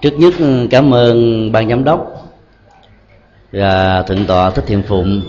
trước 0.00 0.18
nhất 0.18 0.34
ừ, 0.38 0.66
cảm 0.70 0.94
ơn 0.94 1.52
ban 1.52 1.68
giám 1.68 1.84
đốc 1.84 2.30
và 3.52 4.02
thượng 4.02 4.26
tọa 4.26 4.50
thích 4.50 4.64
thiện 4.66 4.82
phụng 4.88 5.22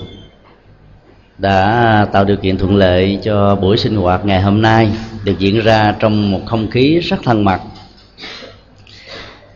đã 1.38 2.08
tạo 2.12 2.26
điều 2.26 2.38
kiện 2.38 2.58
thuận 2.58 2.76
lợi 2.76 3.20
cho 3.24 3.56
buổi 3.56 3.78
sinh 3.78 3.96
hoạt 3.96 4.26
ngày 4.26 4.42
hôm 4.42 4.62
nay 4.62 4.92
được 5.24 5.40
diễn 5.40 5.60
ra 5.60 5.96
trong 6.00 6.32
một 6.32 6.42
không 6.46 6.72
khí 6.72 7.00
rất 7.00 7.18
thân 7.24 7.46
mật. 7.46 7.60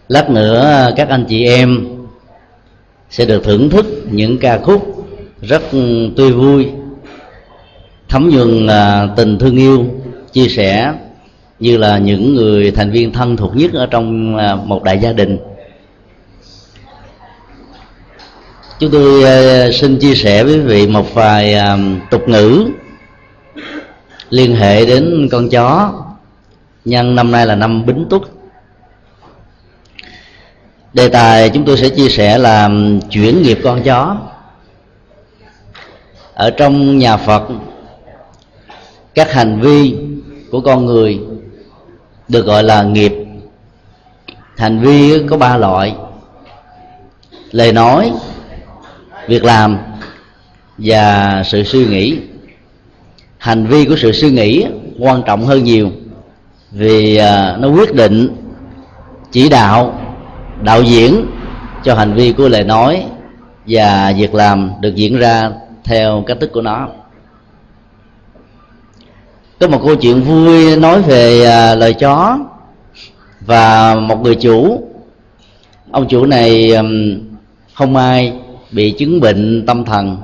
Lát 0.07 0.29
nữa, 0.29 0.91
các 0.95 1.09
anh 1.09 1.25
chị 1.29 1.45
em 1.45 1.87
sẽ 3.09 3.25
được 3.25 3.43
thưởng 3.43 3.69
thức 3.69 3.85
những 4.11 4.37
ca 4.37 4.57
khúc 4.57 5.07
rất 5.41 5.71
ừ, 5.71 6.09
tươi 6.17 6.31
vui, 6.31 6.69
thấm 8.09 8.29
nhuần 8.29 8.67
à, 8.67 9.07
tình 9.15 9.39
thương 9.39 9.57
yêu 9.57 9.85
chia 10.33 10.47
sẻ 10.47 10.93
như 11.59 11.77
là 11.77 11.97
những 11.97 12.35
người 12.35 12.71
thành 12.71 12.91
viên 12.91 13.13
thân 13.13 13.37
thuộc 13.37 13.55
nhất 13.55 13.73
ở 13.73 13.85
trong 13.85 14.37
à, 14.37 14.55
một 14.55 14.83
đại 14.83 14.99
gia 14.99 15.13
đình. 15.13 15.37
Chúng 18.79 18.91
tôi 18.91 19.23
à, 19.23 19.71
xin 19.73 19.99
chia 19.99 20.15
sẻ 20.15 20.43
với 20.43 20.53
quý 20.53 20.59
vị 20.59 20.87
một 20.87 21.13
vài 21.13 21.53
à, 21.53 21.77
tục 22.11 22.29
ngữ 22.29 22.65
liên 24.29 24.55
hệ 24.55 24.85
đến 24.85 25.29
con 25.31 25.49
chó. 25.49 25.93
Nhân 26.85 27.15
năm 27.15 27.31
nay 27.31 27.45
là 27.45 27.55
năm 27.55 27.85
bính 27.85 28.05
tuất 28.09 28.21
đề 30.95 31.07
tài 31.07 31.49
chúng 31.49 31.65
tôi 31.65 31.77
sẽ 31.77 31.89
chia 31.89 32.09
sẻ 32.09 32.37
là 32.37 32.69
chuyển 33.09 33.41
nghiệp 33.41 33.59
con 33.63 33.83
chó. 33.83 34.17
Ở 36.33 36.49
trong 36.49 36.97
nhà 36.97 37.17
phật, 37.17 37.43
các 39.15 39.33
hành 39.33 39.59
vi 39.61 39.95
của 40.51 40.61
con 40.61 40.85
người 40.85 41.19
được 42.27 42.45
gọi 42.45 42.63
là 42.63 42.83
nghiệp. 42.83 43.13
Hành 44.57 44.79
vi 44.79 45.23
có 45.29 45.37
ba 45.37 45.57
loại. 45.57 45.95
Lời 47.51 47.73
nói, 47.73 48.11
việc 49.27 49.43
làm 49.43 49.77
và 50.77 51.43
sự 51.45 51.63
suy 51.63 51.85
nghĩ. 51.85 52.17
Hành 53.37 53.67
vi 53.67 53.85
của 53.85 53.95
sự 53.95 54.11
suy 54.11 54.31
nghĩ 54.31 54.65
quan 54.99 55.23
trọng 55.25 55.45
hơn 55.45 55.63
nhiều 55.63 55.91
vì 56.71 57.15
à, 57.15 57.57
nó 57.59 57.67
quyết 57.67 57.93
định, 57.93 58.35
chỉ 59.31 59.49
đạo 59.49 59.99
đạo 60.61 60.83
diễn 60.83 61.25
cho 61.83 61.95
hành 61.95 62.13
vi 62.13 62.31
của 62.31 62.49
lời 62.49 62.63
nói 62.63 63.03
và 63.67 64.13
việc 64.17 64.33
làm 64.33 64.71
được 64.79 64.95
diễn 64.95 65.17
ra 65.17 65.51
theo 65.83 66.23
cách 66.27 66.37
thức 66.41 66.51
của 66.53 66.61
nó 66.61 66.87
có 69.59 69.67
một 69.67 69.81
câu 69.85 69.95
chuyện 69.95 70.21
vui 70.21 70.75
nói 70.75 71.01
về 71.01 71.45
à, 71.45 71.75
lời 71.75 71.93
chó 71.93 72.39
và 73.41 73.95
một 73.95 74.21
người 74.21 74.35
chủ. 74.35 74.83
Ông 75.91 76.07
chủ 76.07 76.25
này 76.25 76.71
không 77.73 77.95
ai 77.95 78.33
bị 78.71 78.91
chứng 78.91 79.19
bệnh 79.19 79.65
tâm 79.67 79.85
thần. 79.85 80.17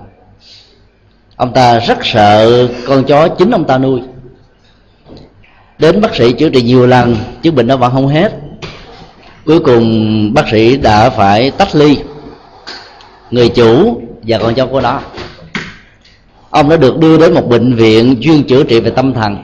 Ông 1.35 1.53
ta 1.53 1.79
rất 1.79 1.97
sợ 2.03 2.67
con 2.87 3.03
chó 3.03 3.27
chính 3.27 3.51
ông 3.51 3.63
ta 3.63 3.77
nuôi. 3.77 4.01
Đến 5.79 6.01
bác 6.01 6.15
sĩ 6.15 6.33
chữa 6.33 6.49
trị 6.49 6.61
nhiều 6.61 6.87
lần 6.87 7.15
chứng 7.41 7.55
bệnh 7.55 7.67
đó 7.67 7.77
vẫn 7.77 7.91
không 7.91 8.07
hết. 8.07 8.31
Cuối 9.45 9.59
cùng 9.59 10.33
bác 10.33 10.49
sĩ 10.51 10.77
đã 10.77 11.09
phải 11.09 11.51
tách 11.51 11.75
ly 11.75 11.97
người 13.31 13.49
chủ 13.49 14.01
và 14.21 14.37
con 14.37 14.53
chó 14.53 14.65
của 14.65 14.81
nó 14.81 15.01
ông 16.51 16.69
đã 16.69 16.77
được 16.77 16.97
đưa 16.97 17.17
đến 17.17 17.33
một 17.33 17.47
bệnh 17.47 17.75
viện 17.75 18.15
chuyên 18.21 18.43
chữa 18.43 18.63
trị 18.63 18.79
về 18.79 18.89
tâm 18.89 19.13
thần. 19.13 19.37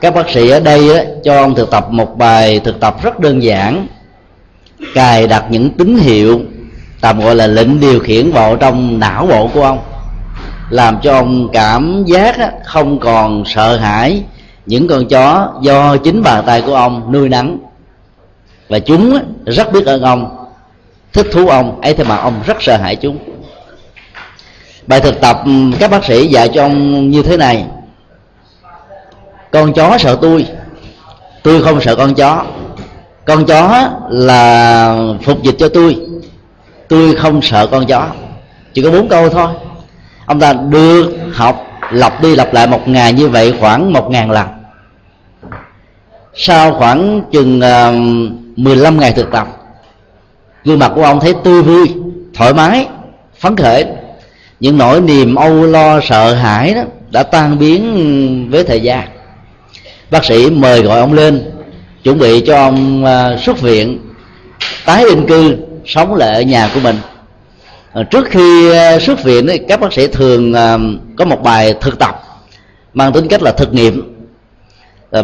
Các 0.00 0.14
bác 0.14 0.30
sĩ 0.30 0.48
ở 0.48 0.60
đây 0.60 0.96
á, 0.96 1.04
cho 1.24 1.36
ông 1.36 1.54
thực 1.54 1.70
tập 1.70 1.86
một 1.90 2.18
bài 2.18 2.60
thực 2.64 2.80
tập 2.80 2.96
rất 3.02 3.20
đơn 3.20 3.42
giản. 3.42 3.86
Cài 4.94 5.26
đặt 5.26 5.44
những 5.50 5.70
tín 5.70 5.96
hiệu 5.96 6.40
tạm 7.00 7.20
gọi 7.20 7.34
là 7.34 7.46
lệnh 7.46 7.80
điều 7.80 8.00
khiển 8.00 8.30
vào 8.30 8.56
trong 8.56 8.98
não 8.98 9.26
bộ 9.26 9.50
của 9.54 9.62
ông 9.62 9.78
làm 10.70 10.98
cho 11.02 11.14
ông 11.14 11.48
cảm 11.52 12.04
giác 12.06 12.38
á, 12.38 12.50
không 12.64 12.98
còn 12.98 13.44
sợ 13.46 13.76
hãi. 13.76 14.22
Những 14.66 14.88
con 14.88 15.08
chó 15.08 15.52
do 15.62 15.96
chính 15.96 16.22
bàn 16.22 16.44
tay 16.46 16.62
của 16.62 16.74
ông 16.74 17.12
nuôi 17.12 17.28
nắng. 17.28 17.58
Và 18.68 18.78
chúng 18.78 19.14
á, 19.14 19.20
rất 19.46 19.72
biết 19.72 19.86
ơn 19.86 20.02
ông 20.02 20.36
thích 21.12 21.26
thú 21.32 21.48
ông 21.48 21.80
ấy 21.80 21.94
thế 21.94 22.04
mà 22.04 22.16
ông 22.16 22.34
rất 22.46 22.62
sợ 22.62 22.76
hãi 22.76 22.96
chúng 22.96 23.18
bài 24.86 25.00
thực 25.00 25.20
tập 25.20 25.42
ừ, 25.44 25.52
các 25.78 25.90
bác 25.90 26.04
sĩ 26.04 26.26
dạy 26.26 26.48
cho 26.54 26.62
ông 26.62 27.10
như 27.10 27.22
thế 27.22 27.36
này. 27.36 27.64
Con 29.52 29.72
chó 29.72 29.98
sợ 29.98 30.18
tôi. 30.22 30.46
Tôi 31.42 31.62
không 31.62 31.80
sợ 31.80 31.96
con 31.96 32.14
chó. 32.14 32.44
Con 33.26 33.46
chó 33.46 33.90
là 34.08 34.96
phục 35.22 35.42
dịch 35.42 35.54
cho 35.58 35.68
tôi. 35.68 35.96
Tôi 36.88 37.14
không 37.14 37.42
sợ 37.42 37.66
con 37.66 37.86
chó. 37.86 38.06
Chỉ 38.72 38.82
có 38.82 38.90
bốn 38.90 39.08
câu 39.08 39.28
thôi. 39.28 39.48
Ông 40.26 40.40
ta 40.40 40.52
được 40.52 41.12
học 41.32 41.66
lặp 41.90 42.22
đi 42.22 42.36
lặp 42.36 42.54
lại 42.54 42.66
một 42.66 42.88
ngày 42.88 43.12
như 43.12 43.28
vậy 43.28 43.54
khoảng 43.60 43.92
một 43.92 44.10
ngàn 44.10 44.30
lần. 44.30 44.46
Sau 46.34 46.72
khoảng 46.72 47.22
chừng 47.32 47.60
ờ, 47.60 47.88
uh, 47.88 48.58
15 48.58 49.00
ngày 49.00 49.12
thực 49.12 49.32
tập 49.32 49.48
gương 50.64 50.78
mặt 50.78 50.92
của 50.94 51.02
ông 51.02 51.20
thấy 51.20 51.34
tươi 51.44 51.62
vui 51.62 51.94
thoải 52.34 52.54
mái 52.54 52.88
phấn 53.38 53.56
khởi 53.56 53.86
những 54.62 54.78
nỗi 54.78 55.00
niềm 55.00 55.34
âu 55.34 55.66
lo, 55.66 56.00
sợ 56.00 56.34
hãi 56.34 56.74
đó 56.74 56.82
đã 57.10 57.22
tan 57.22 57.58
biến 57.58 58.50
với 58.50 58.64
thời 58.64 58.80
gian. 58.80 59.08
Bác 60.10 60.24
sĩ 60.24 60.50
mời 60.50 60.82
gọi 60.82 61.00
ông 61.00 61.12
lên, 61.12 61.50
chuẩn 62.04 62.18
bị 62.18 62.40
cho 62.46 62.56
ông 62.56 63.04
à, 63.04 63.36
xuất 63.36 63.60
viện, 63.60 63.98
tái 64.84 65.04
định 65.04 65.26
cư, 65.26 65.56
sống 65.86 66.14
lại 66.14 66.34
ở 66.34 66.42
nhà 66.42 66.70
của 66.74 66.80
mình. 66.80 66.96
À, 67.92 68.02
trước 68.02 68.26
khi 68.30 68.72
à, 68.72 68.98
xuất 68.98 69.24
viện 69.24 69.46
thì 69.46 69.58
các 69.68 69.80
bác 69.80 69.92
sĩ 69.92 70.06
thường 70.06 70.52
có 71.16 71.24
một 71.24 71.42
bài 71.42 71.74
thực 71.80 71.98
tập 71.98 72.22
mang 72.94 73.12
tính 73.12 73.28
cách 73.28 73.42
là 73.42 73.52
thực 73.52 73.74
nghiệm. 73.74 74.26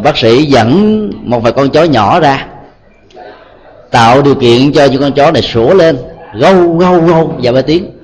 Bác 0.02 0.18
sĩ 0.18 0.44
dẫn 0.44 1.10
một 1.22 1.42
vài 1.42 1.52
con 1.52 1.70
chó 1.70 1.84
nhỏ 1.84 2.20
ra, 2.20 2.46
tạo 3.90 4.22
điều 4.22 4.34
kiện 4.34 4.72
cho 4.72 4.84
những 4.84 5.00
con 5.00 5.12
chó 5.12 5.30
này 5.30 5.42
sủa 5.42 5.74
lên, 5.74 5.98
gâu 6.34 6.76
gâu 6.78 7.00
gâu 7.00 7.34
và 7.42 7.52
ba 7.52 7.62
tiếng 7.62 7.97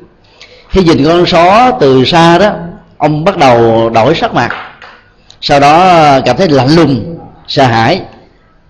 khi 0.75 0.83
nhìn 0.83 1.05
con 1.05 1.27
só 1.27 1.71
từ 1.81 2.05
xa 2.05 2.39
đó 2.39 2.51
ông 2.99 3.25
bắt 3.25 3.37
đầu 3.37 3.91
đổi 3.91 4.15
sắc 4.15 4.35
mặt. 4.35 4.57
Sau 5.41 5.61
đó 5.61 6.21
cảm 6.25 6.37
thấy 6.37 6.49
lạnh 6.49 6.77
lùng 6.77 7.19
sợ 7.49 7.65
hãi. 7.65 8.01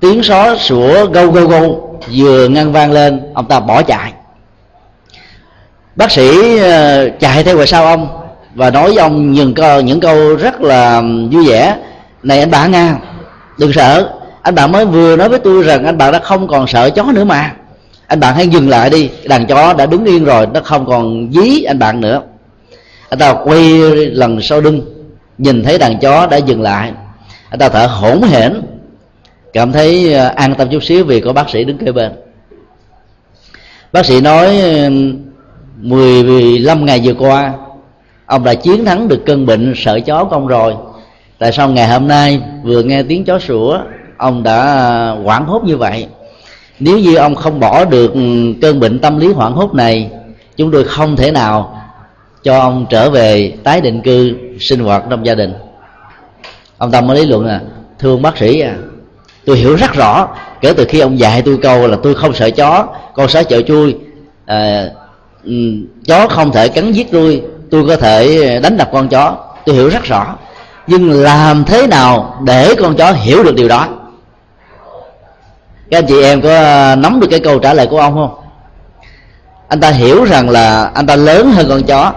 Tiếng 0.00 0.22
só 0.22 0.56
sủa 0.56 1.06
gâu 1.06 1.30
gâu 1.30 1.46
gâu 1.46 1.98
vừa 2.12 2.48
ngăn 2.48 2.72
vang 2.72 2.92
lên 2.92 3.32
ông 3.34 3.48
ta 3.48 3.60
bỏ 3.60 3.82
chạy. 3.82 4.12
Bác 5.96 6.10
sĩ 6.10 6.58
ờ, 6.58 7.08
chạy 7.20 7.44
theo 7.44 7.56
về 7.56 7.66
sau 7.66 7.86
ông 7.86 8.08
và 8.54 8.70
nói 8.70 8.88
với 8.88 8.98
ông 8.98 9.32
những 9.32 9.54
câu 9.54 9.80
những 9.80 10.00
câu 10.00 10.36
rất 10.36 10.60
là 10.60 11.02
vui 11.30 11.46
vẻ. 11.48 11.76
Này 12.22 12.40
anh 12.40 12.50
bạn 12.50 12.70
nga, 12.70 12.94
đừng 13.58 13.72
sợ. 13.72 14.10
Anh 14.42 14.54
bạn 14.54 14.72
mới 14.72 14.86
vừa 14.86 15.16
nói 15.16 15.28
với 15.28 15.38
tôi 15.38 15.62
rằng 15.62 15.84
anh 15.84 15.98
bạn 15.98 16.12
đã 16.12 16.18
không 16.18 16.48
còn 16.48 16.66
sợ 16.66 16.90
chó 16.90 17.02
nữa 17.02 17.24
mà 17.24 17.52
anh 18.06 18.20
bạn 18.20 18.34
hãy 18.34 18.48
dừng 18.48 18.68
lại 18.68 18.90
đi, 18.90 19.10
đàn 19.24 19.46
chó 19.46 19.72
đã 19.72 19.86
đứng 19.86 20.04
yên 20.04 20.24
rồi, 20.24 20.46
nó 20.54 20.60
không 20.60 20.86
còn 20.86 21.32
dí 21.32 21.62
anh 21.62 21.78
bạn 21.78 22.00
nữa. 22.00 22.22
Anh 23.08 23.18
ta 23.18 23.34
quay 23.44 23.62
lần 24.10 24.42
sau 24.42 24.60
lưng, 24.60 24.82
nhìn 25.38 25.62
thấy 25.62 25.78
đàn 25.78 25.98
chó 25.98 26.26
đã 26.26 26.36
dừng 26.36 26.62
lại. 26.62 26.92
Anh 27.50 27.58
ta 27.58 27.68
thở 27.68 27.86
hổn 27.86 28.22
hển, 28.22 28.62
cảm 29.52 29.72
thấy 29.72 30.14
à, 30.14 30.28
an 30.28 30.54
tâm 30.54 30.68
chút 30.70 30.82
xíu 30.84 31.04
vì 31.04 31.20
có 31.20 31.32
bác 31.32 31.50
sĩ 31.50 31.64
đứng 31.64 31.78
kế 31.78 31.92
bên. 31.92 32.12
Bác 33.92 34.06
sĩ 34.06 34.20
nói 34.20 34.60
15 35.76 36.86
ngày 36.86 37.00
vừa 37.04 37.14
qua, 37.14 37.52
ông 38.26 38.44
đã 38.44 38.54
chiến 38.54 38.84
thắng 38.84 39.08
được 39.08 39.22
cơn 39.26 39.46
bệnh 39.46 39.72
sợ 39.76 40.00
chó 40.00 40.24
của 40.24 40.36
ông 40.36 40.46
rồi. 40.46 40.74
Tại 41.38 41.52
sao 41.52 41.68
ngày 41.68 41.88
hôm 41.88 42.08
nay 42.08 42.40
vừa 42.62 42.82
nghe 42.82 43.02
tiếng 43.02 43.24
chó 43.24 43.38
sủa, 43.38 43.80
ông 44.16 44.42
đã 44.42 45.10
hoảng 45.24 45.46
hốt 45.46 45.64
như 45.64 45.76
vậy? 45.76 46.06
Nếu 46.78 46.98
như 46.98 47.14
ông 47.14 47.34
không 47.34 47.60
bỏ 47.60 47.84
được 47.84 48.12
cơn 48.62 48.80
bệnh 48.80 48.98
tâm 48.98 49.18
lý 49.18 49.32
hoảng 49.32 49.52
hốt 49.52 49.74
này 49.74 50.10
chúng 50.56 50.70
tôi 50.70 50.84
không 50.84 51.16
thể 51.16 51.30
nào 51.30 51.80
cho 52.42 52.58
ông 52.58 52.86
trở 52.90 53.10
về 53.10 53.52
tái 53.62 53.80
định 53.80 54.00
cư 54.02 54.32
sinh 54.60 54.80
hoạt 54.80 55.04
trong 55.10 55.26
gia 55.26 55.34
đình. 55.34 55.52
Ông 56.78 56.90
tâm 56.90 57.06
mới 57.06 57.16
lý 57.16 57.26
luận 57.26 57.48
à 57.48 57.60
thưa 57.98 58.10
ông 58.10 58.22
bác 58.22 58.38
sĩ 58.38 58.60
à 58.60 58.76
tôi 59.44 59.56
hiểu 59.56 59.76
rất 59.76 59.92
rõ 59.92 60.28
kể 60.60 60.72
từ 60.76 60.84
khi 60.84 61.00
ông 61.00 61.18
dạy 61.18 61.42
tôi 61.42 61.58
câu 61.62 61.86
là 61.86 61.96
tôi 62.02 62.14
không 62.14 62.34
sợ 62.34 62.50
chó 62.50 62.86
con 63.14 63.28
sợ 63.28 63.42
chợ 63.42 63.62
chui 63.62 63.96
à, 64.46 64.88
ừ, 65.44 65.52
chó 66.06 66.28
không 66.28 66.52
thể 66.52 66.68
cắn 66.68 66.92
giết 66.92 67.12
tôi 67.12 67.42
tôi 67.70 67.84
có 67.88 67.96
thể 67.96 68.60
đánh 68.62 68.76
đập 68.76 68.88
con 68.92 69.08
chó. 69.08 69.36
Tôi 69.66 69.74
hiểu 69.74 69.88
rất 69.88 70.04
rõ 70.04 70.36
nhưng 70.86 71.22
làm 71.22 71.64
thế 71.64 71.86
nào 71.86 72.40
để 72.44 72.74
con 72.74 72.96
chó 72.96 73.12
hiểu 73.12 73.42
được 73.42 73.54
điều 73.54 73.68
đó? 73.68 73.88
Các 75.94 75.98
anh 75.98 76.06
chị 76.06 76.22
em 76.22 76.42
có 76.42 76.48
à, 76.50 76.96
nắm 76.96 77.20
được 77.20 77.26
cái 77.30 77.40
câu 77.40 77.58
trả 77.58 77.74
lời 77.74 77.86
của 77.86 77.98
ông 77.98 78.14
không? 78.14 78.34
Anh 79.68 79.80
ta 79.80 79.90
hiểu 79.90 80.24
rằng 80.24 80.50
là 80.50 80.90
anh 80.94 81.06
ta 81.06 81.16
lớn 81.16 81.52
hơn 81.52 81.66
con 81.68 81.82
chó. 81.82 82.12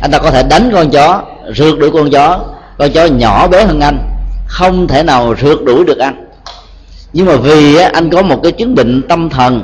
Anh 0.00 0.10
ta 0.10 0.18
có 0.18 0.30
thể 0.30 0.42
đánh 0.42 0.70
con 0.74 0.90
chó, 0.90 1.22
rượt 1.56 1.78
đuổi 1.78 1.90
con 1.90 2.10
chó. 2.10 2.40
Con 2.78 2.90
chó 2.92 3.06
nhỏ 3.06 3.48
bé 3.48 3.64
hơn 3.64 3.80
anh, 3.80 3.98
không 4.46 4.88
thể 4.88 5.02
nào 5.02 5.34
rượt 5.42 5.58
đuổi 5.64 5.84
được 5.84 5.98
anh. 5.98 6.28
Nhưng 7.12 7.26
mà 7.26 7.36
vì 7.36 7.76
anh 7.76 8.10
có 8.10 8.22
một 8.22 8.40
cái 8.42 8.52
chứng 8.52 8.74
bệnh 8.74 9.02
tâm 9.08 9.30
thần, 9.30 9.62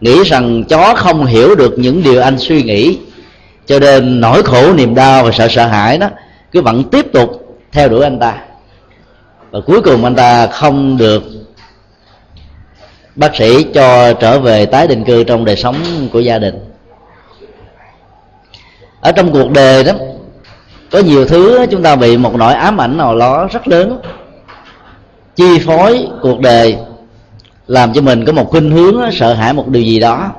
nghĩ 0.00 0.22
rằng 0.24 0.64
chó 0.64 0.94
không 0.96 1.26
hiểu 1.26 1.54
được 1.54 1.78
những 1.78 2.02
điều 2.02 2.22
anh 2.22 2.38
suy 2.38 2.62
nghĩ, 2.62 2.98
cho 3.66 3.78
nên 3.78 4.20
nỗi 4.20 4.42
khổ, 4.42 4.72
niềm 4.72 4.94
đau 4.94 5.24
và 5.24 5.30
sợ 5.32 5.48
sợ 5.50 5.66
hãi 5.66 5.98
đó 5.98 6.08
cứ 6.52 6.62
vẫn 6.62 6.84
tiếp 6.84 7.06
tục 7.12 7.58
theo 7.72 7.88
đuổi 7.88 8.02
anh 8.02 8.18
ta. 8.18 8.34
Và 9.50 9.60
cuối 9.66 9.80
cùng 9.80 10.04
anh 10.04 10.14
ta 10.14 10.46
không 10.46 10.96
được 10.96 11.22
bác 13.16 13.36
sĩ 13.36 13.62
cho 13.74 14.12
trở 14.12 14.38
về 14.38 14.66
tái 14.66 14.86
định 14.86 15.04
cư 15.04 15.24
trong 15.24 15.44
đời 15.44 15.56
sống 15.56 15.76
của 16.12 16.20
gia 16.20 16.38
đình. 16.38 16.54
Ở 19.00 19.12
trong 19.12 19.32
cuộc 19.32 19.50
đời 19.50 19.84
đó, 19.84 19.92
có 20.90 20.98
nhiều 20.98 21.26
thứ 21.26 21.66
chúng 21.70 21.82
ta 21.82 21.96
bị 21.96 22.16
một 22.16 22.34
nỗi 22.34 22.54
ám 22.54 22.80
ảnh 22.80 22.96
nào 22.96 23.18
đó 23.18 23.48
rất 23.52 23.68
lớn. 23.68 23.98
Chi 25.36 25.58
phối 25.58 26.06
cuộc 26.22 26.40
đời 26.40 26.76
làm 27.66 27.92
cho 27.92 28.00
mình 28.00 28.24
có 28.24 28.32
một 28.32 28.50
khuynh 28.50 28.70
hướng 28.70 29.12
sợ 29.12 29.34
hãi 29.34 29.52
một 29.52 29.68
điều 29.68 29.82
gì 29.82 30.00
đó. 30.00 30.30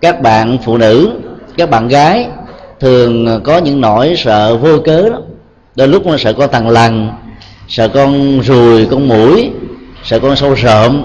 Các 0.00 0.22
bạn 0.22 0.58
phụ 0.64 0.76
nữ, 0.76 1.10
các 1.56 1.70
bạn 1.70 1.88
gái 1.88 2.26
thường 2.80 3.40
có 3.44 3.58
những 3.58 3.80
nỗi 3.80 4.14
sợ 4.16 4.56
vô 4.56 4.78
cớ 4.84 5.08
đó. 5.08 5.18
Đôi 5.74 5.88
lúc 5.88 6.06
nó 6.06 6.16
sợ 6.16 6.32
con 6.32 6.50
thằng 6.52 6.68
lằn, 6.68 7.10
sợ 7.68 7.88
con 7.88 8.40
ruồi, 8.40 8.86
con 8.90 9.08
mũi, 9.08 9.50
sợ 10.04 10.18
con 10.18 10.36
sâu 10.36 10.56
sợm 10.56 11.04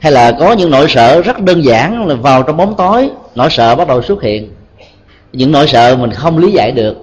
hay 0.00 0.12
là 0.12 0.32
có 0.32 0.52
những 0.52 0.70
nỗi 0.70 0.88
sợ 0.88 1.22
rất 1.22 1.40
đơn 1.40 1.64
giản 1.64 2.06
là 2.06 2.14
vào 2.14 2.42
trong 2.42 2.56
bóng 2.56 2.74
tối, 2.76 3.10
nỗi 3.34 3.50
sợ 3.50 3.74
bắt 3.74 3.88
đầu 3.88 4.02
xuất 4.02 4.22
hiện. 4.22 4.50
Những 5.32 5.52
nỗi 5.52 5.68
sợ 5.68 5.96
mình 5.96 6.10
không 6.10 6.38
lý 6.38 6.52
giải 6.52 6.72
được. 6.72 6.96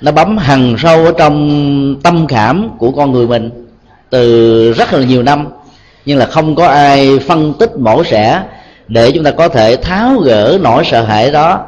Nó 0.00 0.12
bấm 0.12 0.38
hằn 0.38 0.76
sâu 0.78 1.04
ở 1.04 1.12
trong 1.18 1.96
tâm 2.02 2.26
khảm 2.26 2.70
của 2.78 2.90
con 2.90 3.12
người 3.12 3.26
mình 3.26 3.66
từ 4.10 4.72
rất 4.72 4.92
là 4.92 5.04
nhiều 5.04 5.22
năm. 5.22 5.46
Nhưng 6.04 6.18
là 6.18 6.26
không 6.26 6.54
có 6.54 6.66
ai 6.66 7.18
phân 7.18 7.52
tích 7.52 7.76
mổ 7.78 8.04
xẻ 8.04 8.42
để 8.88 9.12
chúng 9.12 9.24
ta 9.24 9.30
có 9.30 9.48
thể 9.48 9.76
tháo 9.76 10.16
gỡ 10.18 10.58
nỗi 10.62 10.84
sợ 10.84 11.02
hãi 11.02 11.30
đó 11.30 11.64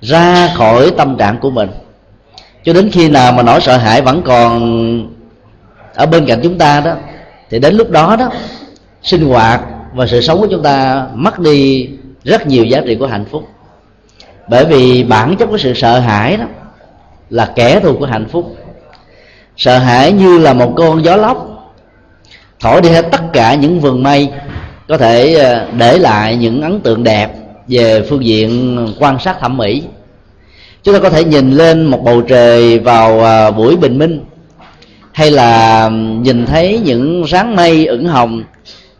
ra 0.00 0.50
khỏi 0.54 0.90
tâm 0.96 1.16
trạng 1.16 1.38
của 1.38 1.50
mình. 1.50 1.70
Cho 2.64 2.72
đến 2.72 2.90
khi 2.92 3.08
nào 3.08 3.32
mà 3.32 3.42
nỗi 3.42 3.60
sợ 3.60 3.76
hãi 3.76 4.02
vẫn 4.02 4.22
còn 4.22 5.18
ở 5.94 6.06
bên 6.06 6.26
cạnh 6.26 6.40
chúng 6.42 6.58
ta 6.58 6.80
đó, 6.80 6.92
thì 7.50 7.58
đến 7.58 7.74
lúc 7.74 7.90
đó 7.90 8.16
đó, 8.16 8.30
sinh 9.02 9.28
hoạt 9.28 9.60
và 9.94 10.06
sự 10.06 10.20
sống 10.20 10.40
của 10.40 10.46
chúng 10.50 10.62
ta 10.62 11.06
mất 11.14 11.38
đi 11.38 11.88
rất 12.24 12.46
nhiều 12.46 12.64
giá 12.64 12.80
trị 12.86 12.94
của 12.94 13.06
hạnh 13.06 13.24
phúc. 13.30 13.48
Bởi 14.48 14.64
vì 14.64 15.02
bản 15.02 15.36
chất 15.36 15.46
của 15.46 15.58
sự 15.58 15.74
sợ 15.74 15.98
hãi 15.98 16.36
đó 16.36 16.44
là 17.30 17.52
kẻ 17.56 17.80
thù 17.80 17.96
của 17.98 18.06
hạnh 18.06 18.26
phúc. 18.28 18.56
Sợ 19.56 19.78
hãi 19.78 20.12
như 20.12 20.38
là 20.38 20.52
một 20.52 20.72
con 20.76 21.04
gió 21.04 21.16
lốc, 21.16 21.48
thổi 22.60 22.80
đi 22.80 22.88
hết 22.88 23.06
tất 23.10 23.20
cả 23.32 23.54
những 23.54 23.80
vườn 23.80 24.02
mây, 24.02 24.28
có 24.88 24.98
thể 24.98 25.34
ờ, 25.34 25.66
để 25.78 25.98
lại 25.98 26.36
những 26.36 26.62
ấn 26.62 26.80
tượng 26.80 27.04
đẹp 27.04 27.32
về 27.68 28.02
phương 28.08 28.24
diện 28.24 28.78
quan 28.98 29.18
sát 29.18 29.40
thẩm 29.40 29.56
mỹ. 29.56 29.82
Chúng 30.82 30.94
ta 30.94 31.00
có 31.00 31.10
thể 31.10 31.24
nhìn 31.24 31.50
lên 31.50 31.86
một 31.86 32.04
bầu 32.04 32.22
trời 32.22 32.78
vào 32.78 33.20
ờ, 33.20 33.50
buổi 33.50 33.76
bình 33.76 33.98
minh, 33.98 34.24
hay 35.12 35.30
là 35.30 35.88
nhìn 36.22 36.46
thấy 36.46 36.80
những 36.84 37.24
sáng 37.28 37.56
mây 37.56 37.86
ửng 37.86 38.06
hồng 38.06 38.42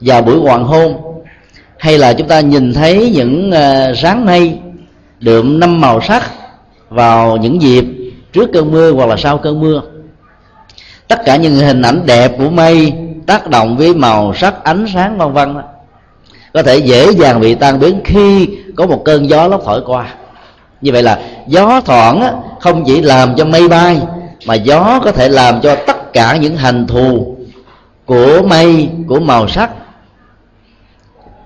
vào 0.00 0.22
buổi 0.22 0.36
hoàng 0.36 0.64
hôn 0.64 0.96
hay 1.78 1.98
là 1.98 2.12
chúng 2.12 2.28
ta 2.28 2.40
nhìn 2.40 2.74
thấy 2.74 3.10
những 3.14 3.50
ờ, 3.50 3.92
ráng 3.92 4.26
mây 4.26 4.58
đượm 5.20 5.60
năm 5.60 5.80
màu 5.80 6.00
sắc 6.00 6.22
vào 6.88 7.36
những 7.36 7.62
dịp 7.62 7.84
trước 8.32 8.50
cơn 8.52 8.72
mưa 8.72 8.92
hoặc 8.92 9.06
là 9.06 9.16
sau 9.16 9.38
cơn 9.38 9.60
mưa. 9.60 9.82
Tất 11.08 11.20
cả 11.24 11.36
những 11.36 11.54
hình 11.56 11.82
ảnh 11.82 12.06
đẹp 12.06 12.32
của 12.38 12.50
mây 12.50 12.92
tác 13.26 13.50
động 13.50 13.76
với 13.76 13.94
màu 13.94 14.34
sắc 14.34 14.64
ánh 14.64 14.86
sáng 14.94 15.18
vân 15.18 15.32
vân 15.32 15.56
có 16.52 16.62
thể 16.62 16.76
dễ 16.76 17.12
dàng 17.12 17.40
bị 17.40 17.54
tan 17.54 17.80
biến 17.80 18.00
khi 18.04 18.48
có 18.76 18.86
một 18.86 19.02
cơn 19.04 19.28
gió 19.28 19.48
lốc 19.48 19.62
thổi 19.64 19.82
qua. 19.86 20.14
Như 20.80 20.92
vậy 20.92 21.02
là 21.02 21.18
gió 21.46 21.80
thoảng 21.84 22.40
không 22.60 22.84
chỉ 22.86 23.00
làm 23.00 23.36
cho 23.36 23.44
mây 23.44 23.68
bay 23.68 24.00
mà 24.46 24.54
gió 24.54 25.00
có 25.04 25.12
thể 25.12 25.28
làm 25.28 25.60
cho 25.60 25.76
tất 25.86 26.12
cả 26.12 26.36
những 26.36 26.56
hành 26.56 26.86
thù 26.86 27.36
của 28.06 28.42
mây 28.42 28.88
của 29.08 29.20
màu 29.20 29.48
sắc 29.48 29.70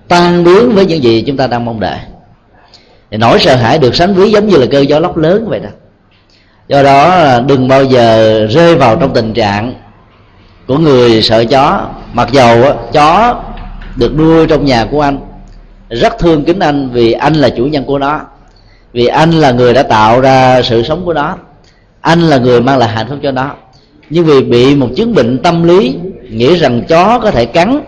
tan 0.07 0.43
biến 0.43 0.71
với 0.75 0.85
những 0.85 1.03
gì 1.03 1.23
chúng 1.27 1.37
ta 1.37 1.47
đang 1.47 1.65
mong 1.65 1.79
đợi. 1.79 1.97
Thì 3.11 3.17
nỗi 3.17 3.39
sợ 3.39 3.55
hãi 3.55 3.79
được 3.79 3.95
sánh 3.95 4.13
ví 4.13 4.31
giống 4.31 4.47
như 4.47 4.57
là 4.57 4.65
cơn 4.71 4.89
gió 4.89 4.99
lốc 4.99 5.17
lớn 5.17 5.45
vậy 5.49 5.59
đó. 5.59 5.69
Do 6.67 6.83
đó 6.83 7.09
à, 7.09 7.39
đừng 7.39 7.67
bao 7.67 7.83
giờ 7.83 8.39
rơi 8.49 8.75
vào 8.75 8.95
trong 8.95 9.13
tình 9.13 9.33
trạng 9.33 9.73
của 10.67 10.77
người 10.77 11.21
sợ 11.21 11.45
chó. 11.45 11.87
Mặc 12.13 12.29
dầu 12.31 12.75
chó 12.93 13.41
được 13.95 14.15
nuôi 14.17 14.47
trong 14.47 14.65
nhà 14.65 14.85
của 14.91 15.01
anh, 15.01 15.19
rất 15.89 16.19
thương 16.19 16.45
kính 16.45 16.59
anh 16.59 16.89
vì 16.89 17.11
anh 17.11 17.33
là 17.33 17.49
chủ 17.49 17.65
nhân 17.65 17.83
của 17.85 17.99
nó, 17.99 18.21
vì 18.93 19.07
anh 19.07 19.31
là 19.31 19.51
người 19.51 19.73
đã 19.73 19.83
tạo 19.83 20.21
ra 20.21 20.61
sự 20.61 20.83
sống 20.83 21.05
của 21.05 21.13
nó, 21.13 21.35
anh 22.01 22.21
là 22.21 22.37
người 22.37 22.61
mang 22.61 22.77
lại 22.77 22.89
hạnh 22.89 23.07
phúc 23.09 23.19
cho 23.23 23.31
nó. 23.31 23.51
Nhưng 24.09 24.25
vì 24.25 24.41
bị 24.41 24.75
một 24.75 24.87
chứng 24.95 25.15
bệnh 25.15 25.37
tâm 25.43 25.63
lý, 25.63 25.95
nghĩ 26.29 26.55
rằng 26.55 26.83
chó 26.87 27.19
có 27.19 27.31
thể 27.31 27.45
cắn 27.45 27.79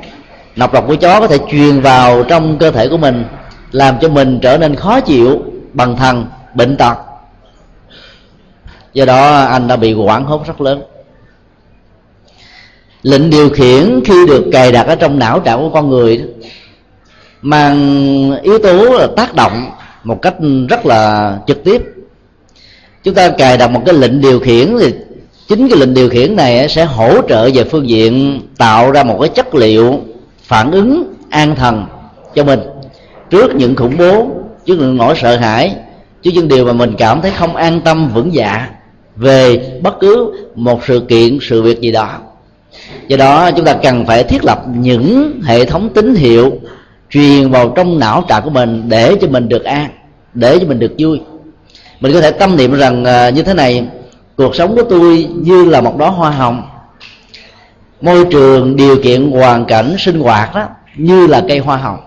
nọc 0.56 0.74
độc 0.74 0.86
của 0.88 0.96
chó 0.96 1.19
có 1.19 1.28
thể 1.28 1.38
truyền 1.52 1.81
vào 1.81 2.24
trong 2.24 2.57
cơ 2.57 2.72
thể 2.72 2.88
của 2.88 2.98
mình, 2.98 3.25
làm 3.72 3.96
cho 4.02 4.10
mình 4.10 4.40
trở 4.42 4.57
nên 4.57 4.75
khó 4.75 5.00
chịu, 5.00 5.42
bằng 5.74 5.96
thần 5.96 6.25
bệnh 6.54 6.78
tật. 6.78 6.98
Do 8.94 9.06
đó, 9.06 9.36
anh 9.36 9.68
đã 9.68 9.75
bị 9.75 9.94
quản 9.94 10.25
hốt 10.25 10.48
rất 10.48 10.62
lớn. 10.62 10.84
Lệnh 13.04 13.30
điều 13.30 13.50
khiển 13.50 14.00
khi 14.06 14.25
được 14.28 14.44
cài 14.52 14.72
đặt 14.72 14.88
ở 14.88 14.96
trong 14.96 15.19
não 15.19 15.40
trạng 15.40 15.60
của 15.60 15.69
con 15.69 15.90
người 15.90 16.22
mang 17.42 18.42
yếu 18.42 18.60
tố 18.60 18.98
là 18.98 19.08
tác 19.16 19.36
động 19.36 19.72
một 20.04 20.22
cách 20.22 20.36
rất 20.69 20.86
là 20.86 21.38
trực 21.48 21.63
tiếp. 21.63 21.81
Chúng 23.04 23.13
ta 23.13 23.30
cài 23.30 23.58
đặt 23.58 23.68
một 23.68 23.81
cái 23.86 23.96
lệnh 23.96 24.22
điều 24.22 24.40
khiển 24.40 24.78
thì 24.80 24.94
chính 25.48 25.69
cái 25.69 25.80
lệnh 25.80 25.94
điều 25.94 26.10
khiển 26.10 26.36
này 26.36 26.69
sẽ 26.69 26.86
hỗ 26.86 27.22
trợ 27.30 27.50
về 27.54 27.63
phương 27.63 27.90
diện 27.90 28.42
tạo 28.58 28.92
ra 28.92 29.04
một 29.04 29.18
cái 29.22 29.30
chất 29.30 29.56
liệu 29.56 30.01
phản 30.47 30.71
ứng 30.71 31.13
an 31.30 31.56
thần 31.56 31.86
cho 32.36 32.44
mình. 32.44 32.59
Trước 33.30 33.56
những 33.56 33.75
khủng 33.75 33.97
bố, 33.97 34.27
trước 34.65 34.75
những 34.80 34.97
nỗi 34.97 35.15
sợ 35.15 35.38
hãi, 35.38 35.75
trước 36.21 36.31
những 36.33 36.47
điều 36.47 36.65
mà 36.65 36.74
mình 36.74 36.95
cảm 36.97 37.21
thấy 37.21 37.31
không 37.31 37.56
an 37.56 37.81
tâm, 37.81 38.09
vững 38.13 38.33
dạ 38.33 38.69
về 39.15 39.71
bất 39.83 40.00
cứ 40.00 40.31
một 40.56 40.86
sự 40.86 41.00
kiện, 41.00 41.38
sự 41.42 41.62
việc 41.62 41.81
gì 41.81 41.92
đó. 41.92 42.09
Do 43.07 43.18
đó, 43.18 43.51
chúng 43.51 43.65
ta 43.65 43.74
cần 43.74 44.06
phải 44.06 44.24
thiết 44.24 44.45
lập 44.45 44.63
những 44.68 45.42
hệ 45.44 45.65
thống 45.65 45.89
tín 45.94 46.15
hiệu 46.15 46.51
truyền 47.09 47.51
vào 47.51 47.74
trong 47.75 48.00
não 48.00 48.24
trạng 48.27 48.44
của 48.44 48.50
mình 48.50 48.83
để 48.89 49.15
cho 49.21 49.27
mình 49.27 49.50
được 49.50 49.63
an, 49.63 49.89
để 50.34 50.60
cho 50.60 50.67
mình 50.67 50.79
được 50.79 50.91
vui. 50.98 51.22
Mình 52.00 52.13
có 52.13 52.22
thể 52.22 52.31
tâm 52.31 52.58
niệm 52.58 52.74
rằng 52.74 53.05
à, 53.05 53.29
như 53.29 53.43
thế 53.43 53.53
này, 53.53 53.88
cuộc 54.38 54.55
sống 54.55 54.75
của 54.75 54.84
tôi 54.84 55.27
như 55.36 55.65
là 55.65 55.81
một 55.81 55.98
đóa 55.98 56.10
hoa 56.10 56.29
hồng 56.29 56.62
môi 58.02 58.25
trường 58.32 58.75
điều 58.75 58.98
kiện 59.04 59.32
hoàn 59.32 59.66
cảnh 59.66 59.96
sinh 60.00 60.20
hoạt 60.20 60.56
đó, 60.56 60.68
như 60.96 61.28
là 61.28 61.44
cây 61.48 61.58
hoa 61.58 61.78
hồng. 61.78 62.00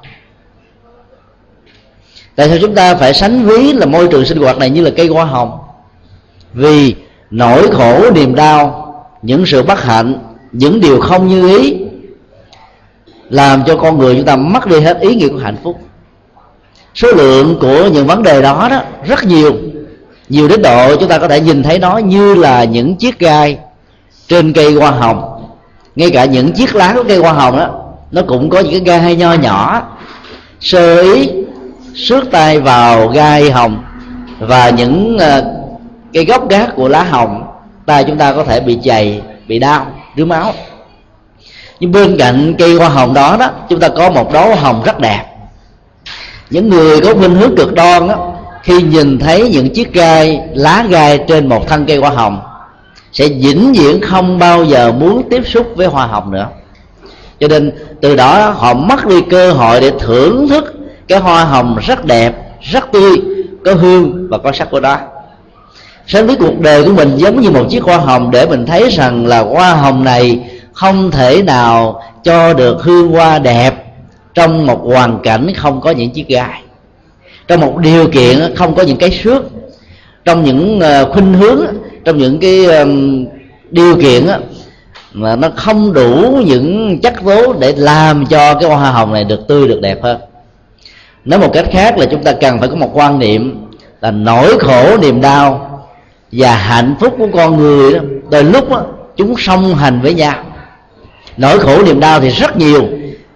Tại 2.37 2.49
sao 2.49 2.59
chúng 2.61 2.75
ta 2.75 2.95
phải 2.95 3.15
sánh 3.15 3.47
ví 3.47 3.73
là 3.73 3.87
môi 3.87 4.09
trường 4.09 4.25
sinh 4.25 4.39
hoạt 4.39 4.59
này 4.59 4.71
như 4.71 4.83
là 4.83 4.91
cây 4.97 5.07
hoa 5.07 5.25
hồng? 5.25 5.59
Vì 6.53 6.95
nỗi 7.31 7.71
khổ, 7.71 8.11
niềm 8.15 8.35
đau, 8.35 8.85
những 9.23 9.47
sự 9.47 9.63
bất 9.63 9.83
hạnh, 9.83 10.19
những 10.53 10.81
điều 10.81 11.01
không 11.01 11.29
như 11.29 11.59
ý, 11.59 11.77
làm 13.31 13.63
cho 13.67 13.77
con 13.77 13.99
người 13.99 14.15
chúng 14.15 14.25
ta 14.25 14.37
mất 14.37 14.67
đi 14.67 14.81
hết 14.81 15.01
ý 15.01 15.15
nghĩa 15.15 15.29
của 15.29 15.39
hạnh 15.39 15.57
phúc. 15.63 15.81
Số 16.95 17.09
lượng 17.13 17.59
của 17.61 17.89
những 17.93 18.07
vấn 18.07 18.23
đề 18.23 18.43
đó 18.43 18.69
đó, 18.71 18.81
rất 19.07 19.25
nhiều. 19.25 19.53
Nhiều 20.29 20.49
đến 20.49 20.63
độ 20.63 20.97
chúng 20.97 21.09
ta 21.09 21.19
có 21.19 21.29
thể 21.29 21.41
nhìn 21.41 21.63
thấy 21.63 21.79
nó 21.79 21.99
như 21.99 22.35
là 22.35 22.65
những 22.65 22.97
chiếc 22.97 23.19
gai 23.19 23.59
trên 24.29 24.53
cây 24.53 24.73
hoa 24.73 24.91
hồng 24.91 25.38
ngay 25.99 26.11
cả 26.11 26.25
những 26.25 26.53
chiếc 26.53 26.75
lá 26.75 26.93
của 26.97 27.05
cây 27.09 27.19
hoa 27.19 27.33
hồng 27.33 27.59
đó 27.59 27.69
nó 28.11 28.23
cũng 28.29 28.51
có 28.51 28.61
những 28.61 28.85
cái 28.85 29.01
gai 29.01 29.17
nho 29.17 29.33
nhỏ. 29.33 29.83
Sơ 30.61 31.03
ý 31.03 31.31
xước 31.95 32.31
tay 32.31 32.61
vào 32.61 33.09
gai 33.09 33.51
hồng 33.51 33.83
và 34.39 34.71
những 34.71 35.17
uh, 35.17 35.45
cái 36.13 36.25
gốc 36.25 36.51
gác 36.51 36.77
của 36.77 36.89
lá 36.89 37.03
hồng 37.03 37.45
tay 37.87 38.05
chúng 38.05 38.19
ta 38.19 38.33
có 38.33 38.45
thể 38.45 38.61
bị 38.61 38.79
chày 38.85 39.21
bị 39.49 39.59
đau 39.59 39.87
rứa 40.17 40.25
máu. 40.25 40.53
Nhưng 41.81 41.93
bên 41.93 42.17
cạnh 42.19 42.55
cây 42.59 42.75
hoa 42.75 42.89
hồng 42.89 43.15
đó 43.15 43.37
đó 43.41 43.51
chúng 43.69 43.81
ta 43.81 43.89
có 43.89 44.11
một 44.11 44.33
đóa 44.33 44.55
hồng 44.55 44.83
rất 44.85 45.01
đẹp. 45.01 45.25
Những 46.51 46.69
người 46.69 47.01
có 47.01 47.15
minh 47.15 47.35
hướng 47.35 47.57
cực 47.57 47.75
đoan 47.75 48.09
đó, 48.09 48.33
khi 48.63 48.83
nhìn 48.83 49.19
thấy 49.19 49.51
những 49.51 49.71
chiếc 49.75 49.93
gai 49.93 50.41
lá 50.55 50.85
gai 50.89 51.19
trên 51.29 51.49
một 51.49 51.69
thân 51.69 51.85
cây 51.87 51.97
hoa 51.97 52.11
hồng 52.11 52.41
sẽ 53.19 53.29
vĩnh 53.29 53.73
viễn 53.73 54.01
không 54.01 54.39
bao 54.39 54.65
giờ 54.65 54.93
muốn 54.93 55.23
tiếp 55.31 55.43
xúc 55.47 55.67
với 55.77 55.87
hoa 55.87 56.07
hồng 56.07 56.31
nữa. 56.31 56.47
Cho 57.41 57.49
nên 57.49 57.73
từ 58.01 58.17
đó 58.17 58.51
họ 58.51 58.75
mất 58.75 59.07
đi 59.07 59.21
cơ 59.31 59.53
hội 59.53 59.81
để 59.81 59.93
thưởng 59.99 60.49
thức 60.49 60.75
cái 61.09 61.19
hoa 61.19 61.45
hồng 61.45 61.79
rất 61.87 62.05
đẹp, 62.05 62.35
rất 62.63 62.93
tươi, 62.93 63.17
có 63.65 63.75
hương 63.75 64.29
và 64.31 64.39
có 64.39 64.53
sắc 64.53 64.71
của 64.71 64.81
đó 64.81 64.99
sống 66.07 66.27
với 66.27 66.37
cuộc 66.37 66.61
đời 66.61 66.85
của 66.85 66.93
mình 66.93 67.17
giống 67.17 67.41
như 67.41 67.51
một 67.51 67.67
chiếc 67.71 67.83
hoa 67.83 67.97
hồng 67.97 68.31
để 68.31 68.47
mình 68.47 68.67
thấy 68.67 68.91
rằng 68.91 69.27
là 69.27 69.41
hoa 69.41 69.75
hồng 69.75 70.05
này 70.05 70.41
không 70.73 71.11
thể 71.11 71.43
nào 71.43 72.03
cho 72.25 72.55
được 72.55 72.83
hương 72.83 73.09
hoa 73.09 73.39
đẹp 73.39 73.75
trong 74.35 74.67
một 74.67 74.81
hoàn 74.85 75.19
cảnh 75.23 75.53
không 75.57 75.81
có 75.81 75.91
những 75.91 76.11
chiếc 76.11 76.29
gai, 76.29 76.63
trong 77.49 77.61
một 77.61 77.79
điều 77.79 78.09
kiện 78.09 78.55
không 78.57 78.75
có 78.75 78.83
những 78.83 78.97
cái 78.97 79.11
xước, 79.11 79.43
trong 80.25 80.45
những 80.45 80.81
ờ, 80.81 81.13
khuynh 81.13 81.35
hướng 81.35 81.67
trong 82.09 82.19
những 82.19 82.39
cái 82.39 82.67
điều 83.71 83.97
kiện 83.97 84.27
mà 85.13 85.37
nó 85.37 85.49
không 85.57 85.93
đủ 85.93 86.43
những 86.47 86.99
chất 87.03 87.15
tố 87.25 87.53
để 87.53 87.75
làm 87.77 88.27
cho 88.27 88.55
cái 88.55 88.69
hoa 88.71 88.91
hồng 88.91 89.13
này 89.13 89.25
được 89.25 89.49
tươi 89.49 89.69
được 89.69 89.81
đẹp 89.81 90.03
hơn. 90.03 90.21
Nói 91.25 91.41
một 91.41 91.53
cách 91.53 91.67
khác 91.73 91.99
là 91.99 92.07
chúng 92.07 92.23
ta 92.23 92.33
cần 92.33 92.59
phải 92.59 92.69
có 92.69 92.75
một 92.77 92.91
quan 92.95 93.19
niệm 93.19 93.67
là 94.01 94.11
nỗi 94.11 94.59
khổ 94.59 94.97
niềm 94.97 95.21
đau 95.21 95.81
và 96.33 96.55
hạnh 96.55 96.95
phúc 97.01 97.15
của 97.19 97.29
con 97.35 97.57
người 97.57 97.95
đó 97.95 98.01
đôi 98.31 98.45
lúc 98.45 98.71
đó, 98.71 98.87
chúng 99.17 99.35
song 99.39 99.75
hành 99.75 100.01
với 100.01 100.15
nhau. 100.15 100.35
Nỗi 101.37 101.59
khổ 101.59 101.83
niềm 101.83 102.01
đau 102.01 102.21
thì 102.21 102.29
rất 102.29 102.57
nhiều 102.57 102.89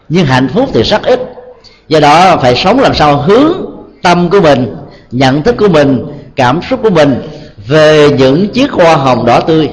nhưng 0.08 0.26
hạnh 0.26 0.48
phúc 0.48 0.68
thì 0.72 0.82
rất 0.82 1.02
ít. 1.02 1.20
Do 1.88 2.00
đó 2.00 2.36
phải 2.36 2.56
sống 2.56 2.80
làm 2.80 2.94
sao 2.94 3.16
hướng 3.16 3.52
tâm 4.02 4.30
của 4.30 4.40
mình 4.40 4.76
nhận 5.10 5.42
thức 5.42 5.56
của 5.58 5.68
mình 5.68 6.04
cảm 6.36 6.60
xúc 6.70 6.80
của 6.82 6.90
mình 6.90 7.22
về 7.66 8.10
những 8.18 8.48
chiếc 8.48 8.70
hoa 8.70 8.96
hồng 8.96 9.26
đỏ 9.26 9.40
tươi, 9.40 9.70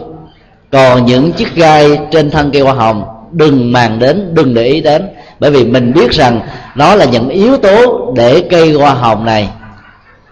còn 0.72 1.06
những 1.06 1.32
chiếc 1.32 1.56
gai 1.56 2.00
trên 2.12 2.32
thân 2.32 2.52
cây 2.52 2.62
hoa 2.62 2.74
hồng, 2.74 3.04
đừng 3.32 3.72
màng 3.72 4.00
đến, 4.00 4.34
đừng 4.34 4.54
để 4.54 4.64
ý 4.66 4.82
đến. 4.82 5.08
Bởi 5.40 5.52
vì 5.52 5.66
mình 5.66 5.94
biết 5.94 6.12
rằng 6.12 6.42
nó 6.76 6.96
là 6.96 7.06
những 7.06 7.30
yếu 7.30 7.58
tố 7.58 8.12
để 8.16 8.48
cây 8.50 8.74
hoa 8.74 8.94
hồng 8.94 9.26
này 9.26 9.50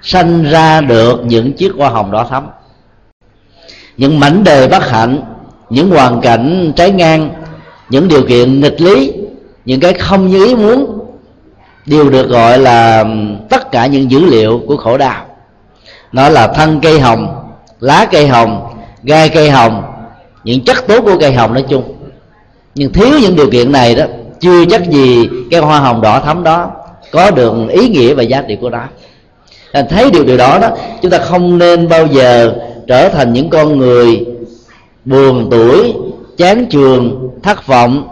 sanh 0.02 0.44
ra 0.44 0.82
được 0.82 1.20
những 1.26 1.54
chiếc 1.54 1.72
hoa 1.78 1.90
hồng 1.90 2.12
đỏ 2.12 2.28
thắm. 2.30 2.48
Những 3.98 4.20
mảnh 4.20 4.44
đề 4.44 4.68
bất 4.68 4.90
hạnh, 4.90 5.22
những 5.70 5.90
hoàn 5.90 6.22
cảnh 6.22 6.74
trái 6.76 6.92
ngang, 6.92 7.30
những 7.90 8.08
điều 8.08 8.28
kiện 8.28 8.60
nghịch 8.60 8.82
lý, 8.82 9.14
những 9.66 9.80
cái 9.80 9.94
không 9.94 10.28
như 10.28 10.46
ý 10.46 10.56
muốn, 10.56 11.00
đều 11.86 12.10
được 12.10 12.30
gọi 12.30 12.60
là 12.60 13.06
tất 13.50 13.72
cả 13.72 13.86
những 13.86 14.12
dữ 14.12 14.26
liệu 14.26 14.62
của 14.68 14.78
khổ 14.78 14.98
đau. 14.98 15.26
Nó 16.12 16.30
là 16.30 16.48
thân 16.48 16.80
cây 16.82 17.00
hồng 17.00 17.47
lá 17.80 18.08
cây 18.12 18.28
hồng 18.28 18.74
gai 19.04 19.30
cây 19.30 19.50
hồng, 19.50 19.84
những 20.44 20.64
chất 20.64 20.88
tốt 20.88 21.02
của 21.02 21.18
cây 21.20 21.34
hồng 21.34 21.54
nói 21.54 21.66
chung. 21.70 21.84
Nhưng 22.76 22.94
thiếu 22.94 23.20
những 23.22 23.36
điều 23.36 23.52
kiện 23.52 23.72
này 23.72 23.96
đó, 23.96 24.06
chưa 24.40 24.66
chắc 24.66 24.90
gì 24.90 25.30
cái 25.52 25.60
hoa 25.60 25.80
hồng 25.80 26.02
đỏ 26.02 26.20
thắm 26.20 26.44
đó 26.44 26.72
có 27.12 27.32
được 27.32 27.54
ý 27.70 27.90
nghĩa 27.90 28.14
và 28.14 28.24
giá 28.24 28.42
trị 28.48 28.58
của 28.62 28.70
nó. 28.70 28.84
Thấy 29.90 30.12
điều 30.12 30.24
điều 30.24 30.38
đó 30.38 30.60
đó, 30.62 30.70
chúng 31.02 31.12
ta 31.12 31.18
không 31.18 31.58
nên 31.58 31.90
bao 31.90 32.08
giờ 32.08 32.54
trở 32.88 33.10
thành 33.10 33.34
những 33.34 33.50
con 33.50 33.78
người 33.78 34.26
buồn 35.06 35.48
tuổi, 35.52 35.94
chán 36.38 36.66
trường 36.66 37.30
thất 37.44 37.68
vọng, 37.68 38.08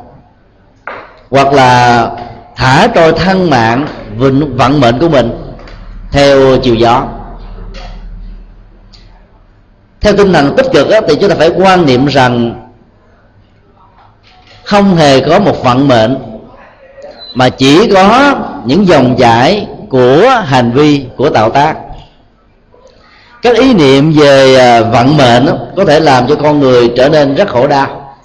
hoặc 1.29 1.53
là 1.53 2.11
thả 2.55 2.87
trôi 2.87 3.11
thân 3.11 3.49
mạng 3.49 3.87
vận 4.17 4.57
vận 4.57 4.81
mệnh 4.81 4.99
của 4.99 5.09
mình 5.09 5.31
theo 6.11 6.57
chiều 6.57 6.75
gió 6.75 7.07
theo 10.05 10.15
tinh 10.15 10.33
thần 10.33 10.55
tích 10.55 10.65
cực 10.73 10.89
á, 10.89 11.01
thì 11.07 11.15
chúng 11.15 11.29
ta 11.29 11.35
phải 11.35 11.49
quan 11.49 11.85
niệm 11.85 12.05
rằng 12.05 12.61
không 14.63 14.95
hề 14.95 15.19
có 15.19 15.39
một 15.39 15.63
vận 15.63 15.87
mệnh 15.87 16.17
mà 17.33 17.49
chỉ 17.49 17.89
có 17.93 18.35
những 18.65 18.87
dòng 18.87 19.15
chảy 19.19 19.67
của 19.89 20.43
hành 20.45 20.71
vi 20.71 21.05
của 21.17 21.29
tạo 21.29 21.49
tác. 21.49 21.75
Các 23.41 23.57
ý 23.57 23.73
niệm 23.73 24.13
về 24.13 24.55
à, 24.55 24.81
vận 24.81 25.17
mệnh 25.17 25.47
có 25.75 25.85
thể 25.85 25.99
làm 25.99 26.27
cho 26.27 26.35
con 26.35 26.59
người 26.59 26.91
trở 26.97 27.09
nên 27.09 27.35
rất 27.35 27.47
khổ 27.47 27.67
đau. 27.67 28.15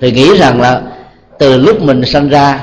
Thì 0.00 0.12
nghĩ 0.12 0.36
rằng 0.36 0.60
là 0.60 0.80
từ 1.38 1.56
lúc 1.56 1.82
mình 1.82 2.04
sinh 2.04 2.28
ra 2.28 2.60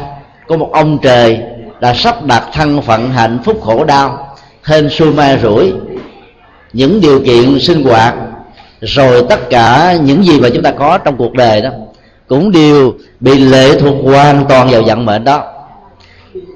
có 0.48 0.58
một 0.58 0.70
ông 0.74 0.98
trời 1.02 1.40
đã 1.80 1.94
sắp 1.94 2.26
đặt 2.26 2.44
thân 2.54 2.82
phận 2.82 3.12
hạnh 3.12 3.40
phúc 3.46 3.60
khổ 3.64 3.84
đau 3.84 4.36
hên 4.64 4.90
xui 4.90 5.14
mai 5.14 5.40
rủi. 5.44 5.74
Những 6.74 7.02
điều 7.02 7.20
kiện 7.26 7.60
sinh 7.60 7.84
hoạt 7.84 8.16
rồi 8.84 9.24
tất 9.30 9.50
cả 9.50 9.98
những 10.04 10.26
gì 10.26 10.40
mà 10.40 10.50
chúng 10.54 10.64
ta 10.64 10.72
có 10.72 10.98
trong 10.98 11.18
cuộc 11.18 11.34
đời 11.34 11.62
đó 11.62 11.70
cũng 12.28 12.52
đều 12.52 12.94
bị 13.20 13.40
lệ 13.40 13.80
thuộc 13.80 13.96
hoàn 14.04 14.46
toàn 14.50 14.70
vào 14.70 14.82
vận 14.86 15.06
mệnh 15.06 15.24
đó. 15.24 15.44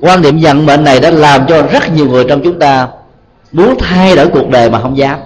Quan 0.01 0.22
niệm 0.22 0.39
vận 0.41 0.65
mệnh 0.65 0.84
này 0.84 1.00
đã 1.00 1.12
làm 1.12 1.48
cho 1.48 1.62
rất 1.62 1.96
nhiều 1.96 2.10
người 2.10 2.25
trong 2.29 2.41
chúng 2.43 2.60
ta 2.60 2.88
muốn 3.51 3.75
thay 3.79 4.15
đổi 4.15 4.27
cuộc 4.27 4.50
đời 4.50 4.69
mà 4.69 4.79
không 4.79 4.98
dám. 4.98 5.19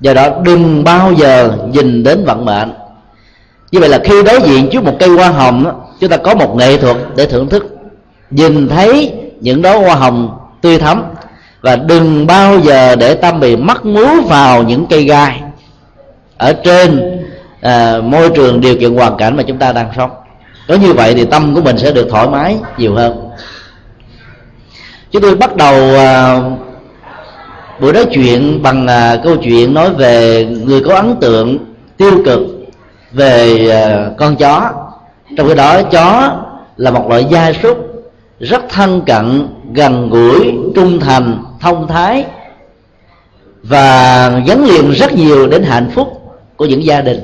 Do 0.00 0.14
đó 0.14 0.28
đừng 0.44 0.84
bao 0.84 1.12
giờ 1.12 1.52
nhìn 1.72 2.02
đến 2.02 2.24
vận 2.24 2.44
mệnh. 2.44 2.72
Như 3.72 3.80
vậy 3.80 3.88
là 3.88 3.98
khi 4.04 4.22
đối 4.22 4.40
diện 4.40 4.68
trước 4.72 4.84
một 4.84 4.96
cây 4.98 5.08
hoa 5.08 5.28
hồng 5.28 5.80
chúng 6.00 6.10
ta 6.10 6.16
có 6.16 6.34
một 6.34 6.56
nghệ 6.56 6.76
thuật 6.76 6.96
để 7.16 7.26
thưởng 7.26 7.48
thức. 7.48 7.76
Nhìn 8.30 8.68
thấy 8.68 9.12
những 9.40 9.62
đó 9.62 9.78
hoa 9.78 9.94
hồng 9.94 10.38
tươi 10.60 10.78
thắm 10.78 11.02
và 11.60 11.76
đừng 11.76 12.26
bao 12.26 12.60
giờ 12.60 12.96
để 12.96 13.14
tâm 13.14 13.40
bị 13.40 13.56
mắc 13.56 13.84
múa 13.84 14.10
vào 14.28 14.62
những 14.62 14.86
cây 14.86 15.04
gai 15.04 15.40
ở 16.42 16.52
trên 16.52 17.18
à, 17.60 18.00
môi 18.04 18.30
trường 18.30 18.60
điều 18.60 18.76
kiện 18.76 18.94
hoàn 18.94 19.16
cảnh 19.16 19.36
mà 19.36 19.42
chúng 19.42 19.58
ta 19.58 19.72
đang 19.72 19.90
sống. 19.96 20.10
Có 20.68 20.74
như 20.74 20.92
vậy 20.92 21.14
thì 21.14 21.24
tâm 21.24 21.54
của 21.54 21.60
mình 21.60 21.78
sẽ 21.78 21.92
được 21.92 22.08
thoải 22.10 22.28
mái 22.28 22.56
nhiều 22.78 22.94
hơn. 22.94 23.28
Chúng 25.10 25.22
tôi 25.22 25.34
bắt 25.34 25.56
đầu 25.56 25.74
à, 25.96 26.40
buổi 27.80 27.92
nói 27.92 28.06
chuyện 28.12 28.62
bằng 28.62 28.86
à, 28.86 29.16
câu 29.24 29.36
chuyện 29.36 29.74
nói 29.74 29.90
về 29.90 30.44
người 30.44 30.80
có 30.80 30.94
ấn 30.94 31.16
tượng 31.20 31.58
tiêu 31.96 32.22
cực 32.24 32.40
về 33.12 33.68
à, 33.70 34.10
con 34.18 34.36
chó. 34.36 34.70
Trong 35.36 35.48
khi 35.48 35.54
đó 35.54 35.82
chó 35.82 36.36
là 36.76 36.90
một 36.90 37.08
loại 37.08 37.26
gia 37.30 37.52
súc 37.52 37.78
rất 38.40 38.62
thân 38.68 39.02
cận 39.06 39.48
gần 39.74 40.10
gũi 40.10 40.54
trung 40.74 41.00
thành 41.00 41.44
thông 41.60 41.88
thái 41.88 42.24
và 43.62 44.28
gắn 44.46 44.64
liền 44.64 44.90
rất 44.90 45.12
nhiều 45.12 45.46
đến 45.46 45.62
hạnh 45.62 45.90
phúc 45.94 46.21
của 46.56 46.64
những 46.64 46.84
gia 46.84 47.00
đình. 47.00 47.20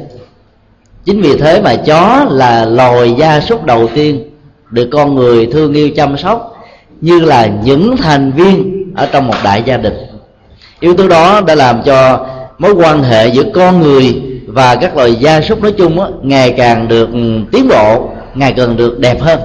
Chính 1.05 1.21
vì 1.21 1.37
thế 1.37 1.61
mà 1.61 1.75
chó 1.75 2.27
là 2.31 2.65
loài 2.65 3.15
gia 3.19 3.41
súc 3.41 3.65
đầu 3.65 3.89
tiên 3.95 4.31
được 4.71 4.89
con 4.93 5.15
người 5.15 5.47
thương 5.47 5.75
yêu 5.75 5.91
chăm 5.97 6.17
sóc 6.19 6.57
như 7.01 7.21
là 7.21 7.47
những 7.65 7.97
thành 7.97 8.33
viên 8.33 8.85
ở 8.97 9.09
trong 9.13 9.27
một 9.27 9.35
đại 9.45 9.63
gia 9.67 9.77
đình. 9.77 9.95
Yếu 10.81 10.95
tố 10.95 11.09
đó 11.09 11.41
đã 11.41 11.55
làm 11.55 11.83
cho 11.83 12.27
mối 12.59 12.73
quan 12.73 13.03
hệ 13.03 13.29
giữa 13.29 13.45
con 13.55 13.81
người 13.81 14.23
và 14.47 14.75
các 14.77 14.97
loài 14.97 15.15
gia 15.15 15.41
súc 15.41 15.63
nói 15.63 15.73
chung 15.73 16.01
á, 16.01 16.09
ngày 16.23 16.55
càng 16.57 16.89
được 16.89 17.09
ừ, 17.13 17.19
tiến 17.53 17.69
bộ 17.69 18.11
ngày 18.35 18.55
càng 18.57 18.77
được 18.77 18.99
đẹp 18.99 19.21
hơn. 19.21 19.41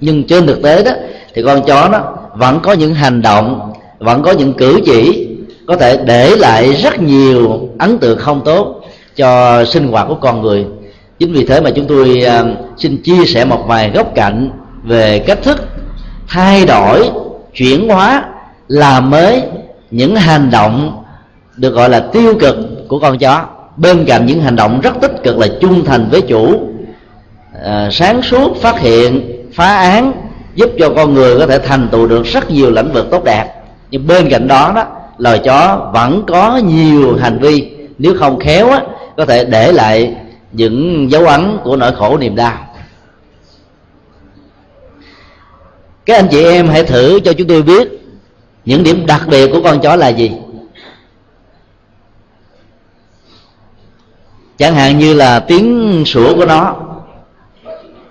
Nhưng 0.00 0.26
trên 0.26 0.46
thực 0.46 0.62
tế 0.62 0.82
đó 0.82 0.90
thì 1.34 1.42
con 1.42 1.62
chó 1.62 1.88
nó 1.88 2.00
vẫn 2.34 2.60
có 2.62 2.72
những 2.72 2.94
hành 2.94 3.22
động 3.22 3.72
vẫn 3.98 4.22
có 4.22 4.32
những 4.32 4.52
cử 4.52 4.80
chỉ 4.84 5.28
có 5.66 5.76
thể 5.76 5.96
để 5.96 6.36
lại 6.36 6.72
rất 6.72 7.02
nhiều 7.02 7.68
ấn 7.78 7.98
tượng 7.98 8.18
không 8.18 8.40
tốt 8.44 8.80
cho 9.16 9.64
sinh 9.64 9.88
hoạt 9.88 10.08
của 10.08 10.14
con 10.14 10.42
người. 10.42 10.66
Chính 11.18 11.32
vì 11.32 11.44
thế 11.44 11.60
mà 11.60 11.70
chúng 11.70 11.86
tôi 11.86 12.22
à, 12.22 12.44
xin 12.76 13.02
chia 13.02 13.24
sẻ 13.24 13.44
một 13.44 13.64
vài 13.66 13.90
góc 13.94 14.14
cạnh 14.14 14.50
về 14.82 15.18
cách 15.18 15.38
thức 15.42 15.68
thay 16.28 16.66
đổi 16.66 17.10
chuyển 17.54 17.88
hóa 17.88 18.24
làm 18.68 19.10
mới 19.10 19.42
những 19.90 20.16
hành 20.16 20.50
động 20.50 21.02
được 21.56 21.74
gọi 21.74 21.90
là 21.90 22.00
tiêu 22.00 22.34
cực 22.40 22.56
của 22.88 22.98
con 22.98 23.18
chó. 23.18 23.44
Bên 23.76 24.04
cạnh 24.04 24.26
những 24.26 24.40
hành 24.40 24.56
động 24.56 24.80
rất 24.80 24.94
tích 25.00 25.22
cực 25.22 25.38
là 25.38 25.46
trung 25.60 25.84
thành 25.84 26.08
với 26.10 26.20
chủ 26.20 26.60
à, 27.64 27.88
sáng 27.92 28.22
suốt 28.22 28.56
phát 28.56 28.80
hiện 28.80 29.22
phá 29.54 29.76
án 29.76 30.12
giúp 30.54 30.70
cho 30.78 30.90
con 30.96 31.14
người 31.14 31.38
có 31.38 31.46
thể 31.46 31.58
thành 31.58 31.88
tựu 31.88 32.06
được 32.06 32.24
rất 32.24 32.50
nhiều 32.50 32.70
lĩnh 32.70 32.92
vực 32.92 33.06
tốt 33.10 33.24
đẹp. 33.24 33.46
Nhưng 33.90 34.06
bên 34.06 34.28
cạnh 34.30 34.48
đó 34.48 34.72
đó 34.74 34.84
loài 35.18 35.38
chó 35.38 35.90
vẫn 35.94 36.22
có 36.26 36.56
nhiều 36.56 37.16
hành 37.16 37.38
vi 37.38 37.70
nếu 37.98 38.14
không 38.18 38.38
khéo 38.38 38.70
á, 38.70 38.80
có 39.16 39.24
thể 39.24 39.44
để 39.44 39.72
lại 39.72 40.14
những 40.52 41.10
dấu 41.10 41.26
ấn 41.26 41.58
của 41.64 41.76
nỗi 41.76 41.92
khổ 41.96 42.18
niềm 42.18 42.36
đau. 42.36 42.66
Các 46.06 46.16
anh 46.16 46.28
chị 46.30 46.44
em 46.44 46.68
hãy 46.68 46.84
thử 46.84 47.20
cho 47.24 47.32
chúng 47.32 47.48
tôi 47.48 47.62
biết 47.62 47.88
những 48.64 48.82
điểm 48.82 49.06
đặc 49.06 49.22
biệt 49.28 49.50
của 49.52 49.60
con 49.64 49.80
chó 49.80 49.96
là 49.96 50.08
gì. 50.08 50.32
Chẳng 54.58 54.74
hạn 54.74 54.98
như 54.98 55.14
là 55.14 55.40
tiếng 55.40 56.02
sủa 56.06 56.34
của 56.34 56.46
nó, 56.46 56.76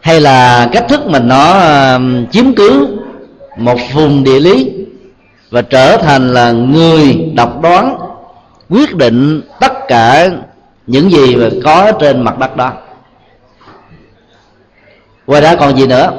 hay 0.02 0.22
là 0.22 0.70
cách 0.74 0.86
thức 0.90 1.08
mình 1.08 1.28
nó 1.28 1.62
chiếm 2.32 2.56
cứ 2.56 2.98
một 3.58 3.78
vùng 3.94 4.24
địa 4.24 4.40
lý 4.40 4.72
và 5.50 5.62
trở 5.62 5.98
thành 5.98 6.34
là 6.34 6.52
người 6.52 7.32
độc 7.36 7.62
đoán, 7.62 7.98
quyết 8.70 8.96
định 8.96 9.42
tất 9.60 9.74
cả 9.88 10.30
những 10.88 11.12
gì 11.12 11.36
mà 11.36 11.50
có 11.64 11.92
trên 12.00 12.22
mặt 12.22 12.40
đất 12.40 12.56
đó. 12.56 12.74
Ngoài 15.28 15.42
ra 15.42 15.56
còn 15.56 15.78
gì 15.78 15.88
nữa? 15.88 16.12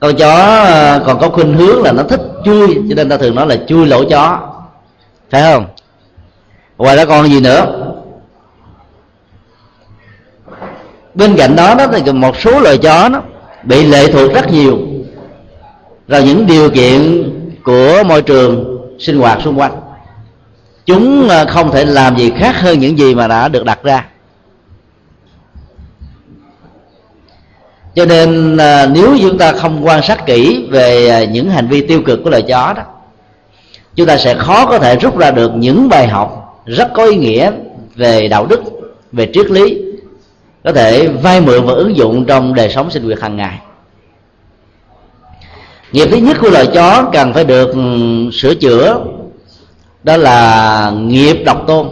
Con 0.00 0.16
chó 0.16 0.34
ờ, 0.64 1.02
còn 1.06 1.18
có 1.18 1.28
khuynh 1.28 1.54
hướng 1.54 1.82
là 1.82 1.92
nó 1.92 2.02
thích 2.02 2.20
chui, 2.44 2.74
cho 2.74 2.94
nên 2.94 3.08
ta 3.08 3.16
thường 3.16 3.34
nói 3.34 3.46
là 3.46 3.56
chui 3.66 3.86
lỗ 3.86 4.04
chó. 4.04 4.38
Phải 5.30 5.42
không? 5.42 5.66
Ngoài 6.78 6.96
ra 6.96 7.04
còn 7.04 7.28
gì 7.28 7.40
nữa? 7.40 7.66
Bên 11.14 11.36
cạnh 11.36 11.56
đó 11.56 11.74
đó 11.74 11.86
thì 11.92 12.12
một 12.12 12.36
số 12.40 12.60
loài 12.60 12.78
chó 12.78 13.08
nó 13.08 13.20
bị 13.62 13.86
lệ 13.86 14.12
thuộc 14.12 14.32
rất 14.32 14.52
nhiều 14.52 14.78
vào 16.08 16.22
những 16.22 16.46
điều 16.46 16.70
kiện 16.70 17.22
của 17.64 18.02
môi 18.06 18.22
trường 18.22 18.80
sinh 18.98 19.18
hoạt 19.18 19.38
xung 19.42 19.58
quanh 19.60 19.83
chúng 20.86 21.28
à, 21.28 21.44
không 21.44 21.70
thể 21.70 21.84
làm 21.84 22.16
gì 22.16 22.32
khác 22.38 22.60
hơn 22.60 22.78
những 22.78 22.98
gì 22.98 23.14
mà 23.14 23.28
đã 23.28 23.48
được 23.48 23.64
đặt 23.64 23.82
ra. 23.82 24.06
Cho 27.94 28.04
nên 28.04 28.56
à, 28.56 28.86
nếu 28.86 29.16
chúng 29.20 29.38
ta 29.38 29.52
không 29.52 29.86
quan 29.86 30.02
sát 30.02 30.26
kỹ 30.26 30.66
về 30.70 31.08
à, 31.08 31.24
những 31.24 31.50
hành 31.50 31.68
vi 31.68 31.86
tiêu 31.86 32.02
cực 32.02 32.20
của 32.24 32.30
loài 32.30 32.42
chó 32.42 32.72
đó, 32.76 32.82
chúng 33.94 34.06
ta 34.06 34.16
sẽ 34.16 34.34
khó 34.34 34.66
có 34.66 34.78
thể 34.78 34.96
rút 34.96 35.18
ra 35.18 35.30
được 35.30 35.52
những 35.54 35.88
bài 35.88 36.08
học 36.08 36.60
rất 36.66 36.88
có 36.94 37.04
ý 37.04 37.16
nghĩa 37.16 37.50
về 37.94 38.28
đạo 38.28 38.46
đức, 38.46 38.60
về 39.12 39.30
triết 39.32 39.50
lý, 39.50 39.82
có 40.64 40.72
thể 40.72 41.08
vay 41.08 41.40
mượn 41.40 41.66
và 41.66 41.72
ứng 41.72 41.96
dụng 41.96 42.24
trong 42.24 42.54
đời 42.54 42.70
sống 42.70 42.90
sinh 42.90 43.04
hoạt 43.04 43.20
hàng 43.20 43.36
ngày. 43.36 43.58
Nghiệp 45.92 46.08
thứ 46.10 46.16
nhất 46.16 46.36
của 46.40 46.50
loài 46.50 46.66
chó 46.74 47.10
cần 47.12 47.32
phải 47.32 47.44
được 47.44 47.72
ừ, 47.72 47.80
sửa 48.32 48.54
chữa 48.54 49.04
đó 50.04 50.16
là 50.16 50.90
nghiệp 50.96 51.42
độc 51.46 51.66
tôn. 51.66 51.88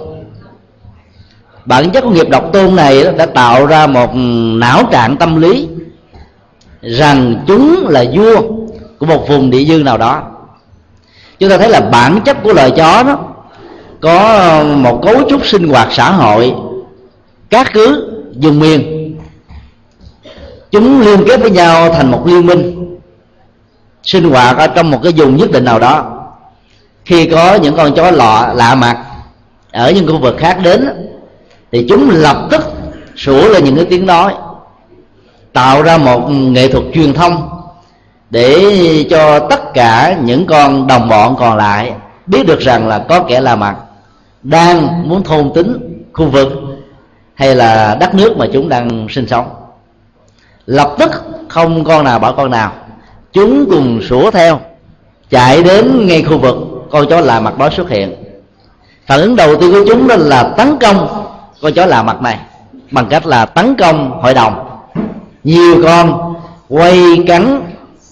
Bản 1.65 1.91
chất 1.91 2.01
của 2.01 2.11
nghiệp 2.11 2.29
độc 2.29 2.53
tôn 2.53 2.77
này 2.77 3.05
đã 3.19 3.27
tạo 3.27 3.67
ra 3.67 3.87
một 3.87 4.11
não 4.59 4.83
trạng 4.93 5.17
tâm 5.17 5.41
lý 5.41 5.69
rằng 6.83 7.45
chúng 7.47 7.87
là 7.89 8.05
vua 8.15 8.43
của 8.99 9.07
một 9.07 9.29
vùng 9.29 9.51
địa 9.51 9.65
dư 9.65 9.83
nào 9.83 9.99
đó. 9.99 10.23
Chúng 11.39 11.51
ta 11.51 11.59
thấy 11.59 11.71
là 11.71 11.81
bản 11.81 12.21
chất 12.25 12.37
của 12.43 12.53
loài 12.53 12.71
chó 12.71 13.03
đó 13.03 13.19
có 14.01 14.65
một 14.77 15.01
cấu 15.03 15.15
trúc 15.29 15.47
sinh 15.47 15.69
hoạt 15.69 15.89
xã 15.91 16.11
hội 16.11 16.55
các 17.51 17.71
cứ 17.73 18.13
dùng 18.33 18.59
miền. 18.59 18.99
Chúng 20.71 21.01
liên 21.01 21.25
kết 21.27 21.41
với 21.41 21.51
nhau 21.51 21.93
thành 21.93 22.11
một 22.11 22.27
liên 22.27 22.47
minh 22.47 22.97
sinh 24.03 24.31
hoạt 24.31 24.57
ở 24.57 24.67
trong 24.67 24.91
một 24.91 25.01
cái 25.03 25.13
vùng 25.17 25.37
nhất 25.37 25.51
định 25.51 25.65
nào 25.65 25.79
đó 25.79 26.22
khi 27.05 27.27
có 27.27 27.55
những 27.55 27.77
con 27.77 27.95
chó 27.95 28.11
lọ, 28.11 28.53
lạ 28.55 28.75
mặt, 28.75 28.99
ở 29.73 29.91
những 29.91 30.07
khu 30.07 30.19
vực 30.19 30.37
khác 30.39 30.59
đến 30.63 30.89
thì 31.73 31.87
chúng 31.89 32.11
lập 32.11 32.49
tức 32.51 32.63
sủa 33.17 33.49
lên 33.49 33.65
những 33.65 33.77
cái 33.77 33.85
tiếng 33.85 34.07
nói, 34.07 34.35
tạo 35.53 35.83
ra 35.83 35.99
một 35.99 36.29
nghệ 36.31 36.69
thuật 36.69 36.85
truyền 36.95 37.15
thông 37.15 37.49
để 38.31 38.67
cho 39.11 39.39
tất 39.39 39.75
cả 39.75 40.17
những 40.23 40.47
con 40.47 40.87
đồng 40.87 41.09
bọn 41.09 41.37
còn 41.39 41.57
lại 41.57 41.93
biết 42.27 42.47
được 42.47 42.61
rằng 42.61 42.89
là 42.89 42.99
có 42.99 43.25
kẻ 43.29 43.41
lạ 43.41 43.57
mặt 43.57 43.77
đang 44.43 45.09
muốn 45.09 45.25
thôn 45.25 45.51
tính 45.55 46.03
khu 46.13 46.27
vực 46.27 46.49
hay 47.35 47.55
là 47.55 47.97
đất 48.01 48.15
nước 48.15 48.37
mà 48.37 48.47
chúng 48.53 48.69
đang 48.69 49.07
sinh 49.11 49.27
sống. 49.27 49.47
Lập 50.67 50.95
tức 50.99 51.11
không 51.49 51.85
con 51.85 52.05
nào 52.05 52.19
bảo 52.19 52.35
con 52.37 52.51
nào, 52.51 52.73
chúng 53.33 53.67
cùng 53.71 54.03
sủa 54.03 54.31
theo, 54.31 54.61
chạy 55.31 55.63
đến 55.63 56.07
ngay 56.07 56.23
khu 56.23 56.39
vực 56.39 56.57
con 56.93 57.07
chó 57.07 57.21
lạ 57.21 57.41
mặt 57.41 57.59
đó 57.59 57.71
xuất 57.71 57.91
hiện. 57.91 58.15
Phản 59.07 59.21
ứng 59.21 59.37
đầu 59.37 59.57
tiên 59.57 59.73
của 59.73 59.85
chúng 59.87 60.09
đó 60.09 60.17
là 60.19 60.43
tấn 60.43 60.79
công. 60.81 61.27
Con 61.63 61.73
chó 61.73 61.87
lạ 61.87 62.03
mặt 62.03 62.23
này. 62.23 62.39
Bằng 62.91 63.07
cách 63.07 63.27
là 63.27 63.47
tấn 63.47 63.75
công 63.77 64.21
hội 64.23 64.35
đồng. 64.35 64.81
Nhiều 65.45 65.83
con 65.85 66.35
quay 66.69 67.03
cắn 67.27 67.63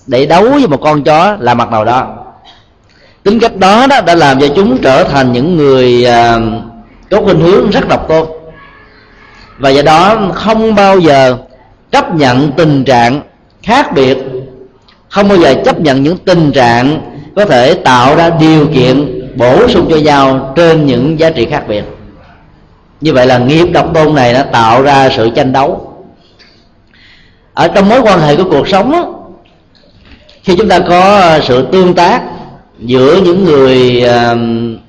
để 0.06 0.26
đấu 0.26 0.50
với 0.50 0.66
một 0.66 0.80
con 0.82 1.02
chó 1.04 1.36
lạ 1.40 1.54
mặt 1.54 1.70
nào 1.70 1.84
đó. 1.84 2.06
Tính 3.22 3.40
cách 3.40 3.56
đó 3.56 3.86
đó 3.86 4.00
đã 4.00 4.14
làm 4.14 4.40
cho 4.40 4.46
chúng 4.56 4.78
trở 4.78 5.04
thành 5.04 5.32
những 5.32 5.56
người 5.56 6.06
uh, 6.06 6.42
có 7.10 7.20
khuynh 7.24 7.40
hướng 7.40 7.70
rất 7.70 7.88
độc 7.88 8.08
tôn. 8.08 8.28
Và 9.58 9.70
do 9.70 9.82
đó 9.82 10.18
không 10.34 10.74
bao 10.74 10.98
giờ 10.98 11.36
chấp 11.90 12.14
nhận 12.14 12.52
tình 12.52 12.84
trạng 12.84 13.22
khác 13.62 13.92
biệt. 13.94 14.18
Không 15.08 15.28
bao 15.28 15.38
giờ 15.38 15.54
chấp 15.64 15.80
nhận 15.80 16.02
những 16.02 16.16
tình 16.18 16.52
trạng 16.52 17.09
có 17.36 17.44
thể 17.44 17.74
tạo 17.74 18.16
ra 18.16 18.30
điều 18.30 18.66
kiện 18.66 19.20
bổ 19.36 19.68
sung 19.68 19.86
cho 19.90 19.96
nhau 19.96 20.52
trên 20.56 20.86
những 20.86 21.18
giá 21.18 21.30
trị 21.30 21.46
khác 21.50 21.64
biệt. 21.68 21.84
Như 23.00 23.12
vậy 23.12 23.26
là 23.26 23.38
nghiệp 23.38 23.66
độc 23.72 23.94
tôn 23.94 24.14
này 24.14 24.32
nó 24.32 24.42
tạo 24.42 24.82
ra 24.82 25.08
sự 25.16 25.30
tranh 25.30 25.52
đấu. 25.52 25.92
Ở 27.54 27.68
trong 27.68 27.88
mối 27.88 28.00
quan 28.00 28.20
hệ 28.20 28.36
của 28.36 28.44
cuộc 28.50 28.68
sống 28.68 28.92
đó, 28.92 29.14
khi 30.42 30.56
chúng 30.56 30.68
ta 30.68 30.78
có 30.78 31.30
sự 31.42 31.66
tương 31.72 31.94
tác 31.94 32.22
giữa 32.78 33.20
những 33.24 33.44
người 33.44 34.04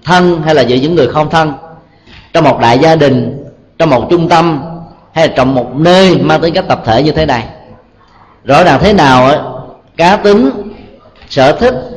thân 0.03 0.41
hay 0.45 0.55
là 0.55 0.61
giữa 0.61 0.75
những 0.75 0.95
người 0.95 1.07
không 1.07 1.29
thân 1.29 1.53
trong 2.33 2.43
một 2.43 2.59
đại 2.59 2.79
gia 2.79 2.95
đình 2.95 3.43
trong 3.79 3.89
một 3.89 4.07
trung 4.09 4.29
tâm 4.29 4.61
hay 5.13 5.27
là 5.27 5.33
trong 5.35 5.55
một 5.55 5.75
nơi 5.75 6.17
mang 6.17 6.41
tính 6.41 6.53
cách 6.53 6.65
tập 6.67 6.81
thể 6.85 7.03
như 7.03 7.11
thế 7.11 7.25
này 7.25 7.43
rõ 8.45 8.63
ràng 8.63 8.79
thế 8.81 8.93
nào 8.93 9.31
cá 9.97 10.15
tính 10.15 10.49
sở 11.29 11.51
thích 11.51 11.90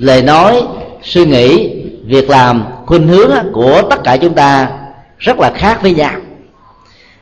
lời 0.00 0.22
nói 0.22 0.62
suy 1.02 1.26
nghĩ 1.26 1.70
việc 2.04 2.30
làm 2.30 2.64
khuynh 2.86 3.08
hướng 3.08 3.30
của 3.52 3.82
tất 3.90 3.96
cả 4.04 4.16
chúng 4.16 4.34
ta 4.34 4.68
rất 5.18 5.38
là 5.38 5.50
khác 5.50 5.82
với 5.82 5.94
nhau. 5.94 6.12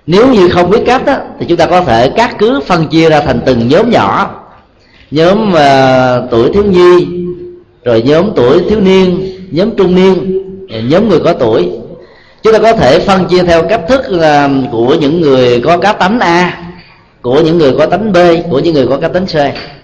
Nếu 0.07 0.29
như 0.29 0.49
không 0.49 0.71
biết 0.71 0.83
cách 0.87 1.05
đó, 1.05 1.17
thì 1.39 1.47
chúng 1.49 1.59
ta 1.59 1.67
có 1.67 1.81
thể 1.81 2.11
cắt 2.11 2.37
cứ 2.39 2.61
phân 2.67 2.87
chia 2.87 3.09
ra 3.09 3.21
thành 3.21 3.41
từng 3.47 3.69
nhóm 3.69 3.91
nhỏ. 3.91 4.31
Nhóm 5.11 5.53
uh, 5.53 6.31
tuổi 6.31 6.51
thiếu 6.53 6.65
nhi 6.65 7.07
rồi 7.85 8.03
nhóm 8.03 8.31
tuổi 8.37 8.63
thiếu 8.69 8.81
niên 8.81 9.35
nhóm 9.51 9.77
trung 9.77 9.95
niên 9.95 10.43
nhóm 10.89 11.09
người 11.09 11.21
có 11.21 11.33
tuổi. 11.33 11.71
Chúng 12.43 12.53
ta 12.53 12.59
có 12.59 12.73
thể 12.73 12.99
phân 12.99 13.25
chia 13.25 13.43
theo 13.43 13.63
cách 13.63 13.83
thức 13.89 14.03
là 14.09 14.51
của 14.73 14.95
những 14.95 15.21
người 15.21 15.61
có 15.61 15.79
cá 15.79 15.93
tánh 15.93 16.21
a 16.21 16.65
của 17.23 17.41
những 17.41 17.59
người 17.59 17.73
có 17.79 17.87
tánh 17.87 18.13
b 18.13 18.17
của 18.51 18.59
những 18.59 18.75
người 18.75 18.87
có 18.87 18.97
cá 18.97 19.09
tính 19.09 19.27
c. 19.27 19.35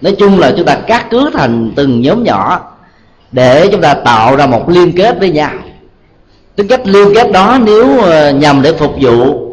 Nói 0.02 0.16
chung 0.18 0.38
là 0.38 0.52
chúng 0.56 0.66
ta 0.66 0.74
cắt 0.74 1.06
cứ 1.10 1.30
thành 1.34 1.72
từng 1.76 2.00
nhóm 2.00 2.24
nhỏ 2.24 2.73
để 3.34 3.68
chúng 3.72 3.80
ta 3.80 3.94
tạo 3.94 4.36
ra 4.36 4.46
một 4.46 4.68
liên 4.68 4.92
kết 4.96 5.18
với 5.20 5.30
nhau. 5.30 5.50
Tính 6.56 6.68
cách 6.68 6.80
liên 6.84 7.14
kết 7.14 7.32
đó 7.32 7.58
nếu 7.62 8.00
ờ, 8.00 8.30
nhằm 8.30 8.62
để 8.62 8.72
phục 8.72 8.94
vụ 9.00 9.48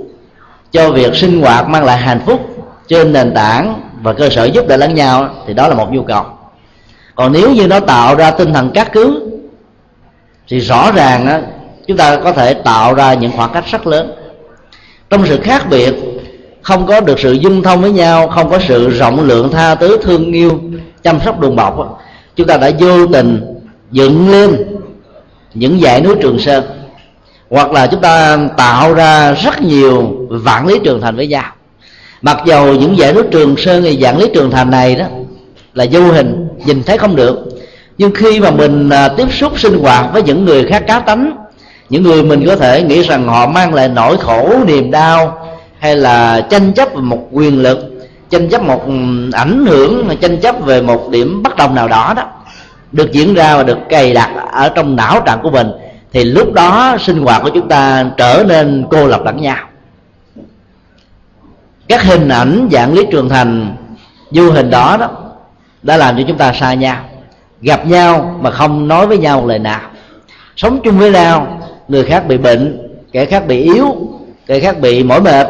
cho 0.71 0.91
việc 0.91 1.15
sinh 1.15 1.41
hoạt 1.41 1.69
mang 1.69 1.83
lại 1.83 1.97
hạnh 1.97 2.21
phúc 2.25 2.41
trên 2.87 3.13
nền 3.13 3.33
tảng 3.33 3.81
và 4.01 4.13
cơ 4.13 4.29
sở 4.29 4.45
giúp 4.45 4.67
đỡ 4.67 4.77
lẫn 4.77 4.95
nhau, 4.95 5.29
thì 5.47 5.53
đó 5.53 5.67
là 5.67 5.75
một 5.75 5.91
nhu 5.91 6.03
cầu. 6.03 6.23
Còn 7.15 7.31
nếu 7.31 7.51
như 7.51 7.67
nó 7.67 7.79
tạo 7.79 8.15
ra 8.15 8.31
tinh 8.31 8.53
thần 8.53 8.71
cát 8.71 8.93
cứ 8.93 9.31
thì 10.47 10.59
rõ 10.59 10.91
ràng 10.91 11.43
chúng 11.87 11.97
ta 11.97 12.15
có 12.15 12.31
thể 12.31 12.53
tạo 12.53 12.93
ra 12.93 13.13
những 13.13 13.31
khoảng 13.35 13.51
cách 13.53 13.65
rất 13.71 13.87
lớn. 13.87 14.11
Trong 15.09 15.25
sự 15.25 15.39
khác 15.43 15.69
biệt, 15.69 15.95
không 16.61 16.85
có 16.87 17.01
được 17.01 17.19
sự 17.19 17.31
dung 17.31 17.63
thông 17.63 17.81
với 17.81 17.91
nhau, 17.91 18.27
không 18.27 18.49
có 18.49 18.59
sự 18.59 18.89
rộng 18.89 19.27
lượng 19.27 19.51
tha 19.51 19.75
thứ, 19.75 19.97
thương 20.01 20.33
yêu, 20.33 20.59
chăm 21.03 21.19
sóc 21.25 21.39
đùm 21.39 21.55
bọc 21.55 22.01
chúng 22.35 22.47
ta 22.47 22.57
đã 22.57 22.71
vô 22.79 23.05
tình 23.07 23.50
dựng 23.91 24.29
lên 24.29 24.57
những 25.53 25.79
dãy 25.81 26.01
núi 26.01 26.15
trường 26.21 26.39
sơn, 26.39 26.63
hoặc 27.49 27.71
là 27.71 27.87
chúng 27.87 28.01
ta 28.01 28.37
tạo 28.57 28.93
ra 28.93 29.33
rất 29.33 29.61
nhiều 29.61 30.11
vạn 30.29 30.67
lý 30.67 30.79
trường 30.83 31.01
thành 31.01 31.15
với 31.15 31.27
nhau. 31.27 31.51
Mặc 32.21 32.37
dầu 32.45 32.75
những 32.75 32.95
dãy 32.97 33.13
núi 33.13 33.23
trường 33.31 33.57
sơn 33.57 33.83
thì 33.83 33.97
vạn 33.99 34.17
lý 34.17 34.27
trường 34.33 34.51
thành 34.51 34.69
này 34.69 34.95
đó 34.95 35.05
là 35.73 35.85
vô 35.91 36.01
hình, 36.01 36.47
nhìn 36.65 36.83
thấy 36.83 36.97
không 36.97 37.15
được, 37.15 37.39
nhưng 37.97 38.11
khi 38.11 38.39
mà 38.39 38.51
mình 38.51 38.89
à, 38.89 39.07
tiếp 39.07 39.33
xúc 39.33 39.59
sinh 39.59 39.79
hoạt 39.79 40.13
với 40.13 40.23
những 40.23 40.45
người 40.45 40.63
khác 40.63 40.83
cá 40.87 40.99
tánh, 40.99 41.37
những 41.89 42.03
người 42.03 42.23
mình 42.23 42.45
có 42.47 42.55
thể 42.55 42.83
nghĩ 42.83 43.01
rằng 43.01 43.27
họ 43.27 43.47
mang 43.47 43.73
lại 43.73 43.89
nỗi 43.89 44.17
khổ, 44.17 44.53
niềm 44.67 44.91
đau, 44.91 45.47
hay 45.79 45.95
là 45.95 46.41
tranh 46.49 46.73
chấp 46.73 46.93
về 46.93 47.01
một 47.01 47.27
quyền 47.31 47.61
lực, 47.61 47.79
tranh 48.29 48.49
chấp 48.49 48.63
một 48.63 48.85
ảnh 49.33 49.65
hưởng, 49.65 50.09
tranh 50.21 50.41
chấp 50.41 50.55
về 50.65 50.81
một 50.81 51.09
điểm 51.09 51.43
bất 51.43 51.55
đồng 51.55 51.75
nào 51.75 51.87
đó 51.87 52.13
đó 52.15 52.23
được 52.91 53.11
diễn 53.11 53.33
ra 53.33 53.57
và 53.57 53.63
được 53.63 53.77
cài 53.89 54.13
đặt 54.13 54.31
ở 54.51 54.69
trong 54.69 54.95
não 54.95 55.21
trạng 55.25 55.39
của 55.43 55.49
mình, 55.49 55.67
thì 56.13 56.23
lúc 56.23 56.53
đó 56.53 56.97
sinh 56.99 57.21
hoạt 57.21 57.43
của 57.43 57.49
chúng 57.49 57.67
ta 57.67 58.05
trở 58.17 58.43
nên 58.47 58.85
cô 58.89 59.07
lập 59.07 59.21
lẫn 59.25 59.41
nhau. 59.41 59.57
Các 61.87 62.03
hình 62.03 62.29
ảnh 62.29 62.69
dạng 62.71 62.93
lý 62.93 63.05
trường 63.11 63.29
thành, 63.29 63.75
du 64.31 64.51
hình 64.51 64.69
đó 64.69 64.97
đó, 64.99 65.09
đã 65.83 65.97
làm 65.97 66.17
cho 66.17 66.23
chúng 66.27 66.37
ta 66.37 66.53
xa 66.53 66.73
nhau, 66.73 66.97
gặp 67.61 67.87
nhau 67.87 68.39
mà 68.41 68.51
không 68.51 68.87
nói 68.87 69.07
với 69.07 69.17
nhau 69.17 69.41
một 69.41 69.47
lời 69.47 69.59
nào. 69.59 69.81
Sống 70.55 70.79
chung 70.83 70.99
với 70.99 71.11
nhau, 71.11 71.61
người 71.87 72.03
khác 72.03 72.27
bị 72.27 72.37
bệnh, 72.37 72.87
kẻ 73.11 73.25
khác 73.25 73.47
bị 73.47 73.61
yếu, 73.61 73.95
kẻ 74.47 74.59
khác 74.59 74.79
bị 74.79 75.03
mỏi 75.03 75.21
mệt, 75.21 75.47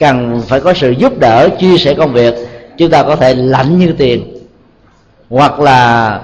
cần 0.00 0.42
phải 0.46 0.60
có 0.60 0.72
sự 0.72 0.90
giúp 0.90 1.18
đỡ, 1.18 1.48
chia 1.58 1.78
sẻ 1.78 1.94
công 1.94 2.12
việc, 2.12 2.34
chúng 2.78 2.90
ta 2.90 3.02
có 3.02 3.16
thể 3.16 3.34
lạnh 3.34 3.78
như 3.78 3.94
tiền. 3.98 4.38
Hoặc 5.30 5.60
là 5.60 6.20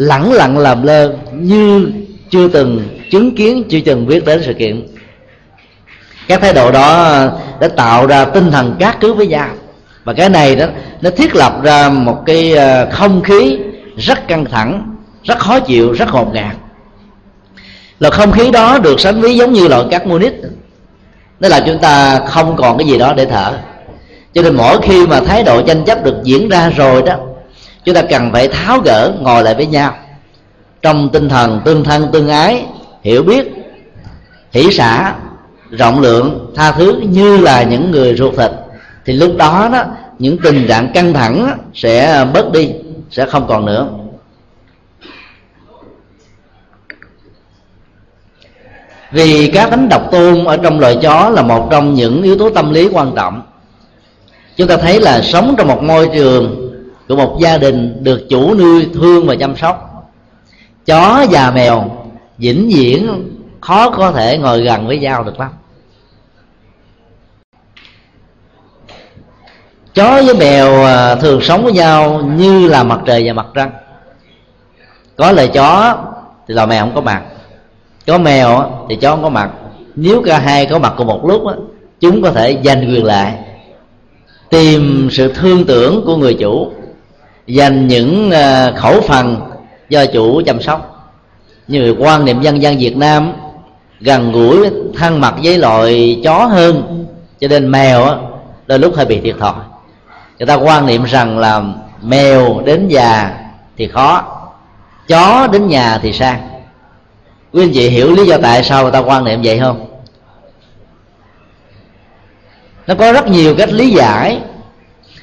lẳng 0.00 0.32
lặng 0.32 0.58
làm 0.58 0.82
lơ 0.82 1.12
như 1.32 1.86
chưa 2.30 2.48
từng 2.48 2.82
chứng 3.10 3.36
kiến, 3.36 3.64
chưa 3.68 3.80
từng 3.84 4.06
biết 4.06 4.24
đến 4.24 4.42
sự 4.46 4.52
kiện. 4.52 4.86
Các 6.28 6.40
thái 6.40 6.52
độ 6.52 6.70
đó 6.70 7.18
đã 7.60 7.68
tạo 7.68 8.06
ra 8.06 8.24
tinh 8.24 8.50
thần 8.50 8.76
cát 8.78 9.00
cứ 9.00 9.14
với 9.14 9.26
nhau. 9.26 9.48
Và 10.04 10.12
cái 10.12 10.28
này 10.28 10.56
đó, 10.56 10.66
nó 11.00 11.10
thiết 11.10 11.36
lập 11.36 11.62
ra 11.62 11.88
một 11.88 12.22
cái 12.26 12.52
ờ, 12.52 12.88
không 12.92 13.22
khí 13.22 13.58
rất 13.96 14.28
căng 14.28 14.44
thẳng, 14.44 14.96
rất 15.24 15.38
khó 15.38 15.60
chịu, 15.60 15.92
rất 15.92 16.08
ngột 16.12 16.34
ngạt. 16.34 16.56
Là 17.98 18.10
không 18.10 18.32
khí 18.32 18.50
đó 18.50 18.78
được 18.78 19.00
sánh 19.00 19.20
ví 19.20 19.36
giống 19.36 19.52
như 19.52 19.68
loại 19.68 19.84
cát 19.90 20.06
munich. 20.06 20.42
Đó 21.40 21.48
là 21.48 21.60
chúng 21.66 21.78
ta 21.78 22.20
không 22.26 22.56
còn 22.56 22.78
cái 22.78 22.86
gì 22.86 22.98
đó 22.98 23.14
để 23.16 23.24
thở. 23.24 23.52
Cho 24.34 24.42
nên 24.42 24.56
mỗi 24.56 24.78
khi 24.82 25.06
mà 25.06 25.20
thái 25.20 25.42
độ 25.42 25.62
tranh 25.62 25.84
chấp 25.84 26.04
được 26.04 26.16
diễn 26.24 26.48
ra 26.48 26.70
rồi 26.70 27.02
đó 27.02 27.16
chúng 27.84 27.94
ta 27.94 28.02
cần 28.02 28.32
phải 28.32 28.48
tháo 28.48 28.80
gỡ, 28.84 29.12
ngồi 29.20 29.42
lại 29.42 29.54
với 29.54 29.66
nhau. 29.66 29.94
Trong 30.82 31.08
tinh 31.12 31.28
thần 31.28 31.60
tương 31.64 31.84
thân 31.84 32.08
tương 32.12 32.28
ái, 32.28 32.64
hiểu 33.02 33.22
biết, 33.22 33.46
hỷ 34.52 34.70
xã 34.72 35.14
rộng 35.70 36.00
lượng, 36.00 36.52
tha 36.56 36.72
thứ 36.72 37.02
như 37.08 37.36
là 37.36 37.62
những 37.62 37.90
người 37.90 38.16
ruột 38.16 38.36
thịt, 38.36 38.50
thì 39.04 39.12
lúc 39.12 39.36
đó 39.36 39.68
đó, 39.72 39.84
những 40.18 40.38
tình 40.42 40.66
trạng 40.68 40.92
căng 40.92 41.12
thẳng 41.12 41.58
sẽ 41.74 42.24
bớt 42.34 42.52
đi, 42.52 42.70
sẽ 43.10 43.26
không 43.26 43.46
còn 43.48 43.66
nữa. 43.66 43.88
Vì 49.12 49.50
các 49.54 49.70
tính 49.70 49.88
độc 49.88 50.10
tôn 50.10 50.44
ở 50.44 50.56
trong 50.56 50.80
loài 50.80 50.98
chó 51.02 51.30
là 51.30 51.42
một 51.42 51.68
trong 51.70 51.94
những 51.94 52.22
yếu 52.22 52.38
tố 52.38 52.50
tâm 52.50 52.72
lý 52.72 52.88
quan 52.92 53.12
trọng. 53.16 53.42
Chúng 54.56 54.68
ta 54.68 54.76
thấy 54.76 55.00
là 55.00 55.22
sống 55.22 55.54
trong 55.58 55.68
một 55.68 55.82
môi 55.82 56.10
trường 56.14 56.69
của 57.10 57.16
một 57.16 57.38
gia 57.40 57.58
đình 57.58 58.04
được 58.04 58.26
chủ 58.28 58.54
nuôi, 58.54 58.88
thương 58.94 59.26
và 59.26 59.36
chăm 59.36 59.56
sóc. 59.56 60.04
Chó 60.86 61.26
và 61.30 61.50
mèo 61.50 61.90
vĩnh 62.38 62.70
viễn 62.74 63.30
khó 63.60 63.90
có 63.90 64.12
thể 64.12 64.38
ngồi 64.38 64.62
gần 64.62 64.86
với 64.86 64.98
nhau 64.98 65.24
được 65.24 65.40
lắm. 65.40 65.50
Chó 69.94 70.22
với 70.22 70.34
mèo 70.34 70.84
à, 70.84 71.14
thường 71.14 71.40
sống 71.40 71.62
với 71.62 71.72
nhau 71.72 72.22
như 72.36 72.68
là 72.68 72.84
mặt 72.84 73.00
trời 73.06 73.22
và 73.26 73.32
mặt 73.32 73.46
trăng. 73.54 73.70
Có 75.16 75.32
lời 75.32 75.48
chó 75.48 75.98
thì 76.48 76.54
là 76.54 76.66
mèo 76.66 76.84
không 76.84 76.94
có 76.94 77.00
mặt. 77.00 77.22
Có 78.06 78.18
mèo 78.18 78.70
thì 78.88 78.96
chó 78.96 79.10
không 79.10 79.22
có 79.22 79.28
mặt. 79.28 79.50
Nếu 79.94 80.22
cả 80.22 80.38
hai 80.38 80.66
có 80.66 80.78
mặt 80.78 80.94
cùng 80.96 81.06
một 81.06 81.26
lúc 81.26 81.42
chúng 82.00 82.22
có 82.22 82.30
thể 82.30 82.58
giành 82.64 82.80
quyền 82.80 83.04
lại 83.04 83.38
tìm 84.50 85.08
sự 85.10 85.32
thương 85.34 85.64
tưởng 85.64 86.02
của 86.06 86.16
người 86.16 86.34
chủ 86.34 86.72
dành 87.46 87.88
những 87.88 88.30
ờ, 88.30 88.72
khẩu 88.76 89.00
phần 89.00 89.40
do 89.88 90.06
chủ 90.06 90.42
chăm 90.46 90.62
sóc. 90.62 90.86
Như 91.68 91.96
quan 91.98 92.24
niệm 92.24 92.40
dân 92.40 92.62
gian 92.62 92.78
Việt 92.78 92.96
Nam 92.96 93.32
gần 94.00 94.32
gũi, 94.32 94.70
thân 94.96 95.20
mật 95.20 95.34
với 95.42 95.58
loại 95.58 96.20
chó 96.24 96.46
hơn 96.46 97.06
cho 97.40 97.48
nên 97.48 97.70
mèo 97.70 98.18
đôi 98.66 98.78
lúc 98.78 98.96
hơi 98.96 99.06
bị 99.06 99.20
thiệt 99.20 99.36
thòi. 99.40 99.54
Người 100.38 100.46
ta 100.46 100.54
quan 100.54 100.86
niệm 100.86 101.04
rằng 101.04 101.38
là 101.38 101.62
mèo 102.02 102.60
đến 102.64 102.88
già 102.88 103.36
thì 103.76 103.88
khó, 103.88 104.24
chó 105.08 105.46
đến 105.52 105.68
nhà 105.68 105.98
thì 106.02 106.12
sang. 106.12 106.48
Quý 107.52 107.62
anh 107.64 107.72
chị 107.74 107.88
hiểu 107.88 108.12
lý 108.12 108.26
do 108.26 108.36
tại 108.42 108.64
sao 108.64 108.82
người 108.82 108.92
ta 108.92 108.98
quan 108.98 109.24
niệm 109.24 109.40
vậy 109.44 109.58
không? 109.58 109.86
Nó 112.86 112.94
có 112.94 113.12
rất 113.12 113.28
nhiều 113.28 113.54
cách 113.58 113.72
lý 113.72 113.90
giải. 113.90 114.40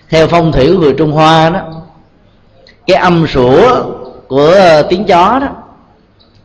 Theo 0.09 0.27
phong 0.27 0.51
thủy 0.51 0.73
của 0.73 0.79
người 0.79 0.93
trung 0.97 1.11
hoa 1.11 1.49
đó 1.49 1.61
cái 2.87 2.97
âm 2.97 3.27
sủa 3.27 3.83
của 4.27 4.55
tiếng 4.89 5.05
chó 5.05 5.39
đó, 5.41 5.47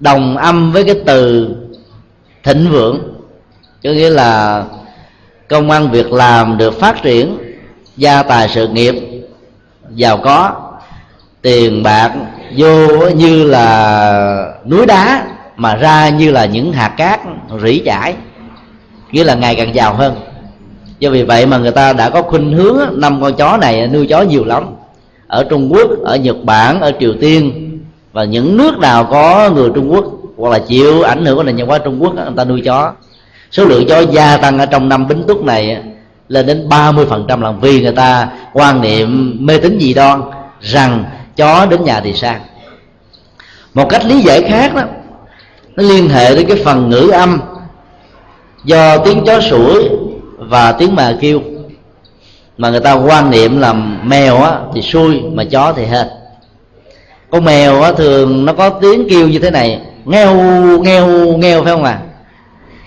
đồng 0.00 0.36
âm 0.36 0.72
với 0.72 0.84
cái 0.84 0.94
từ 1.06 1.48
thịnh 2.42 2.70
vượng, 2.70 2.98
có 3.84 3.90
nghĩa 3.90 4.10
là 4.10 4.64
công 5.48 5.70
ăn 5.70 5.90
việc 5.90 6.12
làm 6.12 6.58
được 6.58 6.80
phát 6.80 7.02
triển, 7.02 7.38
gia 7.96 8.22
tài 8.22 8.48
sự 8.48 8.68
nghiệp, 8.68 8.94
giàu 9.94 10.16
có, 10.24 10.50
tiền 11.42 11.82
bạc 11.82 12.12
vô 12.56 13.08
như 13.10 13.44
là 13.44 14.54
núi 14.66 14.86
đá 14.86 15.26
mà 15.56 15.74
ra 15.76 16.08
như 16.08 16.30
là 16.30 16.44
những 16.44 16.72
hạt 16.72 16.94
cát 16.96 17.20
rỉ 17.62 17.82
chải 17.84 18.14
nghĩa 19.10 19.24
là 19.24 19.34
ngày 19.34 19.54
càng 19.54 19.74
giàu 19.74 19.94
hơn. 19.94 20.16
Do 20.98 21.10
vì 21.10 21.22
vậy 21.22 21.46
mà 21.46 21.58
người 21.58 21.70
ta 21.70 21.92
đã 21.92 22.10
có 22.10 22.22
khuynh 22.22 22.52
hướng 22.52 22.78
năm 22.92 23.22
con 23.22 23.34
chó 23.34 23.56
này 23.56 23.88
nuôi 23.88 24.06
chó 24.06 24.22
nhiều 24.22 24.44
lắm 24.44 24.64
ở 25.32 25.44
trung 25.44 25.72
quốc, 25.72 25.90
ở 26.04 26.16
nhật 26.16 26.36
bản, 26.44 26.80
ở 26.80 26.92
triều 27.00 27.14
tiên, 27.20 27.52
và 28.12 28.24
những 28.24 28.56
nước 28.56 28.78
nào 28.78 29.04
có 29.04 29.50
người 29.54 29.70
trung 29.74 29.92
quốc 29.92 30.04
hoặc 30.36 30.50
là 30.50 30.58
chịu 30.58 31.02
ảnh 31.02 31.24
hưởng 31.24 31.36
của 31.36 31.42
nền 31.42 31.56
văn 31.56 31.66
hóa 31.66 31.78
trung 31.78 32.02
quốc 32.02 32.14
người 32.14 32.24
ta 32.36 32.44
nuôi 32.44 32.60
chó. 32.64 32.92
Số 33.50 33.64
lượng 33.64 33.86
chó 33.88 34.00
gia 34.00 34.36
tăng 34.36 34.58
ở 34.58 34.66
trong 34.66 34.88
năm 34.88 35.08
bính 35.08 35.24
túc 35.28 35.44
này 35.44 35.82
lên 36.28 36.46
đến 36.46 36.68
30% 36.68 37.40
là 37.40 37.50
vì 37.50 37.82
người 37.82 37.92
ta 37.92 38.28
quan 38.52 38.80
niệm 38.80 39.36
mê 39.40 39.58
tín 39.58 39.78
dị 39.80 39.94
đoan 39.94 40.22
rằng 40.60 41.04
chó 41.36 41.66
đến 41.66 41.84
nhà 41.84 42.00
thì 42.00 42.12
sang. 42.12 42.40
Một 43.74 43.88
cách 43.88 44.04
lý 44.04 44.20
giải 44.20 44.42
khác 44.42 44.74
đó, 44.74 44.82
nó 45.76 45.82
liên 45.82 46.08
hệ 46.08 46.34
đến 46.34 46.46
cái 46.48 46.56
phần 46.64 46.90
ngữ 46.90 47.10
âm 47.12 47.40
do 48.64 48.98
tiếng 48.98 49.24
chó 49.24 49.40
sủa 49.40 49.82
và 50.38 50.72
tiếng 50.72 50.94
mà 50.94 51.16
kêu 51.20 51.40
mà 52.62 52.70
người 52.70 52.80
ta 52.80 52.92
quan 52.92 53.30
niệm 53.30 53.60
là 53.60 53.72
mèo 54.02 54.36
á, 54.36 54.52
thì 54.74 54.82
xui 54.82 55.20
mà 55.32 55.44
chó 55.44 55.72
thì 55.76 55.84
hên 55.84 56.06
con 57.30 57.44
mèo 57.44 57.82
á, 57.82 57.92
thường 57.92 58.44
nó 58.44 58.52
có 58.52 58.68
tiếng 58.70 59.08
kêu 59.10 59.28
như 59.28 59.38
thế 59.38 59.50
này 59.50 59.80
nghèo 60.04 60.36
nghèo 60.82 61.08
nghèo 61.38 61.62
phải 61.62 61.72
không 61.72 61.84
à 61.84 61.98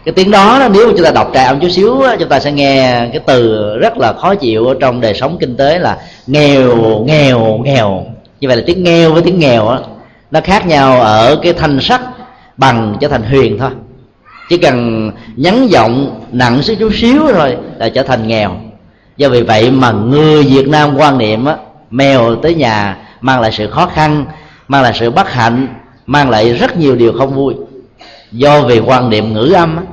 cái 0.06 0.14
tiếng 0.14 0.32
đó, 0.32 0.60
đó 0.60 0.68
nếu 0.74 0.92
chúng 0.92 1.04
ta 1.04 1.12
đọc 1.12 1.32
trà 1.34 1.46
âm 1.46 1.60
chút 1.60 1.70
xíu 1.70 2.02
á 2.02 2.16
chúng 2.20 2.30
ta 2.30 2.40
sẽ 2.40 2.52
nghe 2.52 3.08
cái 3.12 3.20
từ 3.26 3.68
rất 3.78 3.98
là 3.98 4.14
khó 4.14 4.36
chịu 4.36 4.68
ở 4.68 4.76
trong 4.80 5.02
đời 5.02 5.14
sống 5.14 5.38
kinh 5.40 5.58
tế 5.58 5.80
là 5.80 5.98
nghèo 6.28 7.04
nghèo 7.08 7.60
nghèo. 7.64 8.06
Như 8.40 8.48
vậy 8.48 8.58
là 8.58 8.64
tiếng 8.66 8.84
nghèo 8.84 9.14
với 9.14 9.22
tiếng 9.22 9.40
nghèo 9.40 9.68
á 9.68 9.80
nó 10.32 10.42
khác 10.44 10.68
nhau 10.68 11.02
ở 11.02 11.36
cái 11.44 11.54
thanh 11.54 11.80
sắc 11.82 12.02
bằng 12.58 12.96
trở 13.00 13.08
thành 13.08 13.24
huyền 13.24 13.58
thôi. 13.60 13.70
Chỉ 14.50 14.58
cần 14.58 15.12
nhấn 15.36 15.68
giọng 15.68 16.22
nặng 16.32 16.62
xíu 16.62 16.76
chút 16.76 16.92
xíu 16.94 17.22
thôi 17.34 17.58
là 17.78 17.90
trở 17.90 18.04
thành 18.04 18.28
nghèo 18.28 18.52
do 19.18 19.30
vì 19.30 19.42
vậy 19.42 19.72
mà 19.72 19.92
người 19.92 20.44
việt 20.44 20.68
nam 20.68 20.98
quan 20.98 21.18
niệm 21.18 21.46
á, 21.46 21.56
mèo 21.90 22.36
tới 22.36 22.56
nhà 22.56 22.98
mang 23.22 23.42
lại 23.42 23.52
sự 23.52 23.68
khó 23.68 23.86
khăn, 23.86 24.26
mang 24.68 24.84
lại 24.84 24.94
sự 25.00 25.12
bất 25.12 25.32
hạnh, 25.32 25.68
mang 26.06 26.30
lại 26.30 26.54
rất 26.54 26.78
nhiều 26.78 26.96
điều 26.96 27.14
không 27.18 27.36
vui. 27.36 27.54
Do 28.32 28.62
vì 28.62 28.80
quan 28.80 29.10
niệm 29.10 29.34
ngữ 29.34 29.54
âm 29.56 29.78
á. 29.78 29.84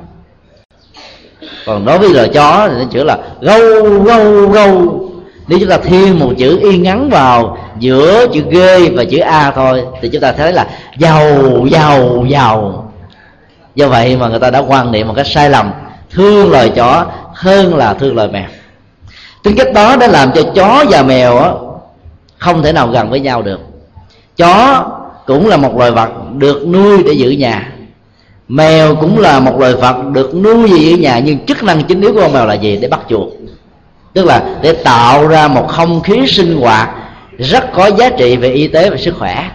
Còn 1.65 1.85
đối 1.85 1.99
với 1.99 2.09
loài 2.09 2.29
chó 2.33 2.67
thì 2.69 2.75
nó 2.79 2.85
chữ 2.91 3.03
là 3.03 3.17
gâu 3.41 3.99
gâu 4.03 4.47
gâu. 4.47 4.99
Nếu 5.47 5.59
chúng 5.59 5.69
ta 5.69 5.77
thêm 5.77 6.19
một 6.19 6.33
chữ 6.37 6.59
y 6.71 6.77
ngắn 6.77 7.09
vào 7.09 7.57
giữa 7.79 8.27
chữ 8.33 8.41
g 8.51 8.57
và 8.95 9.03
chữ 9.03 9.19
a 9.19 9.51
thôi, 9.51 9.83
thì 10.01 10.09
chúng 10.09 10.21
ta 10.21 10.31
thấy 10.31 10.53
là 10.53 10.67
giàu 10.97 11.65
giàu 11.71 12.25
giàu. 12.29 12.91
Do 13.75 13.87
vậy 13.87 14.17
mà 14.17 14.27
người 14.27 14.39
ta 14.39 14.49
đã 14.49 14.59
quan 14.59 14.91
niệm 14.91 15.07
một 15.07 15.13
cách 15.15 15.27
sai 15.27 15.49
lầm. 15.49 15.71
Thương 16.09 16.51
loài 16.51 16.69
chó 16.69 17.05
hơn 17.33 17.75
là 17.75 17.93
thương 17.93 18.15
loài 18.15 18.27
mèo 18.27 18.47
tính 19.43 19.55
cách 19.57 19.73
đó 19.73 19.95
đã 19.95 20.07
làm 20.07 20.31
cho 20.35 20.41
chó 20.55 20.85
và 20.89 21.03
mèo 21.03 21.59
không 22.37 22.63
thể 22.63 22.73
nào 22.73 22.87
gần 22.87 23.09
với 23.09 23.19
nhau 23.19 23.41
được. 23.41 23.59
Chó 24.37 24.85
cũng 25.25 25.47
là 25.47 25.57
một 25.57 25.77
loài 25.77 25.91
vật 25.91 26.09
được 26.37 26.67
nuôi 26.67 27.03
để 27.03 27.13
giữ 27.13 27.29
nhà. 27.29 27.69
Mèo 28.47 28.95
cũng 28.95 29.19
là 29.19 29.39
một 29.39 29.59
loài 29.59 29.73
vật 29.73 29.95
được 30.11 30.35
nuôi 30.35 30.69
để 30.69 30.77
giữ 30.77 30.97
nhà, 30.97 31.19
nhưng 31.19 31.45
chức 31.45 31.63
năng 31.63 31.83
chính 31.83 32.01
yếu 32.01 32.13
của 32.13 32.21
con 32.21 32.33
mèo 32.33 32.45
là 32.45 32.53
gì? 32.53 32.77
Để 32.81 32.87
bắt 32.87 32.99
chuột. 33.09 33.27
Tức 34.13 34.25
là 34.25 34.43
để 34.61 34.73
tạo 34.73 35.27
ra 35.27 35.47
một 35.47 35.67
không 35.67 36.01
khí 36.01 36.27
sinh 36.27 36.61
hoạt 36.61 36.89
rất 37.37 37.73
có 37.73 37.87
giá 37.87 38.09
trị 38.09 38.37
về 38.37 38.51
y 38.51 38.67
tế 38.67 38.89
và 38.89 38.97
sức 38.97 39.15
khỏe. 39.19 39.49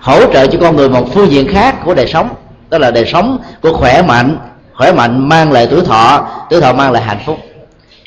Hỗ 0.00 0.32
trợ 0.32 0.46
cho 0.46 0.58
con 0.60 0.76
người 0.76 0.88
một 0.88 1.14
phương 1.14 1.30
diện 1.30 1.48
khác 1.48 1.84
của 1.84 1.94
đời 1.94 2.06
sống, 2.06 2.28
đó 2.70 2.78
là 2.78 2.90
đời 2.90 3.04
sống 3.06 3.38
của 3.62 3.72
khỏe 3.72 4.02
mạnh. 4.02 4.38
Khỏe 4.74 4.92
mạnh 4.92 5.28
mang 5.28 5.52
lại 5.52 5.66
tuổi 5.70 5.80
thọ 5.80 6.28
tuổi 6.50 6.60
thọ 6.60 6.72
mang 6.72 6.92
lại 6.92 7.02
hạnh 7.02 7.18
phúc 7.26 7.38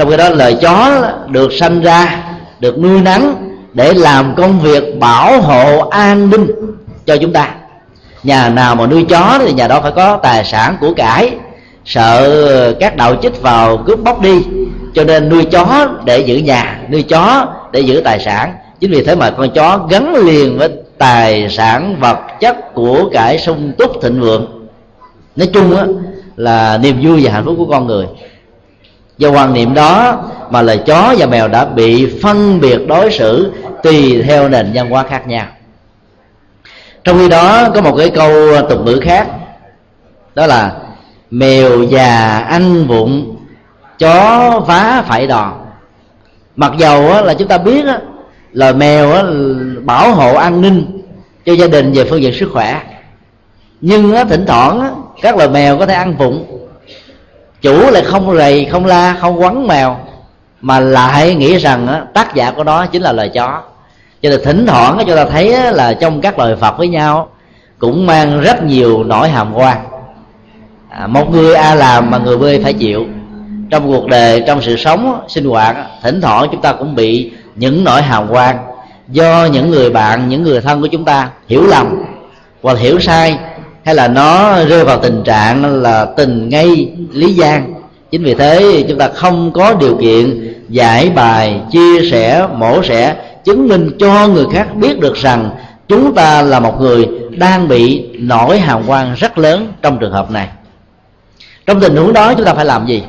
trong 0.02 0.10
khi 0.10 0.18
đó 0.18 0.30
lời 0.30 0.58
chó 0.62 1.04
được 1.30 1.54
sanh 1.54 1.82
ra, 1.82 2.24
được 2.60 2.80
nuôi 2.80 3.02
nắng 3.02 3.36
để 3.74 3.94
làm 3.94 4.36
công 4.36 4.60
việc 4.60 5.00
bảo 5.00 5.42
hộ 5.42 5.90
an 5.90 6.30
ninh 6.30 6.48
cho 7.06 7.18
chúng 7.18 7.34
ta. 7.34 7.50
Nhà 8.24 8.50
nào 8.50 8.76
mà 8.76 8.88
nuôi 8.88 9.06
chó 9.10 9.40
thì 9.40 9.54
nhà 9.54 9.68
đó 9.68 9.80
phải 9.82 9.92
có 9.92 10.18
tài 10.18 10.44
sản 10.44 10.78
của 10.80 10.94
cải, 10.94 11.32
sợ 11.86 12.74
các 12.80 12.96
đạo 12.96 13.16
chích 13.22 13.42
vào 13.42 13.78
cướp 13.78 14.00
bóc 14.04 14.22
đi. 14.22 14.44
Cho 14.94 15.04
nên 15.04 15.30
nuôi 15.30 15.46
chó 15.46 15.90
để 16.06 16.20
giữ 16.20 16.38
nhà, 16.38 16.80
nuôi 16.92 17.04
chó 17.04 17.48
để 17.72 17.80
giữ 17.80 18.02
tài 18.06 18.20
sản. 18.20 18.54
Chính 18.80 18.92
vì 18.92 19.04
thế 19.04 19.16
mà 19.16 19.32
con 19.32 19.50
chó 19.50 19.88
gắn 19.90 20.16
liền 20.16 20.58
với 20.58 20.70
tài 20.98 21.50
sản 21.50 21.96
vật 22.00 22.20
chất 22.40 22.74
của 22.74 23.10
cải 23.14 23.40
sung 23.40 23.72
túc 23.78 24.02
thịnh 24.02 24.22
vượng. 24.22 24.68
Nói 25.36 25.50
chung 25.54 25.78
á, 25.78 25.86
là 26.36 26.80
niềm 26.84 27.00
vui 27.02 27.22
và 27.24 27.32
hạnh 27.32 27.46
phúc 27.46 27.56
của 27.58 27.68
con 27.72 27.88
người 27.88 28.06
do 29.22 29.32
quan 29.32 29.54
niệm 29.54 29.74
đó 29.74 30.24
mà 30.50 30.62
lời 30.62 30.80
chó 30.86 31.16
và 31.18 31.26
mèo 31.26 31.48
đã 31.48 31.66
bị 31.66 32.20
phân 32.22 32.60
biệt 32.60 32.80
đối 32.88 33.12
xử 33.12 33.52
tùy 33.84 34.24
theo 34.28 34.50
nền 34.50 34.72
văn 34.74 34.90
hóa 34.90 35.04
khác 35.04 35.28
nhau. 35.28 35.46
Trong 37.04 37.18
khi 37.18 37.30
đó, 37.30 37.70
có 37.70 37.82
một 37.82 37.96
cái 37.98 38.10
câu 38.10 38.32
tục 38.70 38.80
ngữ 38.86 39.00
khác, 39.04 39.28
đó 40.36 40.48
là 40.48 40.72
mèo 41.32 41.84
già 41.84 42.38
ăn 42.38 42.88
vụng, 42.88 43.36
chó 44.00 44.60
vá 44.68 45.04
phải 45.08 45.28
đòn. 45.28 45.52
Mặc 46.56 46.72
dầu 46.78 47.24
là 47.24 47.34
chúng 47.34 47.48
ta 47.48 47.58
biết 47.58 47.86
là 48.54 48.72
mèo 48.72 49.14
bảo 49.84 50.12
hộ 50.12 50.36
an 50.36 50.62
ninh 50.62 51.02
cho 51.46 51.54
gia 51.54 51.68
đình 51.68 51.92
về 51.92 52.06
phương 52.10 52.22
diện 52.22 52.34
sức 52.34 52.50
khỏe. 52.54 52.82
Nhưng 53.82 54.16
thỉnh 54.30 54.46
thoảng 54.48 55.02
các 55.22 55.38
loài 55.38 55.50
mèo 55.50 55.78
có 55.78 55.86
thể 55.86 55.94
ăn 55.94 56.18
vụng 56.18 56.61
chủ 57.62 57.92
lại 57.92 58.04
không 58.04 58.38
rầy 58.38 58.66
không 58.66 58.86
la 58.86 59.16
không 59.20 59.42
quấn 59.42 59.68
mèo 59.68 59.98
mà 60.62 60.80
lại 60.80 61.36
nghĩ 61.36 61.58
rằng 61.58 62.08
tác 62.14 62.36
giả 62.36 62.52
của 62.52 62.64
nó 62.64 62.86
chính 62.86 63.02
là 63.02 63.12
lời 63.12 63.30
chó. 63.30 63.62
Cho 64.22 64.30
nên 64.30 64.40
thỉnh 64.44 64.66
thoảng 64.68 64.98
chúng 65.08 65.16
ta 65.16 65.26
thấy 65.26 65.74
là 65.74 65.94
trong 65.94 66.22
các 66.22 66.40
lời 66.40 66.56
phật 66.56 66.78
với 66.78 66.88
nhau 66.88 67.30
cũng 67.80 68.06
mang 68.06 68.42
rất 68.42 68.64
nhiều 68.64 69.04
nỗi 69.04 69.30
hàm 69.30 69.54
quan 69.54 69.78
à, 70.90 71.08
một 71.08 71.32
người 71.32 71.56
a 71.56 71.76
làm 71.76 72.12
mà 72.12 72.18
người 72.18 72.38
b 72.38 72.64
phải 72.64 72.74
chịu. 72.74 73.06
Trong 73.70 73.88
cuộc 73.88 74.08
đời 74.08 74.44
trong 74.48 74.62
sự 74.62 74.78
sống 74.78 75.22
sinh 75.28 75.46
hoạt 75.46 75.76
thỉnh 76.04 76.22
thoảng 76.22 76.48
chúng 76.52 76.62
ta 76.62 76.74
cũng 76.74 76.96
bị 76.96 77.32
những 77.56 77.84
nỗi 77.84 78.02
hàm 78.02 78.28
quan 78.30 78.58
do 79.08 79.48
những 79.52 79.70
người 79.70 79.90
bạn 79.90 80.30
những 80.30 80.44
người 80.44 80.62
thân 80.62 80.82
của 80.82 80.88
chúng 80.88 81.06
ta 81.06 81.30
hiểu 81.48 81.68
lầm 81.68 82.04
hoặc 82.62 82.78
hiểu 82.78 83.00
sai 83.00 83.38
hay 83.86 83.96
là 83.96 84.08
nó 84.08 84.64
rơi 84.66 84.84
vào 84.84 85.00
tình 85.00 85.24
trạng 85.24 85.82
là 85.82 86.06
tình 86.06 86.50
ngay 86.50 86.92
lý 87.12 87.34
gian. 87.34 87.74
Chính 88.12 88.24
vì 88.24 88.34
thế 88.34 88.86
chúng 88.90 88.98
ta 88.98 89.10
không 89.16 89.52
có 89.52 89.74
điều 89.74 89.98
kiện 89.98 90.54
giải 90.70 91.10
bài, 91.10 91.62
chia 91.72 92.10
sẻ, 92.12 92.48
mổ 92.56 92.84
sẻ, 92.84 93.16
chứng 93.46 93.68
minh 93.68 93.92
cho 94.00 94.28
người 94.28 94.46
khác 94.54 94.76
biết 94.76 95.00
được 95.00 95.16
rằng 95.16 95.50
chúng 95.88 96.16
ta 96.16 96.42
là 96.42 96.60
một 96.60 96.82
người 96.82 97.08
đang 97.38 97.68
bị 97.68 98.10
nổi 98.20 98.60
hàm 98.60 98.84
quan 98.88 99.14
rất 99.14 99.38
lớn 99.38 99.74
trong 99.82 100.00
trường 100.00 100.12
hợp 100.12 100.32
này. 100.32 100.48
Trong 101.66 101.80
tình 101.80 101.96
huống 101.96 102.14
đó 102.14 102.34
chúng 102.34 102.46
ta 102.46 102.54
phải 102.54 102.66
làm 102.66 102.88
gì? 102.88 103.04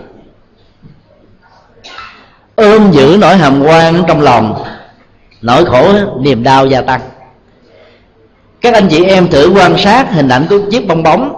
Ôm 2.57 2.91
giữ 2.93 3.17
nỗi 3.21 3.37
hàm 3.37 3.63
quan 3.63 4.05
trong 4.09 4.21
lòng, 4.21 4.65
nỗi 5.43 5.65
khổ, 5.65 5.93
niềm 6.21 6.43
đau 6.43 6.67
gia 6.67 6.81
tăng 6.81 7.01
các 8.63 8.75
anh 8.75 8.89
chị 8.89 9.05
em 9.05 9.29
thử 9.29 9.53
quan 9.57 9.79
sát 9.79 10.13
hình 10.13 10.29
ảnh 10.29 10.47
của 10.51 10.59
chiếc 10.71 10.89
bong 10.89 11.03
bóng. 11.03 11.35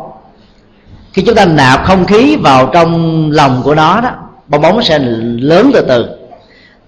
Khi 1.13 1.23
chúng 1.23 1.35
ta 1.35 1.45
nạp 1.45 1.85
không 1.85 2.07
khí 2.07 2.37
vào 2.37 2.71
trong 2.73 3.31
lòng 3.31 3.61
của 3.65 3.75
nó 3.75 4.01
đó, 4.01 4.11
bong 4.49 4.63
bóng 4.63 4.83
sẽ 4.83 4.99
lớn 5.39 5.71
từ 5.75 5.81
từ. 5.89 6.07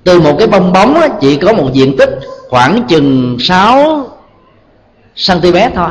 Từ 0.04 0.20
một 0.20 0.36
cái 0.38 0.46
bong 0.46 0.72
bóng 0.72 1.00
chỉ 1.20 1.36
có 1.36 1.52
một 1.52 1.72
diện 1.72 1.96
tích 1.96 2.18
khoảng 2.48 2.82
chừng 2.88 3.36
6 3.40 4.06
cm 5.26 5.56
thôi. 5.74 5.90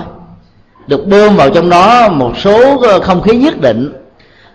Được 0.88 1.08
bơm 1.08 1.36
vào 1.36 1.50
trong 1.50 1.70
đó 1.70 2.10
một 2.10 2.34
số 2.38 2.82
không 3.04 3.22
khí 3.22 3.36
nhất 3.36 3.62
định. 3.62 3.94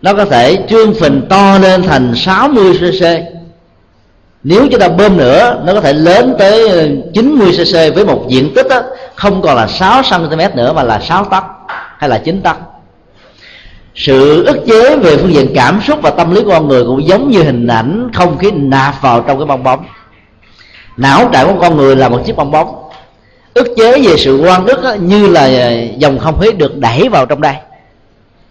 Nó 0.03 0.15
có 0.15 0.25
thể 0.25 0.59
trương 0.69 0.95
phình 0.95 1.23
to 1.29 1.59
lên 1.59 1.83
thành 1.83 2.13
60 2.17 2.73
cc 2.75 3.05
nếu 4.43 4.69
chúng 4.71 4.81
ta 4.81 4.89
bơm 4.89 5.17
nữa 5.17 5.63
nó 5.65 5.75
có 5.75 5.81
thể 5.81 5.93
lớn 5.93 6.35
tới 6.39 6.91
90 7.15 7.53
cc 7.53 7.95
với 7.95 8.05
một 8.05 8.25
diện 8.29 8.55
tích 8.55 8.67
đó, 8.71 8.81
không 9.15 9.43
còn 9.43 9.57
là 9.57 9.67
6 9.67 10.03
cm 10.03 10.41
nữa 10.55 10.73
mà 10.73 10.83
là 10.83 11.01
6 11.01 11.25
tấc 11.25 11.45
hay 11.99 12.11
là 12.11 12.19
9 12.19 12.43
tấc 12.43 12.57
sự 13.95 14.45
ức 14.45 14.59
chế 14.67 14.97
về 14.97 15.17
phương 15.17 15.35
diện 15.35 15.53
cảm 15.55 15.81
xúc 15.83 15.99
và 16.03 16.11
tâm 16.11 16.35
lý 16.35 16.43
của 16.43 16.51
con 16.51 16.69
người 16.69 16.85
cũng 16.85 17.07
giống 17.07 17.31
như 17.31 17.43
hình 17.43 17.67
ảnh 17.67 18.11
không 18.15 18.39
khí 18.39 18.51
nạp 18.51 19.03
vào 19.03 19.21
trong 19.21 19.39
cái 19.39 19.47
bong 19.47 19.63
bóng. 19.63 19.85
Não 20.97 21.31
trạng 21.33 21.47
của 21.47 21.61
con 21.61 21.77
người 21.77 21.97
là 21.97 22.09
một 22.09 22.21
chiếc 22.25 22.37
bong 22.37 22.51
bóng. 22.51 22.75
Ức 23.55 23.69
chế 23.77 24.03
về 24.03 24.17
sự 24.17 24.43
quan 24.45 24.67
ức 24.67 25.01
như 25.01 25.29
là 25.29 25.71
dòng 25.99 26.19
không 26.19 26.41
khí 26.41 26.53
được 26.53 26.77
đẩy 26.77 27.09
vào 27.09 27.27
trong 27.27 27.41
đây. 27.41 27.55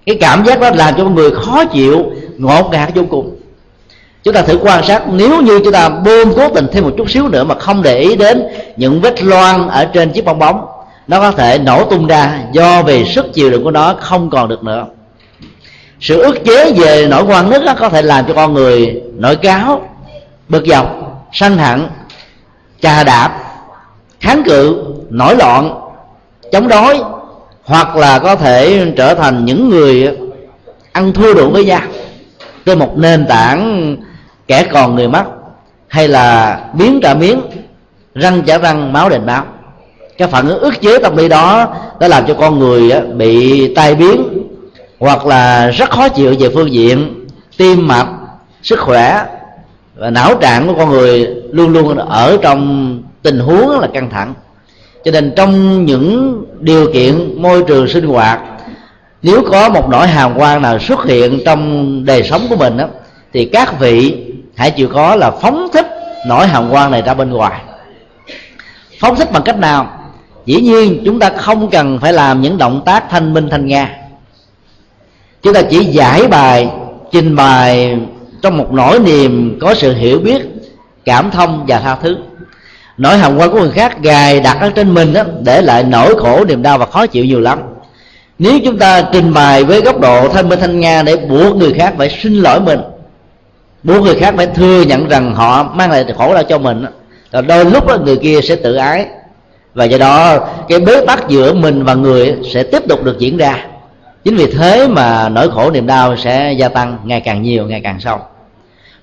Cái 0.05 0.17
cảm 0.21 0.45
giác 0.45 0.59
đó 0.59 0.69
làm 0.69 0.93
cho 0.97 1.03
con 1.03 1.15
người 1.15 1.31
khó 1.31 1.65
chịu 1.65 2.11
ngột 2.37 2.69
ngạt 2.71 2.95
vô 2.95 3.03
cùng 3.09 3.38
chúng 4.23 4.33
ta 4.33 4.41
thử 4.41 4.57
quan 4.61 4.83
sát, 4.83 5.03
nếu 5.07 5.41
như 5.41 5.59
chúng 5.63 5.73
ta 5.73 5.89
bơm 5.89 6.33
cố 6.35 6.49
tình 6.49 6.67
thêm 6.71 6.83
một 6.83 6.91
chút 6.97 7.09
xíu 7.09 7.27
nữa 7.27 7.43
mà 7.43 7.55
không 7.55 7.81
để 7.83 7.99
ý 7.99 8.15
đến 8.15 8.43
những 8.77 9.01
vết 9.01 9.23
loang 9.23 9.69
ở 9.69 9.85
trên 9.85 10.11
chiếc 10.11 10.25
bong 10.25 10.39
bóng, 10.39 10.65
nó 11.07 11.19
có 11.19 11.31
thể 11.31 11.59
nổ 11.59 11.83
tung 11.83 12.07
ra 12.07 12.39
do 12.51 12.81
về 12.81 13.05
sức 13.05 13.25
chịu 13.33 13.49
đựng 13.49 13.63
của 13.63 13.71
nó 13.71 13.95
không 13.99 14.29
còn 14.29 14.49
được 14.49 14.63
nữa. 14.63 14.85
Sự 15.99 16.21
ức 16.21 16.45
chế 16.45 16.71
về 16.71 17.07
nỗi 17.09 17.23
quan 17.23 17.49
nước 17.49 17.61
có 17.79 17.89
thể 17.89 18.01
làm 18.01 18.25
cho 18.27 18.33
con 18.33 18.53
người 18.53 19.01
nổi 19.15 19.35
cáo, 19.35 19.89
bực 20.49 20.65
dọc 20.65 20.87
sân 21.33 21.57
hận 21.57 21.87
chà 22.81 23.03
đạp, 23.03 23.39
kháng 24.19 24.43
cự, 24.43 24.83
nổi 25.09 25.35
loạn, 25.35 25.79
chống 26.51 26.67
đối, 26.67 26.99
hoặc 27.63 27.95
là 27.95 28.19
có 28.19 28.35
thể 28.35 28.85
trở 28.97 29.13
thành 29.13 29.45
những 29.45 29.69
người 29.69 30.17
ăn 30.91 31.13
thua 31.13 31.33
đủ 31.33 31.49
với 31.49 31.65
nhau. 31.65 31.81
Trên 32.65 32.79
một 32.79 32.97
nền 32.97 33.25
tảng 33.27 33.95
kẻ 34.49 34.63
còn 34.71 34.95
người 34.95 35.07
mất 35.07 35.23
hay 35.87 36.07
là 36.07 36.59
miếng 36.73 36.99
trả 37.01 37.13
miếng 37.13 37.41
răng 38.15 38.41
trả 38.45 38.57
răng 38.57 38.93
máu 38.93 39.09
đền 39.09 39.25
máu. 39.25 39.43
Cái 40.17 40.27
phản 40.27 40.47
ứng 40.47 40.59
ức 40.59 40.81
chế 40.81 40.99
tâm 40.99 41.17
lý 41.17 41.27
đó 41.27 41.67
đã 41.99 42.07
làm 42.07 42.27
cho 42.27 42.33
con 42.33 42.59
người 42.59 42.91
bị 43.15 43.73
tai 43.73 43.95
biến 43.95 44.23
hoặc 44.99 45.25
là 45.25 45.69
rất 45.69 45.89
khó 45.89 46.09
chịu 46.09 46.35
về 46.39 46.49
phương 46.53 46.71
diện 46.71 47.25
tim 47.57 47.87
mạch 47.87 48.07
sức 48.63 48.79
khỏe 48.79 49.25
và 49.95 50.09
não 50.09 50.35
trạng 50.35 50.67
của 50.67 50.73
con 50.77 50.89
người 50.89 51.27
luôn 51.51 51.73
luôn 51.73 51.97
ở 51.97 52.37
trong 52.41 53.03
tình 53.21 53.39
huống 53.39 53.79
là 53.79 53.87
căng 53.93 54.09
thẳng. 54.09 54.33
Cho 55.05 55.11
nên 55.11 55.33
trong 55.35 55.85
những 55.85 56.35
điều 56.59 56.93
kiện 56.93 57.41
môi 57.41 57.63
trường 57.67 57.87
sinh 57.87 58.05
hoạt 58.05 58.39
nếu 59.21 59.43
có 59.51 59.69
một 59.69 59.89
nỗi 59.89 60.07
hàm 60.07 60.37
quan 60.37 60.61
nào 60.61 60.79
xuất 60.79 61.05
hiện 61.05 61.39
trong 61.45 62.05
đời 62.05 62.23
sống 62.23 62.41
của 62.49 62.55
mình 62.55 62.77
đó, 62.77 62.85
thì 63.33 63.45
các 63.45 63.79
vị 63.79 64.28
hãy 64.59 64.71
chịu 64.71 64.89
có 64.93 65.15
là 65.15 65.31
phóng 65.31 65.67
thích 65.73 65.85
nỗi 66.27 66.47
hàm 66.47 66.69
quan 66.71 66.91
này 66.91 67.01
ra 67.01 67.13
bên 67.13 67.29
ngoài. 67.29 67.61
Phóng 68.99 69.15
thích 69.15 69.31
bằng 69.31 69.43
cách 69.43 69.57
nào? 69.57 69.87
Dĩ 70.45 70.55
nhiên 70.55 71.01
chúng 71.05 71.19
ta 71.19 71.29
không 71.29 71.69
cần 71.69 71.99
phải 72.01 72.13
làm 72.13 72.41
những 72.41 72.57
động 72.57 72.81
tác 72.85 73.09
thanh 73.09 73.33
minh 73.33 73.49
thanh 73.49 73.67
nga. 73.67 73.89
Chúng 75.41 75.53
ta 75.53 75.61
chỉ 75.61 75.85
giải 75.85 76.27
bài 76.27 76.69
trình 77.11 77.35
bày 77.35 77.97
trong 78.41 78.57
một 78.57 78.71
nỗi 78.71 78.99
niềm 78.99 79.57
có 79.61 79.73
sự 79.73 79.93
hiểu 79.93 80.19
biết 80.19 80.41
cảm 81.05 81.31
thông 81.31 81.65
và 81.67 81.79
tha 81.79 81.95
thứ. 81.95 82.17
Nỗi 82.97 83.17
hàm 83.17 83.37
quan 83.37 83.51
của 83.51 83.59
người 83.59 83.71
khác 83.71 84.01
gài 84.01 84.39
đặt 84.39 84.57
ở 84.61 84.69
trên 84.69 84.93
mình 84.93 85.13
đó, 85.13 85.23
để 85.41 85.61
lại 85.61 85.83
nỗi 85.83 86.15
khổ 86.19 86.45
niềm 86.45 86.61
đau 86.61 86.77
và 86.77 86.85
khó 86.85 87.07
chịu 87.07 87.25
nhiều 87.25 87.39
lắm. 87.39 87.59
Nếu 88.39 88.59
chúng 88.65 88.79
ta 88.79 89.01
trình 89.01 89.33
bày 89.33 89.63
với 89.63 89.81
góc 89.81 89.99
độ 89.99 90.29
thanh 90.29 90.49
minh 90.49 90.59
thanh 90.59 90.79
nga 90.79 91.03
để 91.03 91.15
buộc 91.15 91.55
người 91.55 91.73
khác 91.73 91.93
phải 91.97 92.09
xin 92.09 92.33
lỗi 92.33 92.61
mình 92.61 92.79
buộc 93.83 94.03
người 94.03 94.15
khác 94.15 94.33
phải 94.37 94.47
thừa 94.47 94.81
nhận 94.81 95.07
rằng 95.07 95.35
họ 95.35 95.63
mang 95.63 95.91
lại 95.91 96.05
khổ 96.17 96.33
đau 96.33 96.43
cho 96.43 96.57
mình 96.57 96.85
rồi 97.31 97.41
đôi 97.41 97.65
lúc 97.65 97.87
đó 97.87 97.97
người 97.97 98.17
kia 98.17 98.39
sẽ 98.43 98.55
tự 98.55 98.75
ái. 98.75 99.05
Và 99.73 99.85
do 99.85 99.97
đó 99.97 100.37
cái 100.69 100.79
bế 100.79 101.05
tắc 101.05 101.27
giữa 101.27 101.53
mình 101.53 101.83
và 101.83 101.93
người 101.93 102.35
sẽ 102.53 102.63
tiếp 102.63 102.83
tục 102.89 103.03
được 103.03 103.19
diễn 103.19 103.37
ra. 103.37 103.65
Chính 104.23 104.35
vì 104.35 104.51
thế 104.51 104.87
mà 104.87 105.29
nỗi 105.29 105.51
khổ 105.51 105.71
niềm 105.71 105.87
đau 105.87 106.17
sẽ 106.17 106.53
gia 106.53 106.69
tăng 106.69 106.97
ngày 107.03 107.21
càng 107.21 107.41
nhiều 107.41 107.65
ngày 107.67 107.81
càng 107.83 107.99
sâu. 107.99 108.19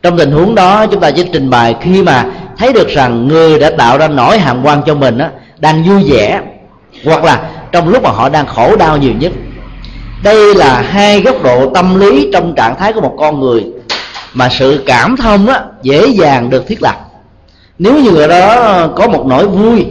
Trong 0.03 0.19
tình 0.19 0.33
huống 0.33 0.55
đó 0.55 0.87
chúng 0.87 1.01
ta 1.01 1.11
chỉ 1.11 1.25
trình 1.33 1.51
bày 1.51 1.75
khi 1.81 2.03
mà 2.03 2.25
thấy 2.59 2.73
được 2.73 2.89
rằng 2.89 3.29
người 3.29 3.59
đã 3.59 3.71
tạo 3.71 3.99
ra 3.99 4.09
nỗi 4.09 4.39
hàm 4.39 4.63
quan 4.65 4.83
cho 4.87 4.95
mình 4.95 5.19
đó, 5.19 5.27
đang 5.59 5.83
vui 5.83 6.05
vẻ 6.11 6.41
hoặc 7.05 7.25
là 7.25 7.51
trong 7.73 7.89
lúc 7.89 8.03
mà 8.03 8.11
họ 8.11 8.29
đang 8.29 8.47
khổ 8.47 8.77
đau 8.77 8.97
nhiều 8.97 9.13
nhất. 9.19 9.33
Đây 10.23 10.55
là 10.55 10.83
hai 10.83 11.21
góc 11.21 11.43
độ 11.43 11.71
tâm 11.75 12.01
lý 12.01 12.31
trong 12.33 12.55
trạng 12.55 12.77
thái 12.79 12.93
của 12.93 13.01
một 13.01 13.15
con 13.19 13.41
người 13.41 13.65
mà 14.37 14.49
sự 14.49 14.83
cảm 14.87 15.17
thông 15.17 15.47
đó, 15.47 15.55
dễ 15.83 16.07
dàng 16.07 16.51
được 16.51 16.67
thiết 16.67 16.83
lập. 16.83 16.97
Nếu 17.79 17.95
như 18.01 18.11
người 18.11 18.29
đó 18.29 18.87
có 18.87 19.09
một 19.09 19.27
nỗi 19.27 19.49
vui 19.49 19.87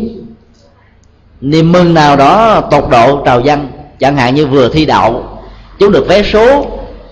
niềm 1.41 1.71
mừng 1.71 1.93
nào 1.93 2.15
đó 2.15 2.61
tột 2.61 2.83
độ 2.89 3.21
trào 3.25 3.41
dân 3.41 3.67
chẳng 3.99 4.17
hạn 4.17 4.35
như 4.35 4.47
vừa 4.47 4.69
thi 4.69 4.85
đậu 4.85 5.23
chúng 5.79 5.91
được 5.91 6.07
vé 6.07 6.23
số 6.23 6.65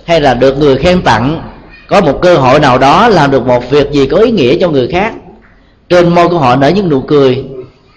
hay 0.06 0.22
là 0.22 0.34
được 0.34 0.58
người 0.58 0.78
khen 0.78 1.02
tặng 1.02 1.42
có 1.88 2.02
một 2.02 2.20
cơ 2.22 2.36
hội 2.36 2.60
nào 2.60 2.78
đó 2.78 3.10
làm 3.10 3.32
được 3.32 3.48
một 3.48 3.70
việc 3.70 3.92
gì 3.92 4.08
có 4.08 4.18
ý 4.18 4.32
nghĩa 4.32 4.58
cho 4.60 4.70
người 4.70 4.88
khác 4.88 5.14
trên 5.90 6.16
môi 6.16 6.30
của 6.30 6.38
họ 6.38 6.56
nở 6.56 6.68
những 6.68 6.90
nụ 6.90 7.02
cười 7.02 7.46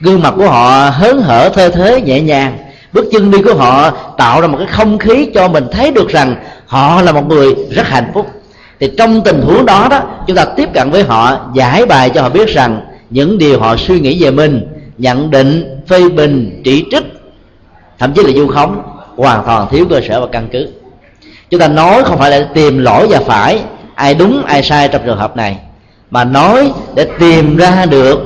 gương 0.00 0.22
mặt 0.22 0.34
của 0.36 0.48
họ 0.48 0.90
hớn 0.90 1.20
hở 1.22 1.48
thơ 1.48 1.68
thế 1.68 2.00
nhẹ 2.00 2.20
nhàng 2.20 2.58
bước 2.92 3.06
chân 3.12 3.30
đi 3.30 3.42
của 3.42 3.54
họ 3.54 3.90
tạo 4.18 4.40
ra 4.40 4.46
một 4.46 4.58
cái 4.58 4.66
không 4.66 4.98
khí 4.98 5.28
cho 5.34 5.48
mình 5.48 5.64
thấy 5.72 5.90
được 5.90 6.08
rằng 6.08 6.36
họ 6.66 7.02
là 7.02 7.12
một 7.12 7.28
người 7.28 7.54
rất 7.70 7.86
hạnh 7.86 8.10
phúc 8.14 8.26
thì 8.80 8.90
trong 8.98 9.22
tình 9.24 9.42
huống 9.42 9.66
đó 9.66 9.88
đó, 9.90 10.00
chúng 10.26 10.36
ta 10.36 10.44
tiếp 10.44 10.68
cận 10.74 10.90
với 10.90 11.02
họ, 11.02 11.38
giải 11.54 11.86
bài 11.86 12.10
cho 12.10 12.22
họ 12.22 12.28
biết 12.28 12.48
rằng 12.48 12.80
những 13.10 13.38
điều 13.38 13.60
họ 13.60 13.76
suy 13.76 14.00
nghĩ 14.00 14.24
về 14.24 14.30
mình, 14.30 14.66
nhận 14.98 15.30
định, 15.30 15.80
phê 15.88 16.08
bình, 16.08 16.60
chỉ 16.64 16.84
trích, 16.90 17.04
thậm 17.98 18.12
chí 18.12 18.22
là 18.22 18.30
du 18.36 18.48
khống, 18.48 18.82
hoàn 19.16 19.44
toàn 19.46 19.66
thiếu 19.70 19.86
cơ 19.90 20.00
sở 20.08 20.20
và 20.20 20.26
căn 20.32 20.48
cứ. 20.52 20.68
Chúng 21.50 21.60
ta 21.60 21.68
nói 21.68 22.02
không 22.04 22.18
phải 22.18 22.30
là 22.30 22.48
tìm 22.54 22.78
lỗi 22.78 23.06
và 23.10 23.20
phải, 23.20 23.60
ai 23.94 24.14
đúng, 24.14 24.44
ai 24.44 24.62
sai 24.62 24.88
trong 24.88 25.02
trường 25.06 25.18
hợp 25.18 25.36
này, 25.36 25.58
mà 26.10 26.24
nói 26.24 26.72
để 26.94 27.06
tìm 27.18 27.56
ra 27.56 27.86
được 27.86 28.18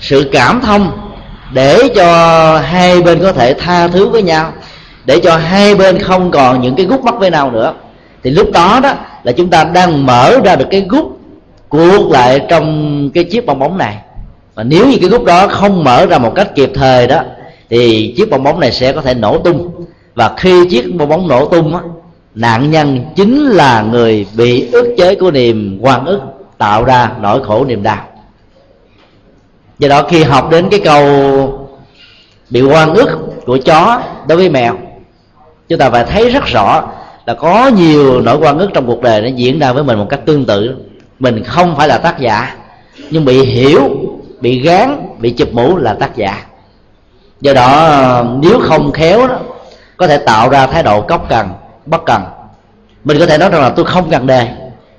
sự 0.00 0.28
cảm 0.32 0.60
thông 0.60 1.12
để 1.52 1.88
cho 1.94 2.06
hai 2.58 3.02
bên 3.02 3.22
có 3.22 3.32
thể 3.32 3.54
tha 3.54 3.88
thứ 3.88 4.08
với 4.08 4.22
nhau, 4.22 4.52
để 5.04 5.20
cho 5.24 5.36
hai 5.36 5.74
bên 5.74 5.98
không 5.98 6.30
còn 6.30 6.60
những 6.60 6.76
cái 6.76 6.86
gút 6.86 7.00
mắt 7.00 7.14
với 7.18 7.30
nhau 7.30 7.50
nữa. 7.50 7.74
Thì 8.22 8.30
lúc 8.30 8.52
đó 8.52 8.80
đó 8.82 8.92
là 9.26 9.32
chúng 9.32 9.50
ta 9.50 9.64
đang 9.64 10.06
mở 10.06 10.40
ra 10.44 10.56
được 10.56 10.66
cái 10.70 10.86
gút 10.88 11.04
cuộn 11.68 12.10
lại 12.10 12.40
trong 12.48 13.10
cái 13.14 13.24
chiếc 13.24 13.46
bong 13.46 13.58
bóng 13.58 13.78
này. 13.78 13.96
Và 14.54 14.62
nếu 14.62 14.86
như 14.86 14.96
cái 15.00 15.08
gút 15.10 15.24
đó 15.24 15.46
không 15.46 15.84
mở 15.84 16.06
ra 16.06 16.18
một 16.18 16.32
cách 16.34 16.54
kịp 16.54 16.70
thời 16.74 17.06
đó 17.06 17.20
thì 17.70 18.14
chiếc 18.16 18.30
bong 18.30 18.42
bóng 18.42 18.60
này 18.60 18.72
sẽ 18.72 18.92
có 18.92 19.00
thể 19.00 19.14
nổ 19.14 19.38
tung. 19.38 19.86
Và 20.14 20.34
khi 20.36 20.68
chiếc 20.70 20.94
bong 20.94 21.08
bóng 21.08 21.28
nổ 21.28 21.48
tung 21.48 21.76
á, 21.76 21.82
nạn 22.34 22.70
nhân 22.70 23.04
chính 23.16 23.46
là 23.46 23.82
người 23.82 24.26
bị 24.36 24.70
ức 24.72 24.94
chế 24.98 25.14
của 25.14 25.30
niềm 25.30 25.78
quan 25.80 26.04
ức 26.04 26.20
tạo 26.58 26.84
ra 26.84 27.10
nỗi 27.20 27.44
khổ 27.44 27.64
niềm 27.64 27.82
đau. 27.82 28.08
Do 29.78 29.88
đó 29.88 30.02
khi 30.02 30.22
học 30.22 30.50
đến 30.50 30.68
cái 30.70 30.80
câu 30.84 31.04
bị 32.50 32.62
quan 32.62 32.94
ức 32.94 33.10
của 33.46 33.58
chó 33.64 34.02
đối 34.28 34.38
với 34.38 34.48
mèo 34.48 34.74
chúng 35.68 35.78
ta 35.78 35.90
phải 35.90 36.04
thấy 36.04 36.28
rất 36.28 36.44
rõ 36.44 36.88
là 37.26 37.34
có 37.34 37.70
nhiều 37.76 38.20
nỗi 38.20 38.36
quan 38.36 38.58
ức 38.58 38.70
trong 38.74 38.86
cuộc 38.86 39.02
đời 39.02 39.20
nó 39.20 39.28
diễn 39.28 39.58
ra 39.58 39.72
với 39.72 39.84
mình 39.84 39.98
một 39.98 40.06
cách 40.10 40.20
tương 40.26 40.44
tự. 40.44 40.76
Mình 41.18 41.44
không 41.44 41.76
phải 41.76 41.88
là 41.88 41.98
tác 41.98 42.18
giả, 42.18 42.56
nhưng 43.10 43.24
bị 43.24 43.44
hiểu, 43.44 43.90
bị 44.40 44.60
gán, 44.60 45.08
bị 45.18 45.30
chụp 45.30 45.48
mũ 45.52 45.76
là 45.76 45.94
tác 45.94 46.16
giả. 46.16 46.44
Do 47.40 47.52
đó, 47.52 48.24
nếu 48.42 48.60
không 48.62 48.92
khéo 48.92 49.28
đó, 49.28 49.38
có 49.96 50.06
thể 50.06 50.18
tạo 50.18 50.48
ra 50.48 50.66
thái 50.66 50.82
độ 50.82 51.00
cốc 51.00 51.26
cần 51.28 51.48
bất 51.86 52.04
cần 52.06 52.22
mình 53.06 53.18
có 53.18 53.26
thể 53.26 53.38
nói 53.38 53.48
rằng 53.48 53.60
là 53.60 53.70
tôi 53.70 53.84
không 53.84 54.10
cần 54.10 54.26
đề, 54.26 54.48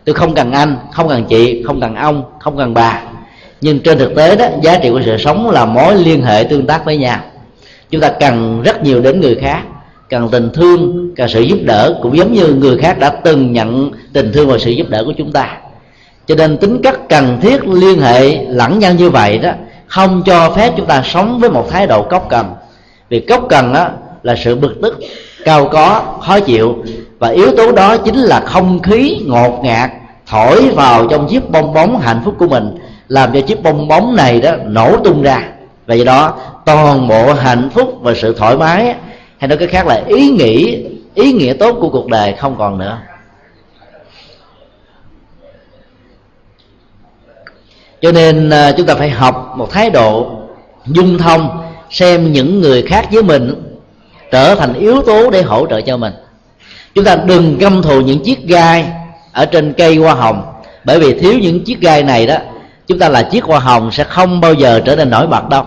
tôi 0.05 0.15
không 0.15 0.33
cần 0.33 0.51
anh, 0.51 0.77
không 0.93 1.09
cần 1.09 1.25
chị, 1.25 1.63
không 1.63 1.81
cần 1.81 1.95
ông, 1.95 2.23
không 2.39 2.57
cần 2.57 2.73
bà. 2.73 3.01
Nhưng 3.61 3.79
trên 3.79 3.99
thực 3.99 4.15
tế 4.15 4.35
đó, 4.35 4.45
giá 4.61 4.77
trị 4.77 4.89
của 4.89 5.01
sự 5.05 5.17
sống 5.17 5.49
là 5.49 5.65
mối 5.65 5.95
liên 5.95 6.23
hệ 6.23 6.43
tương 6.43 6.67
tác 6.67 6.85
với 6.85 6.97
nhau. 6.97 7.19
Chúng 7.89 8.01
ta 8.01 8.11
cần 8.19 8.61
rất 8.61 8.83
nhiều 8.83 9.01
đến 9.01 9.21
người 9.21 9.35
khác 9.35 9.61
cần 10.09 10.29
tình 10.31 10.49
thương 10.53 11.11
cần 11.15 11.29
sự 11.29 11.41
giúp 11.41 11.59
đỡ 11.63 11.99
cũng 12.01 12.17
giống 12.17 12.33
như 12.33 12.47
người 12.47 12.77
khác 12.77 12.99
đã 12.99 13.09
từng 13.09 13.53
nhận 13.53 13.91
tình 14.13 14.31
thương 14.33 14.47
và 14.47 14.57
sự 14.57 14.71
giúp 14.71 14.89
đỡ 14.89 15.03
của 15.05 15.13
chúng 15.17 15.31
ta. 15.31 15.57
Cho 16.27 16.35
nên 16.35 16.57
tính 16.57 16.81
cách 16.83 16.99
cần 17.09 17.37
thiết 17.41 17.67
liên 17.67 17.99
hệ 17.99 18.45
lẫn 18.45 18.79
nhau 18.79 18.93
như 18.93 19.09
vậy 19.09 19.37
đó, 19.37 19.51
không 19.87 20.23
cho 20.25 20.53
phép 20.55 20.73
chúng 20.77 20.85
ta 20.85 21.01
sống 21.05 21.39
với 21.39 21.49
một 21.49 21.69
thái 21.69 21.87
độ 21.87 22.03
cốc 22.03 22.27
cần. 22.29 22.45
Vì 23.09 23.19
cốc 23.19 23.45
cần 23.49 23.73
đó 23.73 23.87
là 24.23 24.35
sự 24.43 24.55
bực 24.55 24.81
tức, 24.81 24.99
cao 25.45 25.69
có, 25.71 26.01
khó 26.21 26.39
chịu. 26.39 26.75
Và 27.19 27.29
yếu 27.29 27.51
tố 27.57 27.71
đó 27.71 27.97
chính 27.97 28.17
là 28.17 28.39
không 28.39 28.79
khí 28.79 29.19
ngột 29.25 29.59
ngạt, 29.63 29.91
thổi 30.27 30.69
vào 30.69 31.07
trong 31.07 31.27
chiếc 31.27 31.49
bong 31.49 31.73
bóng 31.73 31.99
hạnh 31.99 32.21
phúc 32.25 32.35
của 32.39 32.47
mình, 32.47 32.77
làm 33.07 33.33
cho 33.33 33.41
chiếc 33.41 33.63
bong 33.63 33.87
bóng 33.87 34.15
này 34.15 34.41
đó 34.41 34.51
nổ 34.65 34.97
tung 35.03 35.21
ra. 35.21 35.43
Và 35.87 35.95
do 35.95 36.05
đó, 36.05 36.37
toàn 36.65 37.07
bộ 37.07 37.33
hạnh 37.33 37.69
phúc 37.73 37.93
và 38.01 38.13
sự 38.15 38.35
thoải 38.37 38.57
mái 38.57 38.95
hay 39.37 39.47
nói 39.47 39.57
cái 39.57 39.67
khác 39.67 39.87
là 39.87 40.03
ý 40.07 40.29
nghĩ, 40.29 40.85
ý 41.15 41.31
nghĩa 41.31 41.53
tốt 41.53 41.77
của 41.81 41.89
cuộc 41.89 42.07
đời 42.07 42.33
không 42.33 42.55
còn 42.57 42.77
nữa. 42.77 42.97
Cho 48.01 48.11
nên 48.11 48.49
à, 48.49 48.71
chúng 48.71 48.85
ta 48.85 48.95
phải 48.95 49.09
học 49.09 49.53
một 49.57 49.71
thái 49.71 49.89
độ 49.89 50.31
dung 50.85 51.17
thông, 51.17 51.63
xem 51.89 52.31
những 52.33 52.61
người 52.61 52.81
khác 52.81 53.07
với 53.11 53.23
mình 53.23 53.63
trở 54.31 54.55
thành 54.55 54.73
yếu 54.73 55.01
tố 55.01 55.29
để 55.29 55.41
hỗ 55.41 55.67
trợ 55.67 55.81
cho 55.81 55.97
mình. 55.97 56.13
Chúng 56.95 57.05
ta 57.05 57.15
đừng 57.15 57.57
căm 57.59 57.81
thù 57.81 58.01
những 58.01 58.23
chiếc 58.23 58.43
gai 58.43 58.91
ở 59.31 59.45
trên 59.45 59.73
cây 59.73 59.95
hoa 59.95 60.13
hồng. 60.13 60.53
Bởi 60.83 60.99
vì 60.99 61.19
thiếu 61.19 61.33
những 61.41 61.63
chiếc 61.63 61.81
gai 61.81 62.03
này 62.03 62.27
đó, 62.27 62.35
chúng 62.87 62.99
ta 62.99 63.09
là 63.09 63.23
chiếc 63.23 63.43
hoa 63.43 63.59
hồng 63.59 63.91
sẽ 63.91 64.03
không 64.03 64.41
bao 64.41 64.53
giờ 64.53 64.81
trở 64.85 64.95
nên 64.95 65.09
nổi 65.09 65.27
bật 65.27 65.49
đâu 65.49 65.63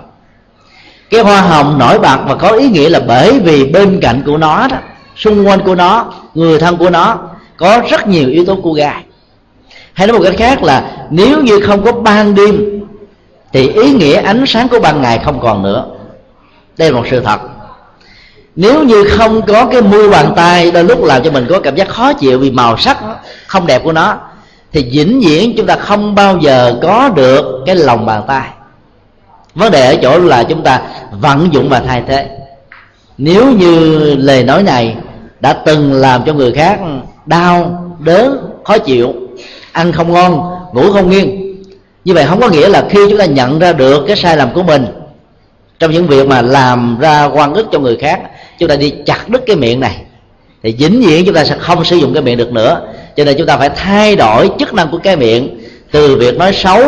cái 1.10 1.20
hoa 1.20 1.40
hồng 1.40 1.78
nổi 1.78 1.98
bật 1.98 2.18
và 2.26 2.34
có 2.34 2.48
ý 2.48 2.68
nghĩa 2.68 2.88
là 2.88 3.00
bởi 3.00 3.40
vì 3.40 3.64
bên 3.64 4.00
cạnh 4.02 4.22
của 4.26 4.36
nó 4.36 4.68
đó, 4.68 4.76
xung 5.16 5.46
quanh 5.46 5.60
của 5.64 5.74
nó, 5.74 6.12
người 6.34 6.58
thân 6.58 6.76
của 6.76 6.90
nó, 6.90 7.18
có 7.56 7.82
rất 7.90 8.08
nhiều 8.08 8.28
yếu 8.28 8.44
tố 8.44 8.58
cô 8.62 8.72
gái. 8.72 9.04
hay 9.92 10.06
nói 10.06 10.18
một 10.18 10.24
cách 10.24 10.34
khác 10.38 10.62
là, 10.62 10.92
nếu 11.10 11.42
như 11.42 11.60
không 11.60 11.84
có 11.84 11.92
ban 11.92 12.34
đêm, 12.34 12.80
thì 13.52 13.68
ý 13.68 13.92
nghĩa 13.92 14.22
ánh 14.22 14.44
sáng 14.46 14.68
của 14.68 14.80
ban 14.80 15.02
ngày 15.02 15.20
không 15.24 15.40
còn 15.40 15.62
nữa. 15.62 15.84
Đây 16.78 16.90
là 16.90 16.96
một 16.96 17.06
sự 17.10 17.20
thật. 17.20 17.40
Nếu 18.56 18.84
như 18.84 19.04
không 19.04 19.42
có 19.46 19.66
cái 19.66 19.82
mu 19.82 20.10
bàn 20.10 20.32
tay, 20.36 20.70
đôi 20.70 20.84
lúc 20.84 21.04
làm 21.04 21.22
cho 21.22 21.30
mình 21.30 21.46
có 21.48 21.60
cảm 21.60 21.76
giác 21.76 21.88
khó 21.88 22.12
chịu 22.12 22.38
vì 22.38 22.50
màu 22.50 22.76
sắc 22.76 22.98
không 23.46 23.66
đẹp 23.66 23.84
của 23.84 23.92
nó, 23.92 24.18
thì 24.72 24.90
vĩnh 24.92 25.20
viễn 25.20 25.54
chúng 25.56 25.66
ta 25.66 25.76
không 25.76 26.14
bao 26.14 26.38
giờ 26.38 26.78
có 26.82 27.08
được 27.08 27.62
cái 27.66 27.76
lòng 27.76 28.06
bàn 28.06 28.22
tay 28.28 28.48
vấn 29.54 29.72
đề 29.72 29.86
ở 29.86 29.96
chỗ 30.02 30.18
là 30.18 30.42
chúng 30.42 30.62
ta 30.62 30.80
vận 31.10 31.48
dụng 31.52 31.68
và 31.68 31.80
thay 31.80 32.02
thế. 32.08 32.28
Nếu 33.18 33.52
như 33.52 33.98
lời 34.14 34.44
nói 34.44 34.62
này 34.62 34.96
đã 35.40 35.52
từng 35.52 35.92
làm 35.92 36.22
cho 36.26 36.32
người 36.32 36.52
khác 36.52 36.80
đau, 37.26 37.84
đớn, 37.98 38.38
khó 38.64 38.78
chịu, 38.78 39.14
ăn 39.72 39.92
không 39.92 40.12
ngon, 40.12 40.40
ngủ 40.72 40.92
không 40.92 41.10
nghiêng, 41.10 41.56
như 42.04 42.14
vậy 42.14 42.24
không 42.28 42.40
có 42.40 42.48
nghĩa 42.48 42.68
là 42.68 42.86
khi 42.90 42.98
chúng 43.08 43.18
ta 43.18 43.24
nhận 43.24 43.58
ra 43.58 43.72
được 43.72 44.04
cái 44.06 44.16
sai 44.16 44.36
lầm 44.36 44.54
của 44.54 44.62
mình, 44.62 44.86
trong 45.78 45.90
những 45.90 46.06
việc 46.06 46.26
mà 46.26 46.42
làm 46.42 46.98
ra 47.00 47.24
quan 47.24 47.54
ức 47.54 47.66
cho 47.72 47.78
người 47.78 47.96
khác, 47.96 48.20
chúng 48.58 48.68
ta 48.68 48.76
đi 48.76 48.92
chặt 49.06 49.28
đứt 49.28 49.42
cái 49.46 49.56
miệng 49.56 49.80
này, 49.80 49.96
thì 50.62 50.74
dính 50.78 51.02
viễn 51.06 51.24
chúng 51.24 51.34
ta 51.34 51.44
sẽ 51.44 51.56
không 51.58 51.84
sử 51.84 51.96
dụng 51.96 52.14
cái 52.14 52.22
miệng 52.22 52.36
được 52.36 52.52
nữa. 52.52 52.80
Cho 53.16 53.24
nên 53.24 53.36
chúng 53.38 53.46
ta 53.46 53.56
phải 53.56 53.70
thay 53.70 54.16
đổi 54.16 54.50
chức 54.58 54.74
năng 54.74 54.90
của 54.90 54.98
cái 54.98 55.16
miệng, 55.16 55.60
từ 55.92 56.16
việc 56.16 56.36
nói 56.38 56.52
xấu, 56.52 56.80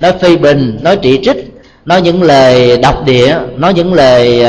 nói 0.00 0.12
phê 0.20 0.36
bình, 0.36 0.78
nói 0.82 0.96
trị 0.96 1.20
trích 1.22 1.47
nói 1.88 2.02
những 2.02 2.22
lời 2.22 2.78
độc 2.82 3.04
địa 3.04 3.38
nói 3.56 3.74
những 3.74 3.94
lời 3.94 4.44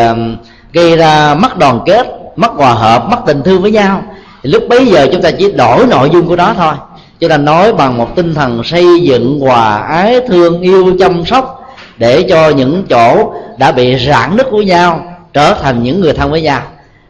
gây 0.74 0.98
ra 0.98 1.36
mất 1.36 1.58
đoàn 1.58 1.80
kết 1.86 2.08
mất 2.36 2.52
hòa 2.52 2.74
hợp 2.74 3.08
mất 3.10 3.18
tình 3.26 3.42
thương 3.44 3.62
với 3.62 3.72
nhau. 3.72 4.04
Thì 4.44 4.50
lúc 4.50 4.64
bấy 4.70 4.86
giờ 4.86 5.08
chúng 5.12 5.22
ta 5.22 5.32
chỉ 5.32 5.52
đổi 5.52 5.88
nội 5.88 6.10
dung 6.14 6.28
của 6.28 6.36
đó 6.36 6.54
thôi. 6.58 6.74
Chúng 7.20 7.30
ta 7.30 7.38
nói 7.38 7.74
bằng 7.74 7.98
một 7.98 8.16
tinh 8.16 8.34
thần 8.34 8.64
xây 8.64 9.00
dựng 9.02 9.40
hòa 9.40 9.78
ái, 9.78 10.20
thương 10.28 10.62
yêu, 10.62 10.96
chăm 11.00 11.26
sóc, 11.26 11.76
để 11.98 12.26
cho 12.30 12.50
những 12.50 12.84
chỗ 12.90 13.34
đã 13.58 13.72
bị 13.72 13.98
rạn 14.08 14.38
nứt 14.38 14.48
của 14.52 14.62
nhau 14.62 15.04
trở 15.34 15.54
thành 15.54 15.84
những 15.84 16.02
người 16.02 16.14
thân 16.14 16.32
với 16.32 16.42
nhau. 16.42 16.62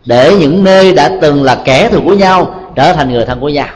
Để 0.05 0.35
những 0.39 0.63
nơi 0.63 0.93
đã 0.93 1.11
từng 1.21 1.43
là 1.43 1.57
kẻ 1.65 1.89
thù 1.89 2.01
của 2.05 2.13
nhau 2.13 2.55
trở 2.75 2.93
thành 2.93 3.11
người 3.11 3.25
thân 3.25 3.39
của 3.39 3.49
nhau. 3.49 3.67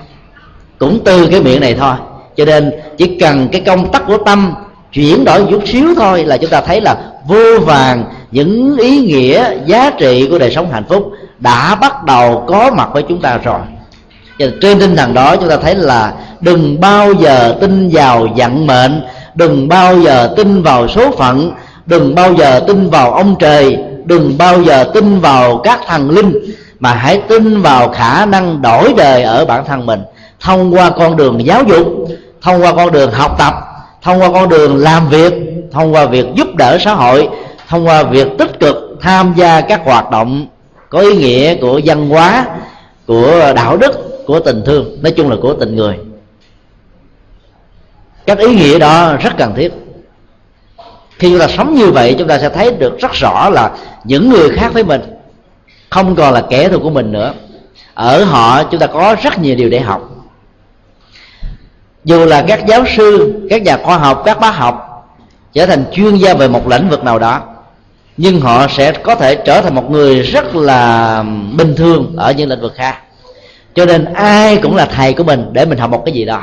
Cũng 0.79 0.99
từ 1.05 1.27
cái 1.27 1.41
miệng 1.41 1.61
này 1.61 1.75
thôi. 1.79 1.95
Cho 2.37 2.45
nên 2.45 2.71
chỉ 2.97 3.17
cần 3.19 3.47
cái 3.51 3.61
công 3.61 3.91
tắc 3.91 4.07
của 4.07 4.17
tâm 4.17 4.53
chuyển 4.93 5.25
đổi 5.25 5.45
chút 5.49 5.61
xíu 5.65 5.95
thôi 5.95 6.23
là 6.25 6.37
chúng 6.37 6.49
ta 6.49 6.61
thấy 6.61 6.81
là 6.81 6.97
vô 7.27 7.59
vàng 7.65 8.05
những 8.31 8.77
ý 8.77 8.99
nghĩa, 8.99 9.45
giá 9.65 9.89
trị 9.89 10.27
của 10.31 10.37
đời 10.37 10.51
sống 10.51 10.71
hạnh 10.71 10.83
phúc 10.89 11.11
đã 11.39 11.75
bắt 11.75 12.03
đầu 12.03 12.45
có 12.47 12.71
mặt 12.71 12.89
với 12.93 13.03
chúng 13.09 13.21
ta 13.21 13.37
rồi. 13.37 13.59
Và 14.39 14.45
trên 14.61 14.79
tinh 14.79 14.95
thần 14.95 15.13
đó 15.13 15.35
chúng 15.35 15.49
ta 15.49 15.57
thấy 15.57 15.75
là 15.75 16.13
đừng 16.41 16.79
bao 16.79 17.13
giờ 17.13 17.55
tin 17.61 17.89
vào 17.93 18.27
vận 18.35 18.67
mệnh, 18.67 19.01
đừng 19.35 19.67
bao 19.67 19.99
giờ 19.99 20.33
tin 20.37 20.63
vào 20.63 20.87
số 20.87 21.11
phận, 21.11 21.51
đừng 21.85 22.15
bao 22.15 22.33
giờ 22.33 22.59
tin 22.67 22.89
vào 22.89 23.13
ông 23.13 23.35
trời, 23.39 23.77
đừng 24.05 24.37
bao 24.37 24.61
giờ 24.61 24.83
tin 24.93 25.19
vào 25.19 25.57
các 25.57 25.79
thần 25.87 26.09
linh, 26.09 26.33
mà 26.79 26.93
hãy 26.93 27.21
tin 27.27 27.61
vào 27.61 27.89
khả 27.89 28.25
năng 28.25 28.61
đổi 28.61 28.93
đời 28.97 29.23
ở 29.23 29.45
bản 29.45 29.65
thân 29.65 29.85
mình 29.85 30.01
thông 30.39 30.73
qua 30.73 30.89
con 30.89 31.17
đường 31.17 31.45
giáo 31.45 31.63
dục, 31.63 31.87
thông 32.41 32.61
qua 32.61 32.73
con 32.73 32.91
đường 32.91 33.11
học 33.11 33.35
tập 33.39 33.53
thông 34.03 34.21
qua 34.21 34.29
con 34.33 34.49
đường 34.49 34.77
làm 34.77 35.09
việc, 35.09 35.33
thông 35.71 35.93
qua 35.93 36.05
việc 36.05 36.25
giúp 36.35 36.55
đỡ 36.55 36.77
xã 36.79 36.93
hội, 36.93 37.29
thông 37.67 37.87
qua 37.87 38.03
việc 38.03 38.27
tích 38.37 38.59
cực 38.59 38.97
tham 39.01 39.33
gia 39.37 39.61
các 39.61 39.81
hoạt 39.85 40.11
động 40.11 40.47
có 40.89 40.99
ý 40.99 41.15
nghĩa 41.15 41.55
của 41.55 41.81
văn 41.85 42.09
hóa, 42.09 42.45
của 43.07 43.53
đạo 43.55 43.77
đức, 43.77 44.25
của 44.25 44.39
tình 44.39 44.63
thương, 44.65 44.97
nói 45.01 45.11
chung 45.11 45.29
là 45.29 45.35
của 45.41 45.53
tình 45.53 45.75
người. 45.75 45.97
Các 48.25 48.37
ý 48.37 48.55
nghĩa 48.55 48.79
đó 48.79 49.15
rất 49.15 49.33
cần 49.37 49.53
thiết. 49.55 49.73
Khi 51.19 51.29
chúng 51.29 51.39
ta 51.39 51.47
sống 51.47 51.73
như 51.75 51.91
vậy, 51.91 52.15
chúng 52.19 52.27
ta 52.27 52.39
sẽ 52.39 52.49
thấy 52.49 52.71
được 52.71 52.99
rất 52.99 53.11
rõ 53.13 53.49
là 53.49 53.71
những 54.03 54.29
người 54.29 54.49
khác 54.49 54.73
với 54.73 54.83
mình, 54.83 55.01
không 55.89 56.15
còn 56.15 56.33
là 56.33 56.41
kẻ 56.49 56.69
thù 56.69 56.79
của 56.79 56.89
mình 56.89 57.11
nữa. 57.11 57.33
Ở 57.93 58.23
họ, 58.23 58.63
chúng 58.63 58.79
ta 58.79 58.87
có 58.87 59.15
rất 59.23 59.39
nhiều 59.39 59.55
điều 59.55 59.69
để 59.69 59.79
học 59.79 60.12
dù 62.05 62.25
là 62.25 62.43
các 62.47 62.65
giáo 62.67 62.83
sư 62.97 63.33
các 63.49 63.61
nhà 63.61 63.77
khoa 63.77 63.97
học 63.97 64.21
các 64.25 64.39
bác 64.39 64.55
học 64.55 64.89
trở 65.53 65.65
thành 65.65 65.85
chuyên 65.91 66.15
gia 66.15 66.33
về 66.33 66.47
một 66.47 66.67
lĩnh 66.67 66.89
vực 66.89 67.03
nào 67.03 67.19
đó 67.19 67.41
nhưng 68.17 68.41
họ 68.41 68.67
sẽ 68.67 68.91
có 68.91 69.15
thể 69.15 69.35
trở 69.35 69.61
thành 69.61 69.75
một 69.75 69.91
người 69.91 70.21
rất 70.21 70.55
là 70.55 71.23
bình 71.57 71.75
thường 71.75 72.13
ở 72.17 72.31
những 72.31 72.49
lĩnh 72.49 72.61
vực 72.61 72.73
khác. 72.75 72.97
Cho 73.75 73.85
nên 73.85 74.13
ai 74.13 74.57
cũng 74.57 74.75
là 74.75 74.85
thầy 74.85 75.13
của 75.13 75.23
mình 75.23 75.45
để 75.51 75.65
mình 75.65 75.77
học 75.77 75.89
một 75.89 76.01
cái 76.05 76.13
gì 76.13 76.25
đó. 76.25 76.41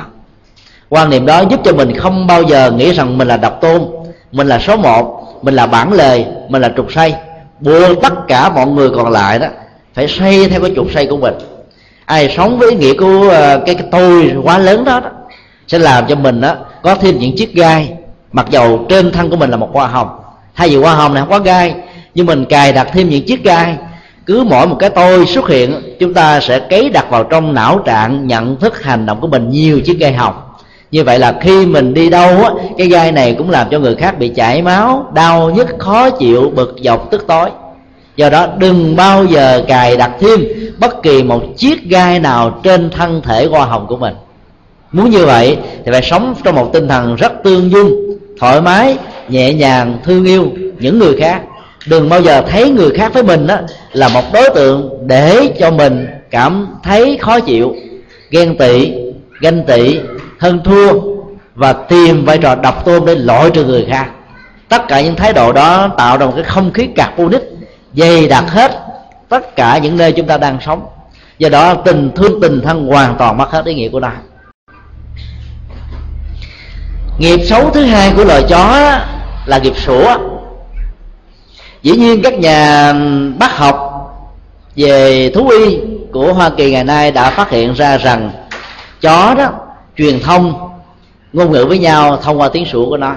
Quan 0.88 1.11
niệm 1.11 1.27
đó 1.27 1.43
giúp 1.51 1.61
cho 1.64 1.72
mình 1.72 1.97
không 1.97 2.26
bao 2.26 2.43
giờ 2.43 2.70
nghĩ 2.70 2.93
rằng 2.93 3.18
mình 3.18 3.28
là 3.28 3.37
độc 3.37 3.61
tôn 3.61 3.82
mình 4.32 4.47
là 4.47 4.59
số 4.59 4.76
một 4.76 5.22
mình 5.43 5.55
là 5.55 5.66
bản 5.66 5.93
lề 5.93 6.24
mình 6.49 6.62
là 6.62 6.72
trục 6.76 6.93
xây 6.93 7.14
buộc 7.61 8.03
tất 8.03 8.12
cả 8.28 8.51
mọi 8.51 8.66
người 8.66 8.91
còn 8.91 9.11
lại 9.11 9.39
đó 9.39 9.47
phải 9.95 10.09
xây 10.09 10.49
theo 10.49 10.61
cái 10.61 10.72
trục 10.76 10.93
xây 10.95 11.07
của 11.07 11.16
mình. 11.16 11.34
Ai 12.05 12.34
sống 12.37 12.59
với 12.59 12.70
ý 12.70 12.76
nghĩa 12.76 12.95
của 12.95 13.28
ờ, 13.30 13.62
cái, 13.66 13.74
cái 13.74 13.87
tôi 13.91 14.32
quá 14.45 14.59
lớn 14.59 14.84
đó, 14.84 15.01
đó 15.01 15.11
sẽ 15.71 15.79
làm 15.79 16.07
cho 16.07 16.14
mình 16.14 16.41
đó 16.41 16.55
có 16.83 16.95
thêm 16.95 17.18
những 17.18 17.37
chiếc 17.37 17.55
gai. 17.55 17.93
Mặc 18.33 18.47
dầu 18.51 18.87
trên 18.89 19.12
thân 19.12 19.31
của 19.31 19.37
mình 19.37 19.51
là 19.51 19.57
một 19.57 19.68
hoa 19.73 19.87
hồng, 19.87 20.09
thay 20.57 20.68
vì 20.68 20.77
hoa 20.77 20.95
hồng 20.95 21.14
này 21.14 21.21
không 21.21 21.31
có 21.31 21.39
gai, 21.39 21.75
nhưng 22.14 22.27
mình 22.27 22.45
cài 22.45 22.73
đặt 22.73 22.89
thêm 22.93 23.09
những 23.09 23.27
chiếc 23.27 23.45
gai. 23.45 23.77
Cứ 24.27 24.45
mỗi 24.51 24.66
một 24.66 24.77
cái 24.79 24.91
tôi 24.91 25.27
xuất 25.27 25.49
hiện 25.49 25.97
chúng 26.01 26.14
ta 26.14 26.41
sẽ 26.41 26.59
cấy 26.59 26.89
đặt 26.89 27.11
vào 27.11 27.25
trong 27.25 27.55
não 27.55 27.79
trạng 27.79 28.27
nhận 28.27 28.57
thức 28.57 28.83
hành 28.83 29.07
động 29.07 29.21
của 29.21 29.27
mình 29.27 29.51
nhiều 29.51 29.81
chiếc 29.81 29.99
gai 29.99 30.12
hồng. 30.12 30.35
Như 30.91 31.05
vậy 31.05 31.18
là 31.18 31.35
khi 31.41 31.66
mình 31.66 31.95
đi 31.95 32.11
đâu 32.11 32.45
á, 32.45 32.51
cái 32.79 32.87
gai 32.87 33.12
này 33.12 33.35
cũng 33.39 33.51
làm 33.51 33.68
cho 33.71 33.79
người 33.79 33.95
khác 33.95 34.18
bị 34.18 34.29
chảy 34.29 34.62
máu, 34.62 35.11
đau 35.14 35.51
nhức, 35.51 35.68
khó 35.79 36.11
chịu, 36.11 36.53
bực 36.55 36.77
dọc, 36.83 37.11
tức 37.11 37.25
tối. 37.27 37.51
Do 38.16 38.31
đó 38.31 38.47
đừng 38.59 38.97
bao 38.97 39.25
giờ 39.25 39.64
cài 39.68 39.97
đặt 39.97 40.11
thêm 40.21 40.41
bất 40.79 41.03
kỳ 41.03 41.23
một 41.23 41.43
chiếc 41.57 41.85
gai 41.85 42.18
nào 42.18 42.61
trên 42.62 42.91
thân 42.91 43.23
thể 43.25 43.47
hoa 43.47 43.64
hồng 43.64 43.87
của 43.87 43.97
mình 43.97 44.14
muốn 44.93 45.11
như 45.11 45.26
vậy 45.26 45.59
thì 45.84 45.93
phải 45.93 46.03
sống 46.03 46.34
trong 46.45 46.55
một 46.55 46.70
tinh 46.72 46.88
thần 46.88 47.16
rất 47.16 47.32
tương 47.45 47.70
dung, 47.70 47.93
thoải 48.41 48.61
mái, 48.61 48.97
nhẹ 49.28 49.55
nhàng, 49.55 49.99
thương 50.05 50.24
yêu 50.24 50.49
những 50.78 50.99
người 50.99 51.16
khác. 51.16 51.43
Đừng 51.86 52.09
bao 52.09 52.20
giờ 52.20 52.43
thấy 52.49 52.70
người 52.70 52.91
khác 52.91 53.14
với 53.14 53.22
mình 53.22 53.47
đó 53.47 53.57
là 53.93 54.09
một 54.09 54.24
đối 54.32 54.51
tượng 54.55 55.07
để 55.07 55.55
cho 55.59 55.70
mình 55.70 56.07
cảm 56.30 56.66
thấy 56.82 57.18
khó 57.20 57.41
chịu, 57.41 57.74
ghen 58.30 58.59
tị, 58.59 58.93
ganh 59.41 59.64
tị 59.66 59.99
hơn 60.38 60.61
thua 60.64 60.93
và 61.55 61.72
tìm 61.72 62.24
vai 62.24 62.38
trò 62.38 62.55
độc 62.55 62.84
tôn 62.84 63.05
để 63.07 63.14
loại 63.14 63.51
trừ 63.51 63.64
người 63.64 63.86
khác. 63.91 64.07
Tất 64.68 64.88
cả 64.88 65.01
những 65.01 65.16
thái 65.16 65.32
độ 65.32 65.53
đó 65.53 65.88
tạo 65.99 66.18
ra 66.18 66.26
một 66.26 66.32
cái 66.34 66.45
không 66.45 66.72
khí 66.72 66.86
carbonic 66.86 67.43
dày 67.95 68.28
đặc 68.28 68.45
hết 68.49 68.72
tất 69.28 69.57
cả 69.57 69.78
những 69.78 69.97
nơi 69.97 70.12
chúng 70.12 70.26
ta 70.26 70.38
đang 70.38 70.59
sống. 70.61 70.86
Do 71.38 71.49
đó, 71.49 71.74
tình 71.74 72.11
thương 72.16 72.41
tình 72.41 72.61
thân 72.61 72.86
hoàn 72.86 73.16
toàn 73.18 73.38
mất 73.38 73.51
hết 73.51 73.64
ý 73.64 73.74
nghĩa 73.74 73.88
của 73.88 74.01
nó 74.01 74.11
nghiệp 77.21 77.41
xấu 77.45 77.71
thứ 77.71 77.85
hai 77.85 78.12
của 78.16 78.25
loài 78.25 78.43
chó 78.49 78.99
là 79.47 79.59
nghiệp 79.59 79.77
sủa. 79.77 80.18
Dĩ 81.83 81.97
nhiên 81.97 82.23
các 82.23 82.39
nhà 82.39 82.93
bác 83.39 83.57
học 83.57 83.77
về 84.77 85.31
thú 85.35 85.49
y 85.49 85.79
của 86.12 86.33
hoa 86.33 86.51
kỳ 86.51 86.71
ngày 86.71 86.85
nay 86.85 87.11
đã 87.12 87.31
phát 87.31 87.51
hiện 87.51 87.73
ra 87.73 87.99
rằng 87.99 88.31
chó 89.01 89.35
đó 89.35 89.51
truyền 89.97 90.21
thông, 90.21 90.71
ngôn 91.33 91.53
ngữ 91.53 91.66
với 91.68 91.79
nhau 91.79 92.16
thông 92.16 92.41
qua 92.41 92.49
tiếng 92.49 92.66
sủa 92.66 92.87
của 92.87 92.97
nó. 92.97 93.14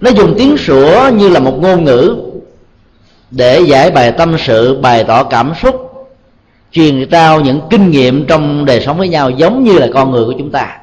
Nó 0.00 0.10
dùng 0.10 0.34
tiếng 0.38 0.56
sủa 0.58 1.10
như 1.14 1.28
là 1.28 1.40
một 1.40 1.58
ngôn 1.60 1.84
ngữ 1.84 2.16
để 3.30 3.60
giải 3.60 3.90
bày 3.90 4.12
tâm 4.12 4.36
sự, 4.38 4.78
bày 4.82 5.04
tỏ 5.04 5.24
cảm 5.24 5.52
xúc, 5.62 6.06
truyền 6.72 7.08
trao 7.10 7.40
những 7.40 7.60
kinh 7.70 7.90
nghiệm 7.90 8.26
trong 8.26 8.64
đời 8.64 8.80
sống 8.80 8.98
với 8.98 9.08
nhau 9.08 9.30
giống 9.30 9.64
như 9.64 9.78
là 9.78 9.86
con 9.94 10.10
người 10.10 10.24
của 10.24 10.34
chúng 10.38 10.50
ta 10.50 10.79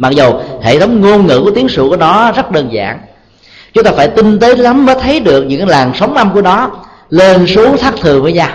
mặc 0.00 0.12
dù 0.16 0.32
hệ 0.62 0.78
thống 0.78 1.00
ngôn 1.00 1.26
ngữ 1.26 1.40
của 1.44 1.50
tiếng 1.50 1.68
sủa 1.68 1.88
của 1.88 1.96
nó 1.96 2.32
rất 2.32 2.50
đơn 2.50 2.68
giản 2.72 2.98
chúng 3.72 3.84
ta 3.84 3.90
phải 3.96 4.08
tinh 4.08 4.38
tế 4.38 4.54
lắm 4.54 4.86
mới 4.86 4.94
thấy 4.94 5.20
được 5.20 5.42
những 5.42 5.68
làn 5.68 5.92
sóng 5.94 6.14
âm 6.14 6.32
của 6.34 6.42
nó 6.42 6.70
lên 7.10 7.46
xuống 7.46 7.76
thất 7.76 7.94
thường 8.00 8.22
với 8.22 8.32
nhau. 8.32 8.50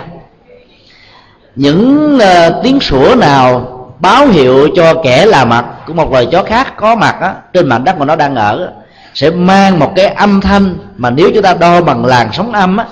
Những 1.56 2.14
uh, 2.16 2.54
tiếng 2.62 2.80
sủa 2.80 3.14
nào 3.14 3.72
báo 3.98 4.26
hiệu 4.26 4.68
cho 4.76 4.94
kẻ 5.04 5.26
là 5.26 5.44
mặt 5.44 5.64
của 5.86 5.92
một 5.92 6.12
loài 6.12 6.26
chó 6.32 6.42
khác 6.42 6.76
có 6.76 6.94
mặt 6.94 7.16
á, 7.20 7.34
trên 7.52 7.68
mảnh 7.68 7.84
đất 7.84 7.98
mà 7.98 8.04
nó 8.04 8.16
đang 8.16 8.34
ở 8.34 8.72
sẽ 9.14 9.30
mang 9.30 9.78
một 9.78 9.92
cái 9.96 10.06
âm 10.06 10.40
thanh 10.40 10.74
mà 10.96 11.10
nếu 11.10 11.30
chúng 11.34 11.42
ta 11.42 11.54
đo 11.54 11.80
bằng 11.80 12.04
làn 12.04 12.28
sóng 12.32 12.52
âm 12.52 12.76
á 12.76 12.84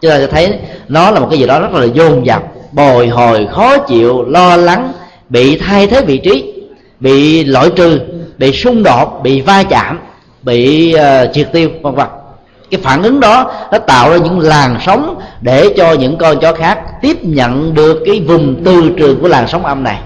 chúng 0.00 0.10
ta 0.10 0.18
sẽ 0.18 0.26
thấy 0.26 0.58
nó 0.88 1.10
là 1.10 1.20
một 1.20 1.26
cái 1.30 1.38
gì 1.38 1.46
đó 1.46 1.60
rất 1.60 1.72
là 1.72 1.84
dồn 1.84 2.26
dập 2.26 2.42
bồi 2.72 3.08
hồi 3.08 3.48
khó 3.52 3.78
chịu 3.78 4.24
lo 4.28 4.56
lắng 4.56 4.92
bị 5.28 5.58
thay 5.58 5.86
thế 5.86 6.00
vị 6.00 6.18
trí 6.18 6.53
bị 7.00 7.44
loại 7.44 7.70
trừ 7.76 8.00
bị 8.38 8.52
xung 8.52 8.82
đột 8.82 9.20
bị 9.22 9.40
va 9.40 9.62
chạm 9.62 9.98
bị 10.42 10.94
uh, 10.96 11.32
triệt 11.32 11.48
tiêu 11.52 11.68
vân 11.82 11.94
vân. 11.94 12.06
Cái 12.70 12.80
phản 12.80 13.02
ứng 13.02 13.20
đó 13.20 13.52
nó 13.72 13.78
tạo 13.78 14.10
ra 14.10 14.16
những 14.16 14.40
làn 14.40 14.76
sóng 14.86 15.20
để 15.40 15.74
cho 15.76 15.92
những 15.92 16.16
con 16.16 16.40
chó 16.40 16.52
khác 16.52 16.78
tiếp 17.02 17.16
nhận 17.24 17.74
được 17.74 18.02
cái 18.06 18.20
vùng 18.20 18.64
từ 18.64 18.90
trường 18.98 19.20
của 19.20 19.28
làn 19.28 19.48
sóng 19.48 19.64
âm 19.64 19.82
này. 19.82 19.98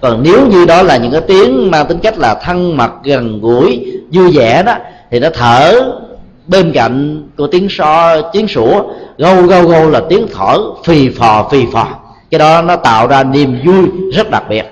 Còn 0.00 0.22
nếu 0.22 0.46
như 0.46 0.64
đó 0.64 0.82
là 0.82 0.96
những 0.96 1.12
cái 1.12 1.20
tiếng 1.20 1.70
mang 1.70 1.86
tính 1.86 1.98
cách 1.98 2.18
là 2.18 2.34
thân 2.34 2.76
mật 2.76 2.90
gần 3.04 3.40
gũi 3.40 3.92
vui 4.12 4.32
vẻ 4.32 4.62
đó 4.62 4.74
thì 5.10 5.20
nó 5.20 5.28
thở 5.34 5.92
bên 6.46 6.72
cạnh 6.72 7.28
của 7.36 7.46
tiếng 7.46 7.68
so 7.70 8.20
tiếng 8.32 8.48
sủa 8.48 8.82
gâu 9.18 9.42
gâu 9.42 9.62
gâu 9.62 9.90
là 9.90 10.00
tiếng 10.08 10.26
thở 10.34 10.58
phì 10.84 11.08
phò 11.10 11.48
phì 11.50 11.66
phò. 11.72 11.88
Cái 12.30 12.38
đó 12.38 12.62
nó 12.62 12.76
tạo 12.76 13.06
ra 13.06 13.24
niềm 13.24 13.58
vui 13.64 13.84
rất 14.12 14.30
đặc 14.30 14.42
biệt 14.48 14.64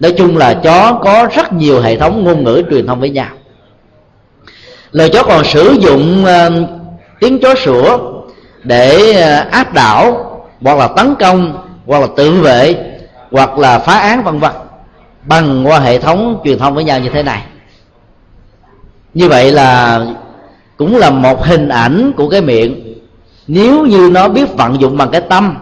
nói 0.00 0.14
chung 0.18 0.36
là 0.36 0.54
chó 0.54 0.98
có 1.04 1.28
rất 1.34 1.52
nhiều 1.52 1.80
hệ 1.80 1.96
thống 1.96 2.24
ngôn 2.24 2.44
ngữ 2.44 2.62
truyền 2.70 2.86
thông 2.86 3.00
với 3.00 3.10
nhau. 3.10 3.28
Lời 4.92 5.10
chó 5.12 5.22
còn 5.22 5.44
sử 5.44 5.76
dụng 5.80 6.24
uh, 6.24 6.68
tiếng 7.20 7.38
chó 7.38 7.54
sủa 7.54 7.98
để 8.64 9.10
uh, 9.10 9.52
áp 9.52 9.74
đảo 9.74 10.24
hoặc 10.60 10.78
là 10.78 10.88
tấn 10.88 11.14
công 11.14 11.68
hoặc 11.86 11.98
là 11.98 12.06
tự 12.16 12.40
vệ 12.40 12.76
hoặc 13.30 13.58
là 13.58 13.78
phá 13.78 13.98
án 13.98 14.24
vân 14.24 14.38
vân 14.38 14.52
bằng 15.22 15.66
qua 15.66 15.80
hệ 15.80 15.98
thống 15.98 16.40
truyền 16.44 16.58
thông 16.58 16.74
với 16.74 16.84
nhau 16.84 17.00
như 17.00 17.08
thế 17.08 17.22
này. 17.22 17.42
Như 19.14 19.28
vậy 19.28 19.52
là 19.52 20.00
cũng 20.76 20.96
là 20.96 21.10
một 21.10 21.44
hình 21.44 21.68
ảnh 21.68 22.12
của 22.16 22.28
cái 22.28 22.40
miệng. 22.40 22.94
Nếu 23.46 23.86
như 23.86 24.10
nó 24.12 24.28
biết 24.28 24.56
vận 24.56 24.80
dụng 24.80 24.96
bằng 24.96 25.10
cái 25.10 25.20
tâm 25.20 25.56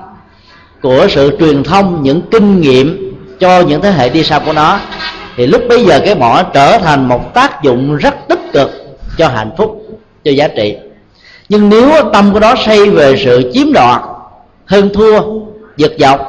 của 0.83 1.07
sự 1.11 1.37
truyền 1.39 1.63
thông 1.63 2.03
những 2.03 2.23
kinh 2.31 2.61
nghiệm 2.61 3.06
cho 3.41 3.61
những 3.61 3.83
thế 3.83 3.91
hệ 3.91 4.09
đi 4.09 4.23
sau 4.23 4.41
của 4.41 4.53
nó, 4.53 4.79
thì 5.37 5.47
lúc 5.47 5.63
bây 5.69 5.85
giờ 5.85 6.01
cái 6.05 6.15
mỏ 6.15 6.43
trở 6.55 6.79
thành 6.79 7.09
một 7.09 7.35
tác 7.35 7.63
dụng 7.63 7.97
rất 7.97 8.15
tích 8.29 8.41
cực 8.53 8.71
cho 9.19 9.29
hạnh 9.29 9.51
phúc, 9.57 9.83
cho 10.25 10.31
giá 10.31 10.49
trị. 10.49 10.77
Nhưng 11.49 11.69
nếu 11.69 11.91
tâm 12.13 12.33
của 12.33 12.41
nó 12.41 12.55
xây 12.55 12.91
về 12.91 13.17
sự 13.25 13.51
chiếm 13.55 13.73
đoạt, 13.73 14.01
hơn 14.67 14.91
thua, 14.95 15.21
giật 15.77 15.93
dọc 15.99 16.21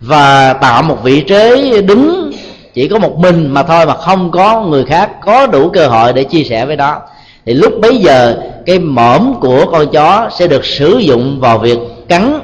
và 0.00 0.52
tạo 0.52 0.82
một 0.82 1.02
vị 1.02 1.20
trí 1.20 1.80
đứng, 1.80 2.32
chỉ 2.74 2.88
có 2.88 2.98
một 2.98 3.18
mình 3.18 3.54
mà 3.54 3.62
thôi 3.62 3.86
mà 3.86 3.94
không 3.94 4.30
có 4.30 4.60
người 4.60 4.84
khác 4.84 5.10
có 5.24 5.46
đủ 5.46 5.70
cơ 5.70 5.88
hội 5.88 6.12
để 6.12 6.24
chia 6.24 6.42
sẻ 6.44 6.66
với 6.66 6.76
đó, 6.76 7.00
thì 7.46 7.54
lúc 7.54 7.72
bấy 7.80 7.96
giờ 7.96 8.36
cái 8.66 8.78
mõm 8.78 9.34
của 9.40 9.66
con 9.72 9.86
chó 9.92 10.28
sẽ 10.38 10.46
được 10.46 10.64
sử 10.64 10.98
dụng 10.98 11.40
vào 11.40 11.58
việc 11.58 11.78
cắn, 12.08 12.40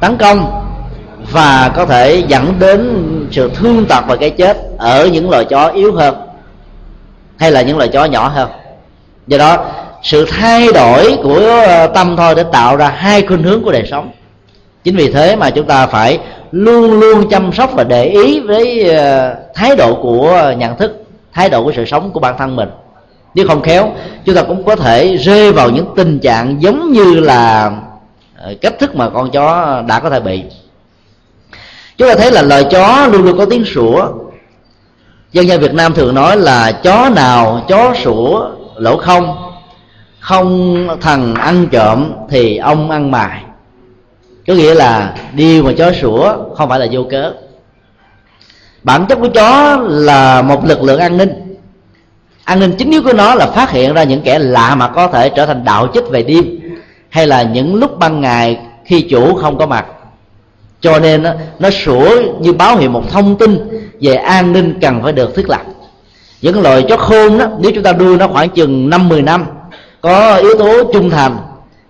tấn 0.00 0.16
công 0.16 0.61
và 1.30 1.72
có 1.76 1.86
thể 1.86 2.24
dẫn 2.28 2.54
đến 2.58 3.08
sự 3.30 3.50
thương 3.54 3.86
tật 3.86 4.04
và 4.08 4.16
cái 4.16 4.30
chết 4.30 4.58
ở 4.78 5.06
những 5.06 5.30
loài 5.30 5.44
chó 5.44 5.68
yếu 5.68 5.92
hơn 5.92 6.14
hay 7.36 7.52
là 7.52 7.62
những 7.62 7.76
loài 7.76 7.88
chó 7.88 8.04
nhỏ 8.04 8.28
hơn. 8.28 8.50
Do 9.26 9.38
đó, 9.38 9.64
sự 10.02 10.26
thay 10.30 10.68
đổi 10.74 11.16
của 11.22 11.62
ờ, 11.66 11.86
tâm 11.86 12.16
thôi 12.16 12.34
để 12.34 12.44
tạo 12.52 12.76
ra 12.76 12.88
hai 12.88 13.22
khuynh 13.22 13.42
hướng 13.42 13.62
của 13.62 13.72
đời 13.72 13.86
sống. 13.90 14.10
Chính 14.84 14.96
vì 14.96 15.12
thế 15.12 15.36
mà 15.36 15.50
chúng 15.50 15.66
ta 15.66 15.86
phải 15.86 16.18
luôn 16.52 17.00
luôn 17.00 17.28
chăm 17.30 17.52
sóc 17.52 17.70
và 17.74 17.84
để 17.84 18.04
ý 18.04 18.40
với 18.40 18.90
ờ, 18.90 19.34
thái 19.54 19.76
độ 19.76 19.94
của 20.02 20.54
nhận 20.58 20.76
thức, 20.76 21.04
thái 21.32 21.48
độ 21.48 21.64
của 21.64 21.72
sự 21.76 21.84
sống 21.84 22.10
của 22.10 22.20
bản 22.20 22.34
thân 22.38 22.56
mình. 22.56 22.68
Nếu 23.34 23.48
không 23.48 23.62
khéo, 23.62 23.92
chúng 24.24 24.34
ta 24.34 24.42
cũng 24.42 24.64
có 24.64 24.76
thể 24.76 25.16
rơi 25.16 25.52
vào 25.52 25.70
những 25.70 25.86
tình 25.96 26.18
trạng 26.18 26.62
giống 26.62 26.92
như 26.92 27.14
là 27.14 27.72
ờ, 28.36 28.54
cách 28.60 28.78
thức 28.78 28.96
mà 28.96 29.08
con 29.08 29.30
chó 29.30 29.82
đã 29.88 30.00
có 30.00 30.10
thể 30.10 30.20
bị 30.20 30.42
chúng 31.96 32.08
ta 32.08 32.14
thấy 32.14 32.32
là 32.32 32.42
loài 32.42 32.64
chó 32.70 33.08
luôn 33.12 33.22
luôn 33.22 33.38
có 33.38 33.44
tiếng 33.44 33.64
sủa. 33.64 34.08
Dân 35.32 35.48
gian 35.48 35.60
việt 35.60 35.74
nam 35.74 35.94
thường 35.94 36.14
nói 36.14 36.36
là 36.36 36.72
chó 36.72 37.10
nào, 37.16 37.64
chó 37.68 37.94
sủa, 37.94 38.50
lỗ 38.76 38.96
không. 38.96 39.52
Không 40.20 40.88
thằng 41.00 41.34
ăn 41.34 41.66
trộm 41.66 42.12
thì 42.30 42.56
ông 42.56 42.90
ăn 42.90 43.10
mài. 43.10 43.42
Có 44.46 44.54
nghĩa 44.54 44.74
là 44.74 45.14
điều 45.32 45.62
mà 45.62 45.72
chó 45.78 45.92
sủa 45.92 46.34
không 46.56 46.68
phải 46.68 46.80
là 46.80 46.86
vô 46.90 47.04
cớ. 47.10 47.32
Bản 48.82 49.06
chất 49.08 49.18
của 49.20 49.28
chó 49.28 49.78
là 49.88 50.42
một 50.42 50.64
lực 50.64 50.82
lượng 50.82 51.00
an 51.00 51.16
ninh. 51.16 51.56
An 52.44 52.60
ninh 52.60 52.74
chính 52.78 52.90
yếu 52.90 53.02
của 53.02 53.12
nó 53.12 53.34
là 53.34 53.46
phát 53.46 53.70
hiện 53.70 53.94
ra 53.94 54.02
những 54.02 54.22
kẻ 54.22 54.38
lạ 54.38 54.74
mà 54.74 54.88
có 54.88 55.08
thể 55.08 55.28
trở 55.28 55.46
thành 55.46 55.64
đạo 55.64 55.88
chích 55.94 56.04
về 56.10 56.22
đêm, 56.22 56.44
hay 57.08 57.26
là 57.26 57.42
những 57.42 57.74
lúc 57.74 57.98
ban 57.98 58.20
ngày 58.20 58.58
khi 58.84 59.00
chủ 59.00 59.34
không 59.34 59.58
có 59.58 59.66
mặt 59.66 59.86
cho 60.82 60.98
nên 60.98 61.24
nó 61.58 61.70
sủa 61.70 62.10
như 62.40 62.52
báo 62.52 62.76
hiệu 62.76 62.90
một 62.90 63.10
thông 63.10 63.36
tin 63.36 63.58
về 64.00 64.14
an 64.14 64.52
ninh 64.52 64.78
cần 64.80 65.02
phải 65.02 65.12
được 65.12 65.36
thiết 65.36 65.48
lập. 65.48 65.62
Những 66.42 66.62
loài 66.62 66.84
chó 66.88 66.96
khôn 66.96 67.38
đó 67.38 67.46
nếu 67.58 67.72
chúng 67.74 67.82
ta 67.82 67.92
nuôi 67.92 68.16
nó 68.16 68.28
khoảng 68.28 68.48
chừng 68.50 68.90
năm 68.90 69.08
mười 69.08 69.22
năm 69.22 69.46
có 70.00 70.34
yếu 70.36 70.54
tố 70.58 70.92
trung 70.92 71.10
thành 71.10 71.36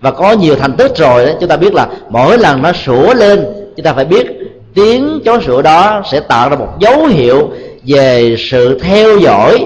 và 0.01 0.11
có 0.11 0.31
nhiều 0.31 0.55
thành 0.55 0.73
tích 0.73 0.97
rồi 0.97 1.25
đó, 1.25 1.31
chúng 1.39 1.49
ta 1.49 1.57
biết 1.57 1.73
là 1.73 1.87
mỗi 2.09 2.37
lần 2.37 2.61
nó 2.61 2.71
sủa 2.73 3.13
lên 3.13 3.45
chúng 3.77 3.83
ta 3.83 3.93
phải 3.93 4.05
biết 4.05 4.27
tiếng 4.75 5.19
chó 5.25 5.39
sủa 5.41 5.61
đó 5.61 6.01
sẽ 6.11 6.19
tạo 6.19 6.49
ra 6.49 6.55
một 6.55 6.69
dấu 6.79 7.05
hiệu 7.05 7.49
về 7.85 8.35
sự 8.39 8.79
theo 8.79 9.17
dõi 9.17 9.65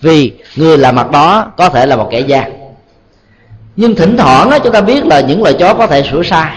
vì 0.00 0.32
người 0.56 0.78
làm 0.78 0.94
mặt 0.94 1.10
đó 1.10 1.52
có 1.56 1.68
thể 1.68 1.86
là 1.86 1.96
một 1.96 2.08
kẻ 2.10 2.20
gian. 2.20 2.52
Nhưng 3.76 3.94
thỉnh 3.94 4.16
thoảng 4.16 4.50
đó, 4.50 4.58
chúng 4.58 4.72
ta 4.72 4.80
biết 4.80 5.06
là 5.06 5.20
những 5.20 5.42
loài 5.42 5.54
chó 5.54 5.74
có 5.74 5.86
thể 5.86 6.02
sủa 6.02 6.22
sai 6.22 6.52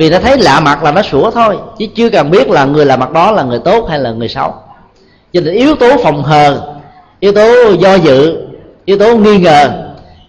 vì 0.00 0.10
nó 0.10 0.18
thấy 0.18 0.38
lạ 0.38 0.60
mặt 0.60 0.82
là 0.82 0.92
nó 0.92 1.02
sủa 1.02 1.30
thôi 1.30 1.58
chứ 1.78 1.86
chưa 1.94 2.10
cần 2.10 2.30
biết 2.30 2.50
là 2.50 2.64
người 2.64 2.86
lạ 2.86 2.96
mặt 2.96 3.12
đó 3.12 3.32
là 3.32 3.42
người 3.42 3.58
tốt 3.58 3.86
hay 3.90 3.98
là 3.98 4.10
người 4.10 4.28
xấu. 4.28 4.54
Cho 5.32 5.40
nên 5.40 5.54
yếu 5.54 5.76
tố 5.76 5.96
phòng 6.02 6.22
hờ 6.22 6.60
yếu 7.20 7.32
tố 7.32 7.72
do 7.78 7.94
dự 7.94 8.36
yếu 8.84 8.98
tố 8.98 9.16
nghi 9.16 9.38
ngờ 9.38 9.70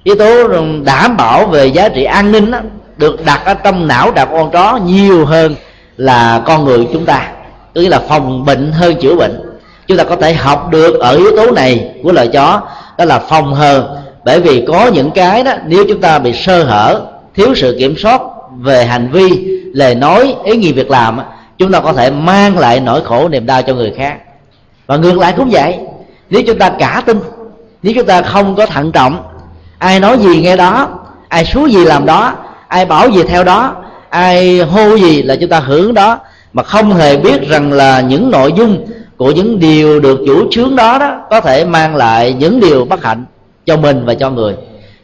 yếu 0.04 0.16
tố 0.16 0.48
đảm 0.84 1.18
bảo 1.18 1.46
về 1.46 1.66
giá 1.66 1.90
trị 1.90 2.04
an 2.04 2.32
ninh 2.32 2.52
đó, 2.52 2.60
được 2.98 3.26
đặt 3.26 3.46
ở 3.46 3.54
trong 3.54 3.88
não 3.88 4.12
đặt 4.12 4.30
con 4.32 4.52
chó 4.52 4.80
nhiều 4.86 5.26
hơn 5.26 5.56
là 5.98 6.42
con 6.46 6.66
người 6.66 6.88
chúng 6.94 7.06
ta. 7.06 7.28
Tức 7.74 7.88
là 7.88 8.00
phòng 8.00 8.46
bệnh 8.46 8.72
hơn 8.72 8.96
chữa 9.02 9.16
bệnh. 9.16 9.42
Chúng 9.88 9.98
ta 9.98 10.04
có 10.04 10.16
thể 10.16 10.34
học 10.34 10.70
được 10.72 11.00
ở 11.00 11.16
yếu 11.16 11.36
tố 11.36 11.52
này 11.52 11.92
của 12.04 12.12
loài 12.12 12.28
chó 12.28 12.62
đó 12.98 13.06
là 13.06 13.20
phòng 13.20 13.54
hờ. 13.54 13.98
Bởi 14.26 14.40
vì 14.40 14.66
có 14.68 14.88
những 14.88 15.12
cái 15.12 15.44
đó 15.44 15.54
nếu 15.66 15.86
chúng 15.90 16.02
ta 16.02 16.20
bị 16.20 16.34
sơ 16.34 16.64
hở 16.64 17.02
thiếu 17.36 17.54
sự 17.56 17.76
kiểm 17.80 17.96
soát 17.98 18.22
về 18.60 18.86
hành 18.86 19.10
vi, 19.12 19.30
lời 19.74 19.96
nói, 19.96 20.36
ý 20.44 20.58
nghĩa 20.58 20.72
việc 20.72 20.90
làm 20.90 21.20
chúng 21.58 21.72
ta 21.72 21.80
có 21.80 21.94
thể 21.94 22.12
mang 22.12 22.58
lại 22.58 22.80
nỗi 22.80 23.02
khổ 23.04 23.30
niềm 23.30 23.46
đau 23.46 23.62
cho 23.62 23.74
người 23.74 23.94
khác. 23.98 24.18
Và 24.88 24.98
ngược 24.98 25.18
lại 25.18 25.34
cũng 25.38 25.50
vậy, 25.52 25.80
nếu 26.30 26.42
chúng 26.48 26.58
ta 26.58 26.70
cả 26.70 27.04
tin, 27.06 27.20
nếu 27.84 27.94
chúng 27.96 28.06
ta 28.06 28.22
không 28.22 28.56
có 28.56 28.66
thận 28.66 28.92
trọng, 28.92 29.24
ai 29.78 30.00
nói 30.00 30.18
gì 30.18 30.42
nghe 30.42 30.56
đó, 30.56 30.90
ai 31.28 31.46
xuống 31.46 31.72
gì 31.72 31.86
làm 31.86 32.06
đó, 32.06 32.34
ai 32.68 32.86
bảo 32.86 33.10
gì 33.10 33.24
theo 33.24 33.44
đó, 33.44 33.76
ai 34.10 34.60
hô 34.60 34.98
gì 34.98 35.22
là 35.22 35.36
chúng 35.36 35.50
ta 35.50 35.60
hưởng 35.60 35.94
đó, 35.94 36.20
mà 36.54 36.64
không 36.64 36.94
hề 36.94 37.18
biết 37.18 37.50
rằng 37.50 37.74
là 37.74 38.02
những 38.02 38.32
nội 38.32 38.54
dung 38.58 38.86
của 39.18 39.32
những 39.32 39.60
điều 39.60 40.00
được 40.00 40.20
chủ 40.28 40.48
trướng 40.52 40.76
đó 40.76 40.98
đó 40.98 41.20
có 41.30 41.42
thể 41.42 41.66
mang 41.66 41.96
lại 41.96 42.34
những 42.34 42.60
điều 42.60 42.86
bất 42.86 43.04
hạnh 43.04 43.26
cho 43.66 43.78
mình 43.78 44.06
và 44.06 44.14
cho 44.14 44.30
người 44.30 44.56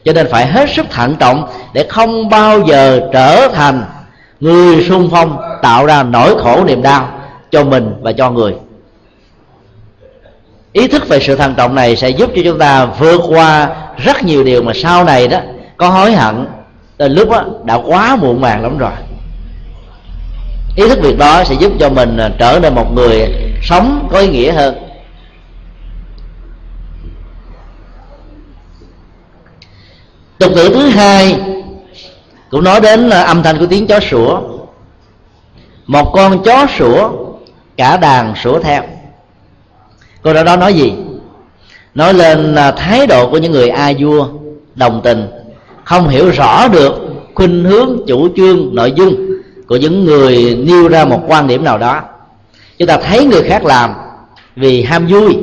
cho 0.07 0.13
nên 0.13 0.27
phải 0.29 0.47
hết 0.47 0.69
sức 0.69 0.85
thận 0.89 1.15
trọng 1.15 1.49
để 1.73 1.85
không 1.89 2.29
bao 2.29 2.61
giờ 2.61 3.09
trở 3.13 3.47
thành 3.47 3.83
người 4.39 4.83
xung 4.83 5.09
phong 5.11 5.37
tạo 5.61 5.85
ra 5.85 6.03
nỗi 6.03 6.35
khổ 6.43 6.63
niềm 6.63 6.81
đau 6.81 7.09
cho 7.51 7.63
mình 7.63 7.95
và 8.01 8.11
cho 8.11 8.31
người. 8.31 8.53
Ý 10.73 10.87
thức 10.87 11.07
về 11.09 11.19
sự 11.19 11.35
thận 11.35 11.53
trọng 11.57 11.75
này 11.75 11.95
sẽ 11.95 12.09
giúp 12.09 12.29
cho 12.35 12.41
chúng 12.43 12.59
ta 12.59 12.85
vượt 12.85 13.21
qua 13.29 13.69
rất 13.97 14.23
nhiều 14.23 14.43
điều 14.43 14.63
mà 14.63 14.71
sau 14.75 15.03
này 15.03 15.27
đó 15.27 15.39
có 15.77 15.89
hối 15.89 16.11
hận. 16.11 16.47
Đến 16.97 17.11
lúc 17.11 17.29
đó 17.29 17.45
đã 17.63 17.75
quá 17.75 18.15
muộn 18.15 18.41
màng 18.41 18.63
lắm 18.63 18.77
rồi. 18.77 18.91
Ý 20.75 20.87
thức 20.89 20.99
việc 21.01 21.17
đó 21.17 21.43
sẽ 21.43 21.55
giúp 21.59 21.71
cho 21.79 21.89
mình 21.89 22.17
trở 22.39 22.59
nên 22.61 22.75
một 22.75 22.93
người 22.95 23.29
sống 23.63 24.07
có 24.11 24.19
ý 24.19 24.27
nghĩa 24.27 24.51
hơn. 24.51 24.86
Tục 30.39 30.51
ngữ 30.55 30.69
thứ 30.73 30.87
hai 30.87 31.39
cũng 32.49 32.63
nói 32.63 32.81
đến 32.81 33.09
âm 33.09 33.43
thanh 33.43 33.57
của 33.57 33.65
tiếng 33.65 33.87
chó 33.87 33.99
sủa. 33.99 34.39
Một 35.87 36.11
con 36.13 36.43
chó 36.43 36.65
sủa, 36.77 37.09
cả 37.77 37.97
đàn 37.97 38.35
sủa 38.35 38.59
theo. 38.59 38.81
Câu 40.23 40.33
đó 40.33 40.43
đó 40.43 40.55
nói 40.55 40.73
gì? 40.73 40.93
Nói 41.95 42.13
lên 42.13 42.55
là 42.55 42.71
thái 42.71 43.07
độ 43.07 43.29
của 43.29 43.37
những 43.37 43.51
người 43.51 43.69
a 43.69 43.91
vua 43.99 44.27
đồng 44.75 45.01
tình, 45.03 45.27
không 45.83 46.07
hiểu 46.07 46.29
rõ 46.29 46.67
được 46.67 46.93
khuynh 47.35 47.63
hướng, 47.63 47.99
chủ 48.07 48.29
trương, 48.35 48.75
nội 48.75 48.93
dung 48.95 49.15
của 49.67 49.75
những 49.75 50.05
người 50.05 50.55
nêu 50.55 50.87
ra 50.87 51.05
một 51.05 51.21
quan 51.27 51.47
điểm 51.47 51.63
nào 51.63 51.77
đó. 51.77 52.01
Chúng 52.77 52.87
ta 52.87 52.97
thấy 52.97 53.25
người 53.25 53.43
khác 53.43 53.65
làm 53.65 53.93
vì 54.55 54.83
ham 54.83 55.07
vui, 55.07 55.37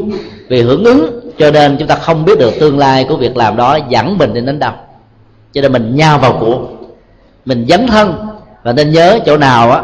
vì 0.48 0.62
hưởng 0.62 0.84
ứng, 0.84 1.20
cho 1.38 1.50
nên 1.50 1.76
chúng 1.78 1.88
ta 1.88 1.94
không 1.94 2.24
biết 2.24 2.38
được 2.38 2.52
tương 2.60 2.78
lai 2.78 3.06
của 3.08 3.16
việc 3.16 3.36
làm 3.36 3.56
đó 3.56 3.78
dẫn 3.88 4.18
mình 4.18 4.34
đến 4.34 4.46
đến 4.46 4.58
đâu 4.58 4.72
cho 5.54 5.60
nên 5.60 5.72
mình 5.72 5.96
nhào 5.96 6.18
vào 6.18 6.36
cuộc. 6.40 6.60
Mình 7.44 7.66
dấn 7.68 7.86
thân. 7.86 8.28
Và 8.62 8.72
nên 8.72 8.90
nhớ 8.90 9.18
chỗ 9.26 9.36
nào 9.36 9.70
á 9.70 9.82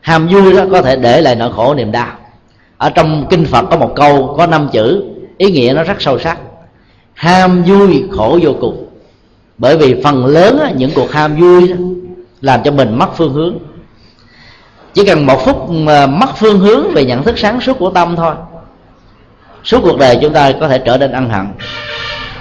ham 0.00 0.28
vui 0.28 0.52
đó 0.52 0.64
có 0.72 0.82
thể 0.82 0.96
để 0.96 1.20
lại 1.20 1.34
nỗi 1.34 1.52
khổ 1.52 1.74
niềm 1.74 1.92
đau. 1.92 2.08
Ở 2.76 2.90
trong 2.90 3.26
kinh 3.30 3.44
phật 3.44 3.64
có 3.70 3.76
một 3.76 3.92
câu 3.96 4.34
có 4.38 4.46
năm 4.46 4.68
chữ 4.72 5.04
ý 5.38 5.50
nghĩa 5.50 5.72
nó 5.76 5.82
rất 5.82 6.02
sâu 6.02 6.18
sắc. 6.18 6.38
Ham 7.14 7.62
vui 7.62 8.04
khổ 8.12 8.38
vô 8.42 8.52
cùng. 8.60 8.88
Bởi 9.58 9.76
vì 9.76 10.02
phần 10.04 10.26
lớn 10.26 10.58
á, 10.58 10.70
những 10.76 10.90
cuộc 10.94 11.12
ham 11.12 11.36
vui 11.36 11.68
đó, 11.68 11.76
làm 12.40 12.62
cho 12.62 12.70
mình 12.70 12.98
mất 12.98 13.16
phương 13.16 13.32
hướng. 13.32 13.58
Chỉ 14.94 15.04
cần 15.04 15.26
một 15.26 15.44
phút 15.44 15.70
mà 15.70 16.06
mất 16.06 16.36
phương 16.36 16.58
hướng 16.58 16.94
về 16.94 17.04
nhận 17.04 17.22
thức 17.22 17.38
sáng 17.38 17.60
suốt 17.60 17.78
của 17.78 17.90
tâm 17.90 18.16
thôi 18.16 18.34
suốt 19.64 19.80
cuộc 19.82 19.98
đời 19.98 20.18
chúng 20.22 20.32
ta 20.32 20.52
có 20.60 20.68
thể 20.68 20.78
trở 20.78 20.96
nên 20.96 21.12
ân 21.12 21.30
hận 21.30 21.46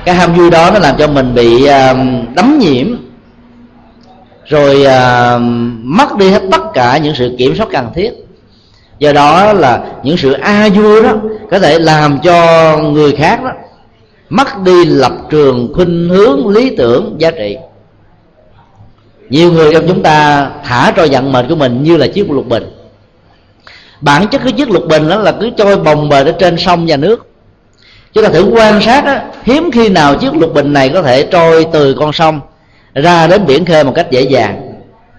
cái 0.06 0.16
ham 0.16 0.34
vui 0.34 0.50
đó 0.50 0.72
nó 0.74 0.80
làm 0.80 0.96
cho 0.98 1.08
mình 1.08 1.34
bị 1.36 1.66
à, 1.66 1.96
đấm 2.36 2.60
nhiễm. 2.60 2.88
Rồi 4.46 4.86
à, 4.86 5.38
mất 5.84 6.18
đi 6.18 6.30
hết 6.30 6.42
tất 6.52 6.62
cả 6.74 6.98
những 6.98 7.16
sự 7.16 7.36
kiểm 7.38 7.56
soát 7.56 7.68
cần 7.72 7.90
thiết. 7.96 8.12
Do 9.00 9.14
đó 9.14 9.54
là 9.54 9.86
những 10.04 10.18
sự 10.18 10.34
a 10.34 10.70
vui 10.70 11.04
đó 11.04 11.14
có 11.52 11.60
thể 11.60 11.80
làm 11.80 12.20
cho 12.24 12.78
người 12.78 13.12
khác 13.12 13.44
đó 13.44 13.52
mất 14.30 14.60
đi 14.64 14.86
lập 14.86 15.12
trường 15.30 15.72
khuynh 15.76 16.10
hướng 16.10 16.48
lý 16.48 16.76
tưởng 16.76 17.16
giá 17.18 17.32
trị. 17.32 17.58
Nhiều 19.30 19.52
người 19.52 19.74
trong 19.74 19.88
chúng 19.88 20.04
ta 20.04 20.50
thả 20.64 20.92
trôi 20.96 21.10
vận 21.10 21.32
mệnh 21.32 21.50
của 21.50 21.56
mình 21.56 21.84
như 21.84 21.98
là 21.98 22.08
chiếc 22.08 22.32
lục 22.32 22.48
bình. 22.48 22.64
Bản 24.02 24.28
chất 24.28 24.42
cái 24.44 24.52
chiếc 24.52 24.70
lục 24.70 24.84
bình 24.90 25.10
đó 25.10 25.18
là 25.18 25.32
cứ 25.32 25.50
trôi 25.58 25.78
bồng 25.78 26.10
bềnh 26.10 26.26
ở 26.26 26.32
trên 26.32 26.58
sông 26.58 26.86
và 26.88 26.98
nước 26.98 27.28
chúng 28.14 28.24
ta 28.24 28.30
thử 28.30 28.44
quan 28.44 28.82
sát 28.82 29.06
đó, 29.06 29.16
hiếm 29.44 29.72
khi 29.72 29.90
nào 29.90 30.16
chiếc 30.16 30.34
lục 30.36 30.54
bình 30.54 30.74
này 30.74 30.90
có 30.90 31.02
thể 31.02 31.24
trôi 31.24 31.66
từ 31.72 31.96
con 32.00 32.14
sông 32.14 32.42
ra 32.94 33.28
đến 33.28 33.46
biển 33.46 33.66
khơi 33.66 33.84
một 33.84 33.92
cách 33.96 34.12
dễ 34.12 34.22
dàng. 34.22 34.74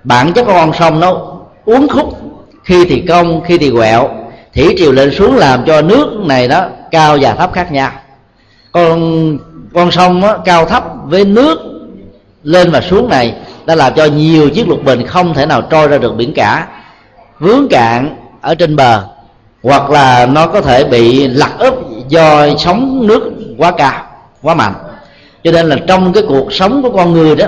Bản 0.04 0.32
chất 0.32 0.44
của 0.44 0.52
con 0.52 0.72
sông 0.72 1.00
nó 1.00 1.16
uốn 1.64 1.88
khúc 1.88 2.18
khi 2.64 2.84
thì 2.84 3.00
cong 3.08 3.40
khi 3.44 3.58
thì 3.58 3.70
quẹo 3.70 4.08
thủy 4.54 4.74
triều 4.78 4.92
lên 4.92 5.10
xuống 5.10 5.36
làm 5.36 5.64
cho 5.66 5.82
nước 5.82 6.20
này 6.26 6.48
đó 6.48 6.66
cao 6.90 7.18
và 7.20 7.34
thấp 7.34 7.52
khác 7.52 7.72
nhau. 7.72 7.90
Con 8.72 9.38
con 9.74 9.90
sông 9.90 10.20
đó, 10.20 10.38
cao 10.44 10.64
thấp 10.64 10.84
với 11.04 11.24
nước 11.24 11.58
lên 12.42 12.70
và 12.70 12.80
xuống 12.80 13.08
này 13.08 13.34
đã 13.66 13.74
làm 13.74 13.94
cho 13.94 14.04
nhiều 14.04 14.50
chiếc 14.50 14.68
lục 14.68 14.84
bình 14.84 15.06
không 15.06 15.34
thể 15.34 15.46
nào 15.46 15.62
trôi 15.62 15.88
ra 15.88 15.98
được 15.98 16.16
biển 16.16 16.34
cả. 16.34 16.66
Vướng 17.38 17.68
cạn 17.70 18.16
ở 18.40 18.54
trên 18.54 18.76
bờ 18.76 19.02
hoặc 19.62 19.90
là 19.90 20.26
nó 20.26 20.46
có 20.46 20.60
thể 20.60 20.84
bị 20.84 21.28
lật 21.28 21.50
úp 21.58 21.93
do 22.08 22.56
sóng 22.58 23.06
nước 23.06 23.32
quá 23.58 23.72
cao 23.78 24.02
quá 24.42 24.54
mạnh. 24.54 24.74
Cho 25.44 25.52
nên 25.52 25.68
là 25.68 25.76
trong 25.86 26.12
cái 26.12 26.22
cuộc 26.28 26.52
sống 26.52 26.82
của 26.82 26.90
con 26.90 27.12
người 27.12 27.36
đó 27.36 27.46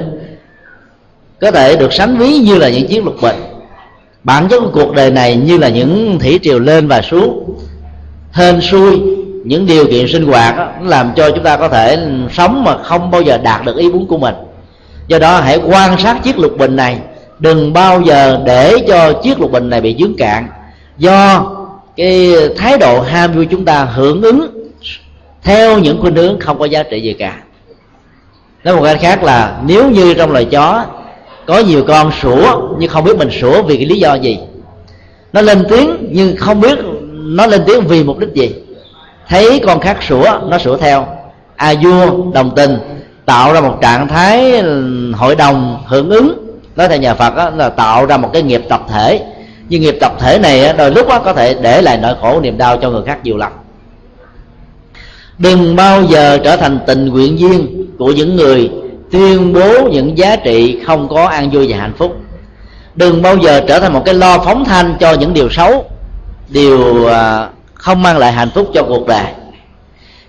có 1.41 1.51
thể 1.51 1.77
được 1.77 1.93
sánh 1.93 2.17
ví 2.17 2.39
như 2.39 2.59
là 2.59 2.69
những 2.69 2.87
chiếc 2.87 3.05
lục 3.05 3.15
bình 3.23 3.37
bản 4.25 4.49
chất 4.49 4.61
của 4.61 4.71
cuộc 4.73 4.95
đời 4.95 5.11
này 5.11 5.37
như 5.37 5.59
là 5.59 5.69
những 5.69 6.19
thủy 6.21 6.41
triều 6.43 6.59
lên 6.59 6.89
và 6.89 7.03
xuống 7.03 7.57
hên 8.33 8.61
xuôi 8.61 9.01
những 9.45 9.67
điều 9.67 9.87
kiện 9.87 10.09
sinh 10.09 10.27
hoạt 10.27 10.57
đó, 10.57 10.69
làm 10.83 11.13
cho 11.17 11.31
chúng 11.31 11.45
ta 11.45 11.57
có 11.57 11.69
thể 11.69 11.99
sống 12.33 12.65
mà 12.65 12.77
không 12.83 13.11
bao 13.11 13.23
giờ 13.23 13.39
đạt 13.39 13.65
được 13.65 13.77
ý 13.77 13.91
muốn 13.91 14.07
của 14.07 14.19
mình. 14.19 14.35
Do 15.09 15.19
đó 15.19 15.41
hãy 15.41 15.57
quan 15.57 15.99
sát 15.99 16.23
chiếc 16.23 16.39
lục 16.39 16.59
bình 16.59 16.77
này 16.77 16.99
đừng 17.39 17.73
bao 17.73 18.01
giờ 18.01 18.41
để 18.45 18.75
cho 18.89 19.13
chiếc 19.13 19.41
lục 19.41 19.53
bình 19.53 19.71
này 19.71 19.81
bị 19.81 19.97
dướng 19.99 20.17
cạn. 20.17 20.49
Do 20.99 21.45
cái 21.97 22.35
thái 22.57 22.79
độ 22.79 23.01
ham 23.01 23.33
vui 23.33 23.47
chúng 23.51 23.65
ta 23.65 23.85
hưởng 23.85 24.23
ứng 24.23 24.71
theo 25.43 25.79
những 25.79 26.01
khuynh 26.01 26.17
hướng 26.17 26.41
không 26.41 26.59
có 26.59 26.65
giá 26.65 26.83
trị 26.83 27.01
gì 27.01 27.13
cả. 27.13 27.39
Nói 28.65 28.77
một 28.77 28.83
cách 28.85 28.99
khác 29.01 29.23
là 29.23 29.61
nếu 29.67 29.91
như 29.91 30.15
trong 30.15 30.33
loài 30.33 30.45
chó 30.45 30.85
có 31.47 31.59
nhiều 31.59 31.85
con 31.89 32.13
sủa 32.23 32.61
nhưng 32.79 32.91
không 32.91 33.05
biết 33.05 33.17
mình 33.19 33.31
sủa 33.41 33.63
vì 33.63 33.77
cái 33.77 33.87
lý 33.87 33.99
do 33.99 34.15
gì 34.15 34.39
nó 35.33 35.41
lên 35.41 35.67
tiếng 35.69 35.97
nhưng 36.11 36.37
không 36.37 36.61
biết 36.61 36.79
nó 37.11 37.47
lên 37.47 37.63
tiếng 37.67 37.87
vì 37.87 38.05
mục 38.05 38.19
đích 38.19 38.35
gì 38.35 38.55
thấy 39.29 39.61
con 39.67 39.81
khác 39.81 40.03
sủa 40.03 40.41
nó 40.49 40.59
sủa 40.59 40.77
theo. 40.77 41.07
A 41.57 41.75
vua 41.83 42.33
đồng 42.33 42.51
tình 42.57 42.79
tạo 43.25 43.53
ra 43.53 43.61
một 43.61 43.79
trạng 43.83 44.09
thái 44.09 44.63
hội 45.15 45.37
đồng 45.37 45.85
hưởng 45.87 46.11
ứng. 46.11 46.59
Nói 46.77 46.89
theo 46.89 46.99
nhà 46.99 47.15
phật 47.15 47.37
đó, 47.37 47.51
là 47.51 47.69
tạo 47.69 48.07
ra 48.07 48.17
một 48.17 48.31
cái 48.33 48.43
nghiệp 48.43 48.63
tập 48.69 48.81
thể 48.89 49.21
nhưng 49.69 49.83
nghiệp 49.83 49.97
tập 50.01 50.13
thể 50.21 50.39
này 50.39 50.73
đôi 50.79 50.91
lúc 50.91 51.09
đó, 51.09 51.19
có 51.19 51.33
thể 51.33 51.55
để 51.55 51.83
lại 51.83 51.99
nỗi 52.03 52.15
khổ 52.21 52.41
niềm 52.41 52.59
đau 52.59 52.77
cho 52.77 52.91
người 52.91 53.03
khác 53.07 53.19
nhiều 53.23 53.37
lắm. 53.37 53.53
Đừng 55.39 55.77
bao 55.77 56.03
giờ 56.03 56.39
trở 56.45 56.57
thành 56.57 56.79
tình 56.87 57.09
nguyện 57.09 57.37
viên 57.37 57.87
của 57.99 58.13
những 58.13 58.37
người 58.37 58.71
tuyên 59.11 59.53
bố 59.53 59.89
những 59.93 60.19
giá 60.19 60.37
trị 60.37 60.81
không 60.87 61.09
có 61.09 61.27
an 61.27 61.51
vui 61.51 61.67
và 61.69 61.79
hạnh 61.79 61.93
phúc. 61.99 62.17
Đừng 62.95 63.23
bao 63.23 63.37
giờ 63.37 63.61
trở 63.69 63.81
thành 63.81 63.93
một 63.93 64.03
cái 64.05 64.15
lo 64.15 64.39
phóng 64.39 64.65
thanh 64.65 64.97
cho 65.01 65.13
những 65.13 65.35
điều 65.35 65.51
xấu 65.51 65.85
điều 66.49 67.07
à, 67.07 67.49
không 67.75 68.03
mang 68.03 68.19
lại 68.19 68.33
hạnh 68.33 68.51
phúc 68.55 68.71
cho 68.75 68.83
cuộc 68.83 69.07
đời. 69.07 69.25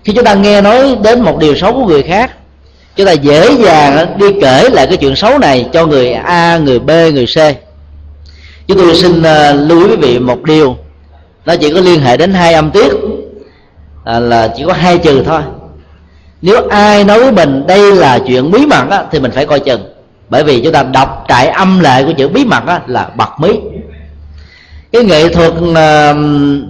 Khi 0.04 0.12
chúng 0.12 0.24
ta 0.24 0.34
nghe 0.34 0.60
nói 0.60 0.96
đến 1.02 1.22
một 1.22 1.38
điều 1.38 1.56
xấu 1.56 1.72
của 1.72 1.86
người 1.86 2.02
khác 2.02 2.30
chúng 2.96 3.06
ta 3.06 3.12
dễ 3.12 3.50
dàng 3.52 4.16
đi 4.18 4.26
kể 4.40 4.68
lại 4.72 4.86
cái 4.86 4.96
chuyện 4.96 5.16
xấu 5.16 5.38
này 5.38 5.66
cho 5.72 5.86
người 5.86 6.12
a 6.12 6.58
người 6.58 6.78
b 6.78 6.90
người 6.90 7.26
c 7.26 7.67
chúng 8.68 8.78
tôi 8.78 8.94
xin 8.94 9.22
à, 9.22 9.52
lưu 9.52 9.78
ý 9.78 9.86
quý 9.86 9.96
vị 9.96 10.18
một 10.18 10.42
điều. 10.42 10.76
Nó 11.46 11.56
chỉ 11.56 11.74
có 11.74 11.80
liên 11.80 12.00
hệ 12.00 12.16
đến 12.16 12.34
hai 12.34 12.54
âm 12.54 12.70
tiết 12.70 12.92
à, 14.04 14.20
là 14.20 14.48
chỉ 14.56 14.64
có 14.66 14.72
hai 14.72 14.98
trừ 14.98 15.22
thôi. 15.24 15.40
Nếu 16.42 16.68
ai 16.68 17.04
nói 17.04 17.18
với 17.18 17.32
mình 17.32 17.66
đây 17.66 17.96
là 17.96 18.18
chuyện 18.18 18.50
bí 18.50 18.66
mật 18.66 18.84
á, 18.90 19.04
thì 19.10 19.20
mình 19.20 19.30
phải 19.30 19.46
coi 19.46 19.60
chừng. 19.60 19.80
Bởi 20.28 20.44
vì 20.44 20.60
chúng 20.60 20.72
ta 20.72 20.82
đọc 20.82 21.24
trại 21.28 21.48
âm 21.48 21.80
lệ 21.80 22.04
của 22.04 22.12
chữ 22.12 22.28
bí 22.28 22.44
mật 22.44 22.66
á, 22.66 22.80
là 22.86 23.08
bật 23.16 23.40
mí. 23.40 23.60
Cái 24.92 25.04
nghệ 25.04 25.28
thuật 25.28 25.52
uh, 25.52 25.76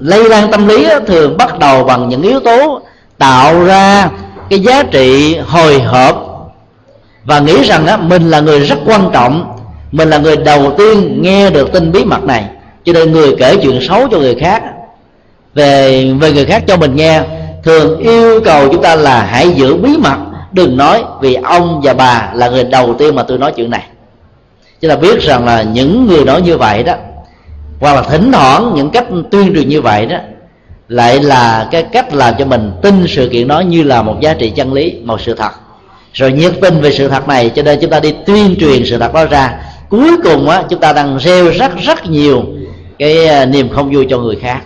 lây 0.00 0.28
lan 0.28 0.50
tâm 0.50 0.68
lý 0.68 0.84
á, 0.84 1.00
thường 1.06 1.36
bắt 1.36 1.58
đầu 1.58 1.84
bằng 1.84 2.08
những 2.08 2.22
yếu 2.22 2.40
tố 2.40 2.80
tạo 3.18 3.64
ra 3.64 4.10
cái 4.50 4.60
giá 4.60 4.82
trị 4.82 5.38
hồi 5.46 5.80
hộp 5.80 6.24
và 7.24 7.40
nghĩ 7.40 7.62
rằng 7.62 7.86
á, 7.86 7.96
mình 7.96 8.30
là 8.30 8.40
người 8.40 8.60
rất 8.60 8.78
quan 8.86 9.10
trọng 9.12 9.57
mình 9.92 10.10
là 10.10 10.18
người 10.18 10.36
đầu 10.36 10.74
tiên 10.78 11.18
nghe 11.22 11.50
được 11.50 11.72
tin 11.72 11.92
bí 11.92 12.04
mật 12.04 12.24
này, 12.24 12.44
cho 12.84 12.92
nên 12.92 13.12
người 13.12 13.36
kể 13.38 13.56
chuyện 13.62 13.80
xấu 13.88 14.08
cho 14.08 14.18
người 14.18 14.34
khác. 14.34 14.62
Về 15.54 16.04
về 16.20 16.32
người 16.32 16.44
khác 16.44 16.64
cho 16.66 16.76
mình 16.76 16.96
nghe, 16.96 17.22
thường 17.64 17.98
yêu 17.98 18.40
cầu 18.44 18.68
chúng 18.72 18.82
ta 18.82 18.94
là 18.94 19.22
hãy 19.22 19.50
giữ 19.50 19.74
bí 19.74 19.96
mật, 19.96 20.16
đừng 20.52 20.76
nói 20.76 21.04
vì 21.20 21.34
ông 21.34 21.80
và 21.84 21.94
bà 21.94 22.30
là 22.34 22.48
người 22.48 22.64
đầu 22.64 22.94
tiên 22.98 23.14
mà 23.14 23.22
tôi 23.22 23.38
nói 23.38 23.52
chuyện 23.56 23.70
này. 23.70 23.84
Chúng 24.80 24.88
ta 24.88 24.96
biết 24.96 25.20
rằng 25.20 25.44
là 25.44 25.62
những 25.62 26.06
người 26.06 26.24
nói 26.24 26.42
như 26.42 26.56
vậy 26.56 26.82
đó, 26.82 26.94
hoặc 27.80 27.94
là 27.94 28.02
thỉnh 28.02 28.32
thoảng 28.32 28.72
những 28.76 28.90
cách 28.90 29.06
tuyên 29.30 29.54
truyền 29.54 29.68
như 29.68 29.80
vậy 29.80 30.06
đó, 30.06 30.16
lại 30.88 31.20
là 31.22 31.68
cái 31.70 31.82
cách 31.82 32.14
làm 32.14 32.34
cho 32.38 32.44
mình 32.44 32.72
tin 32.82 33.04
sự 33.08 33.28
kiện 33.32 33.48
đó 33.48 33.60
như 33.60 33.82
là 33.82 34.02
một 34.02 34.20
giá 34.20 34.34
trị 34.34 34.50
chân 34.50 34.72
lý, 34.72 34.94
một 35.04 35.20
sự 35.20 35.34
thật. 35.34 35.50
Rồi 36.12 36.32
nhiệt 36.32 36.52
tình 36.60 36.80
về 36.80 36.92
sự 36.92 37.08
thật 37.08 37.28
này, 37.28 37.50
cho 37.54 37.62
nên 37.62 37.78
chúng 37.80 37.90
ta 37.90 38.00
đi 38.00 38.14
tuyên 38.26 38.56
truyền 38.60 38.84
sự 38.84 38.98
thật 38.98 39.14
đó 39.14 39.24
ra 39.24 39.58
cuối 39.90 40.16
cùng 40.24 40.48
á, 40.48 40.62
chúng 40.68 40.80
ta 40.80 40.92
đang 40.92 41.18
gieo 41.18 41.50
rất 41.50 41.76
rất 41.76 42.06
nhiều 42.06 42.42
cái 42.98 43.26
à, 43.26 43.44
niềm 43.44 43.68
không 43.68 43.94
vui 43.94 44.06
cho 44.10 44.18
người 44.18 44.36
khác. 44.36 44.60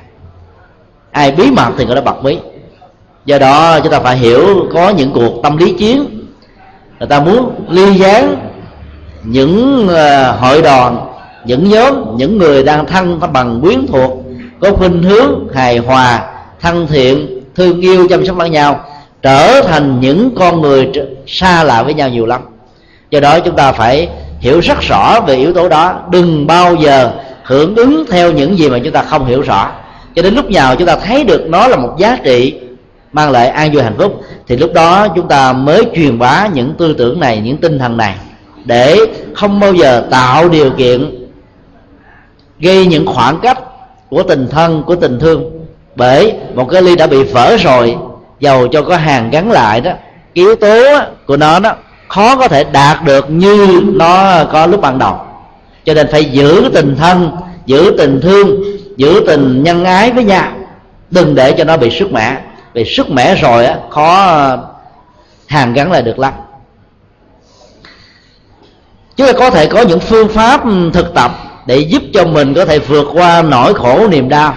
Ai 1.10 1.30
bí 1.30 1.50
mật 1.50 1.70
thì 1.78 1.84
người 1.84 1.96
đó 1.96 2.02
bật 2.02 2.24
mí. 2.24 2.38
Do 3.24 3.38
đó 3.38 3.80
chúng 3.80 3.92
ta 3.92 4.00
phải 4.00 4.16
hiểu 4.16 4.68
có 4.74 4.90
những 4.90 5.12
cuộc 5.12 5.42
tâm 5.42 5.56
lý 5.56 5.72
chiến. 5.72 6.06
Người 6.98 7.08
ta 7.08 7.20
muốn 7.20 7.50
ly 7.68 7.94
gián 7.94 8.36
những 9.24 9.88
à, 9.88 10.32
hội 10.32 10.62
đoàn, 10.62 11.06
những 11.44 11.70
nhóm, 11.70 12.16
những 12.16 12.38
người 12.38 12.64
đang 12.64 12.86
thân 12.86 13.20
bằng 13.32 13.60
quyến 13.60 13.86
thuộc, 13.86 14.24
có 14.60 14.72
khuynh 14.72 15.02
hướng 15.02 15.48
hài 15.54 15.78
hòa, 15.78 16.24
thân 16.60 16.86
thiện, 16.86 17.40
thương 17.54 17.80
yêu, 17.80 18.08
chăm 18.08 18.26
sóc 18.26 18.38
lẫn 18.38 18.50
nhau, 18.52 18.84
trở 19.22 19.62
thành 19.62 20.00
những 20.00 20.30
con 20.38 20.60
người 20.60 20.90
xa 21.26 21.64
lạ 21.64 21.82
với 21.82 21.94
nhau 21.94 22.08
nhiều 22.08 22.26
lắm. 22.26 22.40
Do 23.10 23.20
đó 23.20 23.40
chúng 23.40 23.56
ta 23.56 23.72
phải 23.72 24.08
hiểu 24.42 24.60
rất 24.60 24.80
rõ 24.80 25.20
về 25.20 25.34
yếu 25.34 25.52
tố 25.52 25.68
đó, 25.68 26.00
đừng 26.10 26.46
bao 26.46 26.74
giờ 26.74 27.10
hưởng 27.42 27.76
ứng 27.76 28.04
theo 28.10 28.32
những 28.32 28.58
gì 28.58 28.68
mà 28.68 28.78
chúng 28.84 28.92
ta 28.92 29.02
không 29.02 29.26
hiểu 29.26 29.40
rõ. 29.40 29.70
Cho 30.14 30.22
đến 30.22 30.34
lúc 30.34 30.50
nào 30.50 30.76
chúng 30.76 30.86
ta 30.86 30.96
thấy 30.96 31.24
được 31.24 31.46
nó 31.46 31.68
là 31.68 31.76
một 31.76 31.94
giá 31.98 32.18
trị 32.24 32.60
mang 33.12 33.30
lại 33.30 33.48
an 33.48 33.72
vui 33.72 33.82
hạnh 33.82 33.94
phúc, 33.98 34.20
thì 34.48 34.56
lúc 34.56 34.72
đó 34.72 35.08
chúng 35.08 35.28
ta 35.28 35.52
mới 35.52 35.86
truyền 35.94 36.18
bá 36.18 36.48
những 36.54 36.74
tư 36.78 36.94
tưởng 36.98 37.20
này, 37.20 37.40
những 37.44 37.56
tinh 37.56 37.78
thần 37.78 37.96
này, 37.96 38.14
để 38.64 38.96
không 39.34 39.60
bao 39.60 39.72
giờ 39.72 40.06
tạo 40.10 40.48
điều 40.48 40.70
kiện 40.70 41.28
gây 42.58 42.86
những 42.86 43.06
khoảng 43.06 43.38
cách 43.42 43.58
của 44.10 44.22
tình 44.22 44.48
thân, 44.50 44.82
của 44.86 44.94
tình 44.94 45.18
thương. 45.18 45.50
Bởi 45.96 46.34
một 46.54 46.68
cái 46.70 46.82
ly 46.82 46.96
đã 46.96 47.06
bị 47.06 47.22
vỡ 47.22 47.56
rồi, 47.56 47.96
dầu 48.40 48.68
cho 48.68 48.82
có 48.82 48.96
hàng 48.96 49.30
gắn 49.30 49.50
lại 49.50 49.80
đó, 49.80 49.92
yếu 50.32 50.54
tố 50.54 50.98
của 51.26 51.36
nó 51.36 51.58
đó 51.60 51.74
khó 52.12 52.36
có 52.36 52.48
thể 52.48 52.64
đạt 52.64 53.04
được 53.04 53.30
như 53.30 53.80
nó 53.94 54.44
có 54.52 54.66
lúc 54.66 54.80
ban 54.80 54.98
đầu. 54.98 55.16
Cho 55.84 55.94
nên 55.94 56.08
phải 56.12 56.24
giữ 56.24 56.70
tình 56.74 56.96
thân, 56.96 57.30
giữ 57.66 57.94
tình 57.98 58.20
thương, 58.20 58.62
giữ 58.96 59.22
tình 59.26 59.62
nhân 59.62 59.84
ái 59.84 60.12
với 60.12 60.24
nhau. 60.24 60.52
Đừng 61.10 61.34
để 61.34 61.52
cho 61.52 61.64
nó 61.64 61.76
bị 61.76 61.90
sức 61.90 62.12
mẻ. 62.12 62.40
Vì 62.74 62.84
sức 62.84 63.10
mẻ 63.10 63.34
rồi 63.34 63.66
á, 63.66 63.76
khó 63.90 64.36
hàn 65.46 65.72
gắn 65.72 65.92
lại 65.92 66.02
được 66.02 66.18
lắm. 66.18 66.32
Chúng 69.16 69.26
ta 69.26 69.32
có 69.32 69.50
thể 69.50 69.66
có 69.66 69.82
những 69.82 70.00
phương 70.00 70.28
pháp 70.28 70.62
thực 70.92 71.14
tập 71.14 71.30
để 71.66 71.76
giúp 71.76 72.02
cho 72.14 72.24
mình 72.24 72.54
có 72.54 72.64
thể 72.64 72.78
vượt 72.78 73.06
qua 73.12 73.42
nỗi 73.42 73.74
khổ 73.74 74.08
niềm 74.08 74.28
đau 74.28 74.54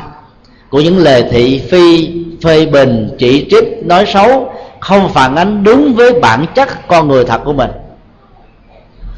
của 0.70 0.82
những 0.82 0.98
lời 0.98 1.26
thị 1.32 1.62
phi, 1.72 2.10
phê 2.44 2.66
bình, 2.66 3.10
chỉ 3.20 3.48
trích, 3.50 3.86
nói 3.86 4.06
xấu 4.14 4.55
không 4.86 5.14
phản 5.14 5.36
ánh 5.36 5.64
đúng 5.64 5.96
với 5.96 6.20
bản 6.20 6.46
chất 6.56 6.88
con 6.88 7.08
người 7.08 7.26
thật 7.26 7.42
của 7.46 7.54
mình. 7.54 7.72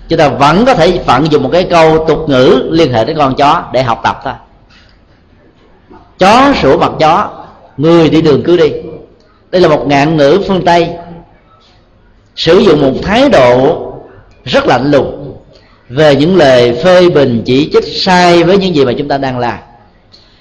Chúng 0.10 0.20
ta 0.20 0.30
vẫn 0.30 0.66
có 0.66 0.74
thể 0.76 1.00
vận 1.06 1.32
dụng 1.32 1.44
một 1.44 1.50
cái 1.54 1.64
câu 1.64 2.06
tục 2.08 2.30
ngữ 2.30 2.70
liên 2.72 2.94
hệ 2.94 3.06
đến 3.06 3.18
con 3.18 3.36
chó 3.36 3.64
để 3.74 3.84
học 3.84 4.02
tập 4.04 4.20
thôi. 4.24 4.34
Chó 6.20 6.54
sủa 6.62 6.78
mặt 6.78 6.92
chó, 7.00 7.30
người 7.78 8.10
đi 8.10 8.22
đường 8.22 8.44
cứ 8.44 8.58
đi. 8.58 8.72
Đây 9.52 9.62
là 9.62 9.70
một 9.70 9.88
ngạn 9.88 10.18
ngữ 10.18 10.42
phương 10.48 10.66
tây, 10.66 10.90
sử 12.36 12.58
dụng 12.60 12.82
một 12.82 13.00
thái 13.04 13.30
độ 13.30 13.84
rất 14.44 14.66
lạnh 14.66 14.92
lùng 14.92 15.38
về 15.90 16.16
những 16.16 16.36
lời 16.36 16.80
phê 16.84 17.10
bình, 17.10 17.44
chỉ 17.46 17.70
trích 17.74 17.86
sai 17.88 18.44
với 18.44 18.58
những 18.58 18.76
gì 18.76 18.86
mà 18.86 18.92
chúng 18.98 19.08
ta 19.08 19.18
đang 19.18 19.40
làm. 19.40 19.58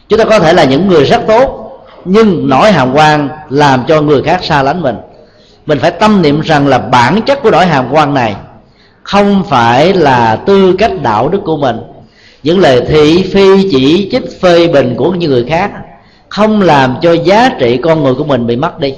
Chúng 0.09 0.19
ta 0.19 0.25
có 0.25 0.39
thể 0.39 0.53
là 0.53 0.65
những 0.65 0.89
người 0.89 1.05
rất 1.05 1.23
tốt, 1.27 1.73
nhưng 2.05 2.49
nỗi 2.49 2.73
hàm 2.73 2.93
quan 2.95 3.29
làm 3.51 3.85
cho 3.89 4.01
người 4.01 4.23
khác 4.23 4.45
xa 4.45 4.63
lánh 4.63 4.83
mình 4.83 4.97
mình 5.67 5.79
phải 5.79 5.91
tâm 5.91 6.23
niệm 6.23 6.41
rằng 6.41 6.67
là 6.67 6.79
bản 6.79 7.23
chất 7.23 7.43
của 7.43 7.51
nỗi 7.51 7.67
hàm 7.67 7.87
quan 7.93 8.15
này 8.15 8.37
không 9.03 9.45
phải 9.49 9.93
là 9.93 10.37
tư 10.37 10.75
cách 10.79 10.93
đạo 11.03 11.29
đức 11.29 11.41
của 11.45 11.57
mình. 11.57 11.77
Những 12.43 12.59
lời 12.59 12.83
thị, 12.89 13.23
phi, 13.33 13.71
chỉ 13.71 14.09
trích 14.13 14.41
phê, 14.41 14.69
bình 14.69 14.95
của 14.97 15.11
những 15.11 15.31
người 15.31 15.45
khác 15.49 15.71
không 16.29 16.63
làm 16.63 16.97
cho 17.03 17.13
giá 17.13 17.49
trị 17.59 17.77
con 17.77 18.03
người 18.03 18.15
của 18.15 18.25
mình 18.25 18.47
bị 18.47 18.57
mất 18.57 18.79
đi. 18.79 18.95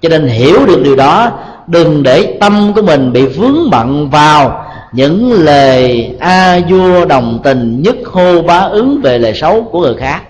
Cho 0.00 0.08
nên 0.08 0.26
hiểu 0.26 0.66
được 0.66 0.82
điều 0.84 0.96
đó, 0.96 1.32
đừng 1.66 2.02
để 2.02 2.36
tâm 2.40 2.72
của 2.74 2.82
mình 2.82 3.12
bị 3.12 3.26
vướng 3.26 3.70
bận 3.70 4.10
vào 4.10 4.64
những 4.92 5.32
lời 5.32 6.10
a 6.20 6.60
vua 6.68 7.04
đồng 7.04 7.40
tình, 7.44 7.82
nhất 7.82 7.96
hô 8.04 8.42
bá 8.42 8.58
ứng 8.58 9.00
về 9.02 9.18
lời 9.18 9.34
xấu 9.34 9.62
của 9.62 9.80
người 9.80 9.94
khác. 9.94 10.20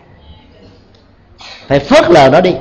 Phải 1.68 1.78
phớt 1.78 2.10
lờ 2.10 2.28
nó 2.32 2.40
đi 2.40 2.54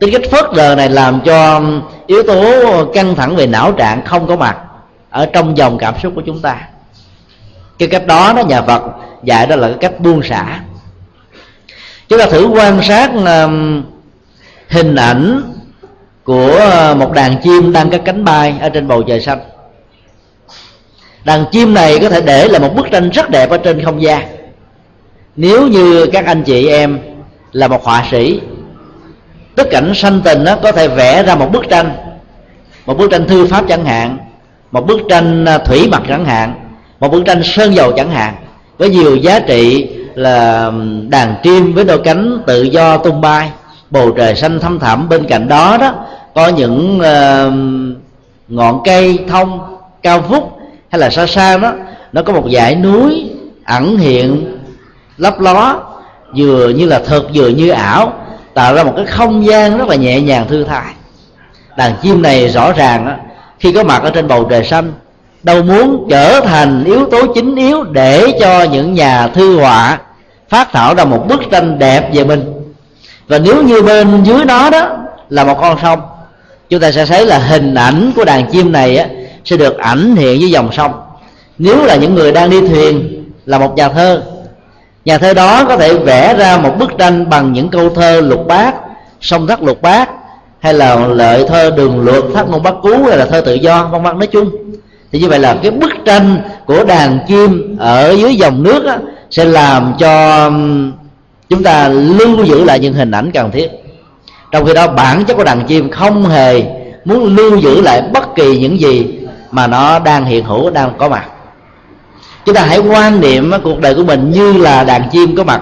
tính 0.00 0.12
cách 0.12 0.30
phớt 0.30 0.44
lờ 0.52 0.74
này 0.74 0.88
làm 0.88 1.20
cho 1.24 1.62
yếu 2.06 2.22
tố 2.22 2.84
căng 2.94 3.14
thẳng 3.14 3.36
về 3.36 3.46
não 3.46 3.72
trạng 3.72 4.04
không 4.04 4.26
có 4.26 4.36
mặt 4.36 4.58
ở 5.10 5.26
trong 5.26 5.56
dòng 5.56 5.78
cảm 5.78 5.94
xúc 6.02 6.12
của 6.14 6.22
chúng 6.26 6.40
ta. 6.40 6.68
Cái 7.78 7.88
cách 7.88 8.06
đó 8.06 8.32
đó 8.36 8.42
nhà 8.42 8.62
phật 8.62 8.82
dạy 9.22 9.46
đó 9.46 9.56
là 9.56 9.68
cái 9.68 9.76
cách 9.80 10.00
buông 10.00 10.22
xả. 10.22 10.60
Chúng 12.08 12.18
ta 12.18 12.26
thử 12.26 12.46
quan 12.46 12.82
sát 12.82 13.10
um, 13.14 13.82
hình 14.68 14.96
ảnh 14.96 15.42
của 16.24 16.60
một 16.98 17.12
đàn 17.12 17.42
chim 17.42 17.72
đang 17.72 17.90
cất 17.90 18.02
cánh 18.04 18.24
bay 18.24 18.54
ở 18.60 18.68
trên 18.68 18.88
bầu 18.88 19.02
trời 19.02 19.20
xanh. 19.20 19.38
Đàn 21.24 21.44
chim 21.52 21.74
này 21.74 21.98
có 21.98 22.08
thể 22.08 22.20
để 22.20 22.48
là 22.48 22.58
một 22.58 22.74
bức 22.76 22.86
tranh 22.90 23.10
rất 23.10 23.30
đẹp 23.30 23.50
ở 23.50 23.58
trên 23.58 23.84
không 23.84 24.02
gian. 24.02 24.22
Nếu 25.36 25.66
như 25.66 26.06
các 26.12 26.26
anh 26.26 26.42
chị 26.42 26.68
em 26.68 26.98
là 27.52 27.68
một 27.68 27.84
họa 27.84 28.04
sĩ 28.10 28.40
tất 29.60 29.70
cảnh 29.70 29.92
sanh 29.94 30.20
tình 30.24 30.44
đó 30.44 30.56
có 30.62 30.72
thể 30.72 30.88
vẽ 30.88 31.22
ra 31.22 31.34
một 31.34 31.52
bức 31.52 31.68
tranh. 31.70 31.90
Một 32.86 32.98
bức 32.98 33.10
tranh 33.10 33.26
thư 33.28 33.46
pháp 33.46 33.64
chẳng 33.68 33.84
hạn. 33.84 34.18
Một 34.70 34.86
bức 34.86 35.00
tranh 35.08 35.44
à, 35.44 35.58
thủy 35.58 35.88
mặc 35.90 36.02
chẳng 36.08 36.24
hạn. 36.24 36.54
Một 37.00 37.08
bức 37.08 37.22
tranh 37.26 37.40
sơn 37.44 37.74
dầu 37.74 37.92
chẳng 37.96 38.10
hạn. 38.10 38.34
Với 38.78 38.90
nhiều 38.90 39.16
giá 39.16 39.40
trị 39.40 39.88
là 40.14 40.72
đàn 41.08 41.34
chim 41.42 41.74
với 41.74 41.84
đôi 41.84 41.98
cánh 42.04 42.42
tự 42.46 42.62
do 42.62 42.96
tung 42.96 43.20
bay 43.20 43.50
bầu 43.90 44.10
trời 44.16 44.36
xanh 44.36 44.60
thăm 44.60 44.78
thẳm. 44.78 45.08
Bên 45.08 45.26
cạnh 45.26 45.48
đó 45.48 45.76
đó 45.80 45.94
có 46.34 46.48
những 46.48 46.98
uh, 46.98 47.52
ngọn 48.48 48.80
cây 48.84 49.18
thông 49.28 49.76
cao 50.02 50.20
vút 50.20 50.58
hay 50.90 50.98
là 50.98 51.10
xa 51.10 51.26
xa 51.26 51.56
đó 51.56 51.72
nó 52.12 52.22
có 52.22 52.32
một 52.32 52.44
dãy 52.52 52.74
núi 52.74 53.30
ẩn 53.64 53.96
hiện 53.96 54.56
lấp 55.16 55.40
ló 55.40 55.76
vừa 56.36 56.68
như 56.68 56.86
là 56.86 57.02
thật 57.06 57.22
vừa 57.34 57.48
như 57.48 57.70
ảo 57.70 58.12
tạo 58.54 58.74
ra 58.74 58.82
một 58.82 58.92
cái 58.96 59.06
không 59.06 59.46
gian 59.46 59.78
rất 59.78 59.88
là 59.88 59.96
nhẹ 59.96 60.20
nhàng 60.20 60.48
thư 60.48 60.64
thái. 60.64 60.92
Đàn 61.76 61.94
chim 62.02 62.22
này 62.22 62.48
rõ 62.48 62.72
ràng 62.72 63.06
đó, 63.06 63.12
khi 63.58 63.72
có 63.72 63.82
mặt 63.82 64.02
ở 64.02 64.10
trên 64.10 64.28
bầu 64.28 64.46
trời 64.50 64.64
xanh 64.64 64.92
đâu 65.42 65.62
muốn 65.62 66.06
trở 66.10 66.40
thành 66.40 66.84
yếu 66.84 67.06
tố 67.06 67.34
chính 67.34 67.56
yếu 67.56 67.84
để 67.84 68.32
cho 68.40 68.62
những 68.62 68.94
nhà 68.94 69.28
thư 69.28 69.58
họa 69.58 69.98
phát 70.48 70.72
thảo 70.72 70.94
ra 70.94 71.04
một 71.04 71.24
bức 71.28 71.40
tranh 71.50 71.78
đẹp 71.78 72.10
về 72.14 72.24
mình. 72.24 72.52
Và 73.28 73.38
nếu 73.38 73.62
như 73.62 73.82
bên 73.82 74.22
dưới 74.22 74.44
đó 74.44 74.70
đó 74.70 74.88
là 75.28 75.44
một 75.44 75.58
con 75.60 75.78
sông 75.82 76.00
chúng 76.70 76.80
ta 76.80 76.92
sẽ 76.92 77.06
thấy 77.06 77.26
là 77.26 77.38
hình 77.38 77.74
ảnh 77.74 78.12
của 78.16 78.24
đàn 78.24 78.50
chim 78.50 78.72
này 78.72 78.96
á, 78.96 79.06
sẽ 79.44 79.56
được 79.56 79.78
ảnh 79.78 80.16
hiện 80.16 80.40
với 80.40 80.50
dòng 80.50 80.72
sông. 80.72 80.92
Nếu 81.58 81.84
là 81.84 81.96
những 81.96 82.14
người 82.14 82.32
đang 82.32 82.50
đi 82.50 82.60
thuyền 82.60 83.24
là 83.46 83.58
một 83.58 83.76
nhà 83.76 83.88
thơ 83.88 84.22
nhà 85.04 85.18
thơ 85.18 85.34
đó 85.34 85.64
có 85.64 85.76
thể 85.76 85.98
vẽ 85.98 86.34
ra 86.38 86.56
một 86.56 86.74
bức 86.78 86.90
tranh 86.98 87.30
bằng 87.30 87.52
những 87.52 87.68
câu 87.68 87.90
thơ 87.90 88.20
lục 88.20 88.46
bát 88.46 88.74
sông 89.20 89.46
thác 89.46 89.62
lục 89.62 89.82
bát 89.82 90.10
hay 90.60 90.74
là 90.74 90.96
lợi 90.96 91.44
thơ 91.48 91.70
đường 91.76 92.04
luật 92.04 92.24
thác 92.34 92.48
môn 92.48 92.62
bát 92.62 92.74
cú 92.82 93.04
hay 93.08 93.16
là 93.16 93.26
thơ 93.26 93.40
tự 93.40 93.54
do 93.54 93.84
vân 93.84 94.02
vân 94.02 94.18
nói 94.18 94.26
chung. 94.26 94.50
Thì 95.12 95.18
như 95.18 95.28
vậy 95.28 95.38
là 95.38 95.56
cái 95.62 95.70
bức 95.70 95.92
tranh 96.04 96.42
của 96.66 96.84
đàn 96.84 97.18
chim 97.28 97.76
ở 97.78 98.10
dưới 98.10 98.36
dòng 98.36 98.62
nước 98.62 98.86
á, 98.86 98.98
sẽ 99.30 99.44
làm 99.44 99.94
cho 99.98 100.50
chúng 101.48 101.62
ta 101.62 101.88
lưu 101.88 102.44
giữ 102.44 102.64
lại 102.64 102.78
những 102.78 102.94
hình 102.94 103.10
ảnh 103.10 103.30
cần 103.34 103.50
thiết. 103.50 103.68
Trong 104.52 104.66
khi 104.66 104.74
đó 104.74 104.86
bản 104.86 105.24
chất 105.24 105.34
của 105.34 105.44
đàn 105.44 105.66
chim 105.66 105.90
không 105.90 106.24
hề 106.26 106.62
muốn 107.04 107.36
lưu 107.36 107.56
giữ 107.56 107.80
lại 107.80 108.02
bất 108.12 108.34
kỳ 108.34 108.58
những 108.58 108.80
gì 108.80 109.18
mà 109.50 109.66
nó 109.66 109.98
đang 109.98 110.24
hiện 110.24 110.44
hữu 110.44 110.70
đang 110.70 110.92
có 110.98 111.08
mặt 111.08 111.24
chúng 112.44 112.54
ta 112.54 112.64
hãy 112.64 112.78
quan 112.78 113.20
niệm 113.20 113.52
cuộc 113.64 113.80
đời 113.80 113.94
của 113.94 114.04
mình 114.04 114.30
như 114.30 114.52
là 114.52 114.84
đàn 114.84 115.08
chim 115.12 115.36
có 115.36 115.44
mặt, 115.44 115.60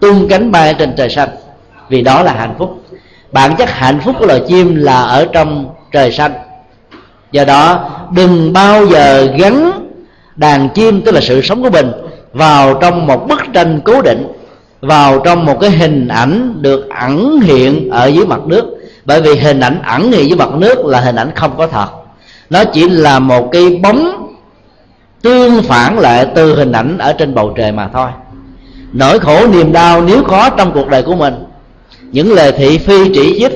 tung 0.00 0.28
cánh 0.28 0.52
bay 0.52 0.74
trên 0.74 0.94
trời 0.96 1.10
xanh. 1.10 1.28
Vì 1.88 2.02
đó 2.02 2.22
là 2.22 2.32
hạnh 2.32 2.54
phúc. 2.58 2.82
Bản 3.32 3.56
chất 3.56 3.70
hạnh 3.70 4.00
phúc 4.04 4.16
của 4.18 4.26
loài 4.26 4.42
chim 4.48 4.76
là 4.76 5.02
ở 5.02 5.26
trong 5.32 5.66
trời 5.92 6.12
xanh. 6.12 6.32
Do 7.32 7.44
đó, 7.44 7.90
đừng 8.10 8.52
bao 8.52 8.86
giờ 8.86 9.28
gắn 9.38 9.70
đàn 10.36 10.68
chim, 10.68 11.02
tức 11.02 11.12
là 11.12 11.20
sự 11.20 11.42
sống 11.42 11.62
của 11.62 11.70
mình, 11.70 11.92
vào 12.32 12.74
trong 12.74 13.06
một 13.06 13.28
bức 13.28 13.40
tranh 13.52 13.80
cố 13.84 14.02
định, 14.02 14.26
vào 14.80 15.18
trong 15.18 15.44
một 15.44 15.60
cái 15.60 15.70
hình 15.70 16.08
ảnh 16.08 16.62
được 16.62 16.88
ẩn 17.00 17.40
hiện 17.40 17.90
ở 17.90 18.06
dưới 18.06 18.26
mặt 18.26 18.40
nước. 18.46 18.64
Bởi 19.04 19.20
vì 19.20 19.34
hình 19.34 19.60
ảnh 19.60 19.82
ẩn 19.82 20.12
hiện 20.12 20.28
dưới 20.28 20.38
mặt 20.38 20.50
nước 20.52 20.84
là 20.84 21.00
hình 21.00 21.16
ảnh 21.16 21.30
không 21.34 21.56
có 21.56 21.66
thật. 21.66 21.86
Nó 22.50 22.64
chỉ 22.64 22.88
là 22.88 23.18
một 23.18 23.48
cái 23.52 23.80
bóng 23.82 24.25
tương 25.26 25.62
phản 25.62 25.98
lại 25.98 26.26
từ 26.34 26.56
hình 26.56 26.72
ảnh 26.72 26.98
ở 26.98 27.12
trên 27.12 27.34
bầu 27.34 27.52
trời 27.56 27.72
mà 27.72 27.88
thôi. 27.92 28.08
Nỗi 28.92 29.18
khổ 29.18 29.46
niềm 29.46 29.72
đau 29.72 30.02
nếu 30.02 30.22
có 30.28 30.50
trong 30.56 30.72
cuộc 30.72 30.88
đời 30.88 31.02
của 31.02 31.14
mình, 31.14 31.34
những 32.12 32.32
lời 32.32 32.52
thị 32.52 32.78
phi 32.78 33.14
chỉ 33.14 33.38
trích 33.40 33.52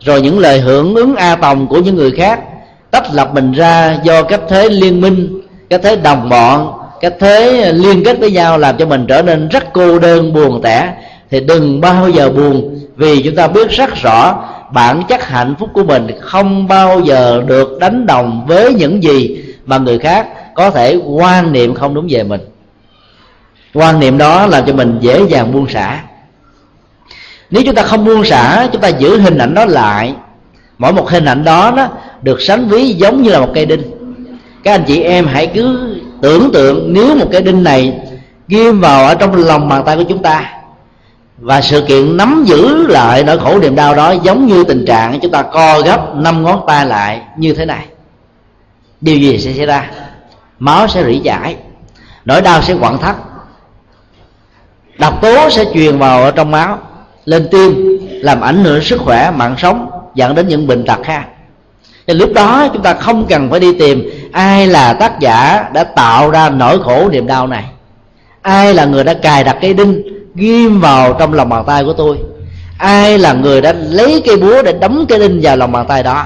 rồi 0.00 0.20
những 0.20 0.38
lời 0.38 0.60
hưởng 0.60 0.94
ứng 0.94 1.16
a 1.16 1.36
tòng 1.36 1.66
của 1.66 1.78
những 1.78 1.96
người 1.96 2.10
khác 2.10 2.40
tách 2.90 3.14
lập 3.14 3.30
mình 3.34 3.52
ra 3.52 3.98
do 4.04 4.22
cách 4.22 4.40
thế 4.48 4.68
liên 4.68 5.00
minh, 5.00 5.40
cách 5.70 5.80
thế 5.84 5.96
đồng 5.96 6.28
bọn, 6.28 6.72
cách 7.00 7.14
thế 7.20 7.72
liên 7.72 8.04
kết 8.04 8.20
với 8.20 8.30
nhau 8.30 8.58
làm 8.58 8.76
cho 8.76 8.86
mình 8.86 9.06
trở 9.08 9.22
nên 9.22 9.48
rất 9.48 9.72
cô 9.72 9.98
đơn, 9.98 10.32
buồn 10.32 10.62
tẻ. 10.62 10.92
Thì 11.30 11.40
đừng 11.40 11.80
bao 11.80 12.08
giờ 12.08 12.30
buồn, 12.30 12.78
vì 12.96 13.22
chúng 13.22 13.36
ta 13.36 13.46
biết 13.48 13.70
rất 13.70 13.94
rõ 14.02 14.44
bản 14.72 15.02
chất 15.08 15.24
hạnh 15.28 15.54
phúc 15.58 15.68
của 15.72 15.84
mình 15.84 16.06
không 16.20 16.68
bao 16.68 17.00
giờ 17.00 17.42
được 17.46 17.78
đánh 17.80 18.06
đồng 18.06 18.46
với 18.48 18.74
những 18.74 19.02
gì 19.02 19.44
mà 19.66 19.78
người 19.78 19.98
khác 19.98 20.26
có 20.56 20.70
thể 20.70 20.96
quan 21.04 21.52
niệm 21.52 21.74
không 21.74 21.94
đúng 21.94 22.06
về 22.10 22.22
mình. 22.22 22.40
Quan 23.74 24.00
niệm 24.00 24.18
đó 24.18 24.46
làm 24.46 24.66
cho 24.66 24.72
mình 24.72 24.98
dễ 25.00 25.22
dàng 25.28 25.52
buông 25.52 25.68
xả. 25.68 26.00
Nếu 27.50 27.62
chúng 27.66 27.74
ta 27.74 27.82
không 27.82 28.04
buông 28.04 28.24
xả, 28.24 28.66
chúng 28.72 28.80
ta 28.80 28.88
giữ 28.88 29.20
hình 29.20 29.38
ảnh 29.38 29.54
đó 29.54 29.64
lại. 29.64 30.14
Mỗi 30.78 30.92
một 30.92 31.10
hình 31.10 31.24
ảnh 31.24 31.44
đó 31.44 31.72
nó 31.76 31.88
được 32.22 32.40
sánh 32.40 32.68
ví 32.68 32.92
giống 32.92 33.22
như 33.22 33.30
là 33.30 33.40
một 33.40 33.50
cây 33.54 33.66
đinh. 33.66 33.82
Các 34.62 34.72
anh 34.72 34.84
chị 34.86 35.02
em 35.02 35.26
hãy 35.26 35.46
cứ 35.46 35.96
tưởng 36.22 36.50
tượng 36.52 36.92
nếu 36.92 37.16
một 37.16 37.28
cái 37.32 37.42
đinh 37.42 37.62
này 37.62 37.98
ghim 38.48 38.80
vào 38.80 39.06
ở 39.06 39.14
trong 39.14 39.34
lòng 39.34 39.68
bàn 39.68 39.82
tay 39.86 39.96
của 39.96 40.04
chúng 40.08 40.22
ta 40.22 40.52
và 41.38 41.60
sự 41.60 41.80
kiện 41.88 42.16
nắm 42.16 42.44
giữ 42.46 42.86
lại 42.86 43.24
nỗi 43.24 43.38
khổ 43.38 43.58
niềm 43.58 43.74
đau 43.74 43.94
đó 43.94 44.14
giống 44.22 44.46
như 44.46 44.64
tình 44.64 44.84
trạng 44.86 45.20
chúng 45.20 45.32
ta 45.32 45.42
co 45.42 45.80
gấp 45.80 46.14
năm 46.14 46.42
ngón 46.42 46.60
tay 46.66 46.86
lại 46.86 47.20
như 47.36 47.52
thế 47.52 47.64
này, 47.64 47.86
điều 49.00 49.18
gì 49.18 49.38
sẽ 49.38 49.52
xảy 49.52 49.66
ra? 49.66 49.90
Máu 50.58 50.88
sẽ 50.88 51.04
rỉ 51.04 51.18
giải 51.18 51.56
nỗi 52.24 52.42
đau 52.42 52.62
sẽ 52.62 52.74
quặn 52.74 52.98
thắt. 52.98 53.16
Độc 54.98 55.22
tố 55.22 55.50
sẽ 55.50 55.64
truyền 55.74 55.98
vào 55.98 56.22
ở 56.22 56.30
trong 56.30 56.50
máu, 56.50 56.78
lên 57.24 57.48
tim, 57.50 57.98
làm 58.08 58.40
ảnh 58.40 58.64
hưởng 58.64 58.82
sức 58.82 59.00
khỏe, 59.00 59.30
mạng 59.30 59.54
sống, 59.58 59.90
dẫn 60.14 60.34
đến 60.34 60.48
những 60.48 60.66
bệnh 60.66 60.86
tật 60.86 60.98
khác 61.04 61.24
thì 62.06 62.14
lúc 62.14 62.32
đó 62.32 62.68
chúng 62.72 62.82
ta 62.82 62.94
không 62.94 63.26
cần 63.28 63.50
phải 63.50 63.60
đi 63.60 63.72
tìm 63.78 64.10
ai 64.32 64.66
là 64.66 64.92
tác 64.92 65.20
giả 65.20 65.64
đã 65.72 65.84
tạo 65.84 66.30
ra 66.30 66.50
nỗi 66.50 66.82
khổ 66.82 67.08
niềm 67.08 67.26
đau 67.26 67.46
này. 67.46 67.64
Ai 68.42 68.74
là 68.74 68.84
người 68.84 69.04
đã 69.04 69.14
cài 69.14 69.44
đặt 69.44 69.56
cái 69.60 69.74
đinh 69.74 70.02
ghim 70.34 70.80
vào 70.80 71.12
trong 71.12 71.32
lòng 71.32 71.48
bàn 71.48 71.64
tay 71.66 71.84
của 71.84 71.92
tôi? 71.92 72.18
Ai 72.78 73.18
là 73.18 73.32
người 73.32 73.60
đã 73.60 73.72
lấy 73.72 74.22
cây 74.26 74.36
búa 74.36 74.62
để 74.62 74.72
đấm 74.72 75.06
cái 75.08 75.18
đinh 75.18 75.40
vào 75.42 75.56
lòng 75.56 75.72
bàn 75.72 75.86
tay 75.88 76.02
đó? 76.02 76.24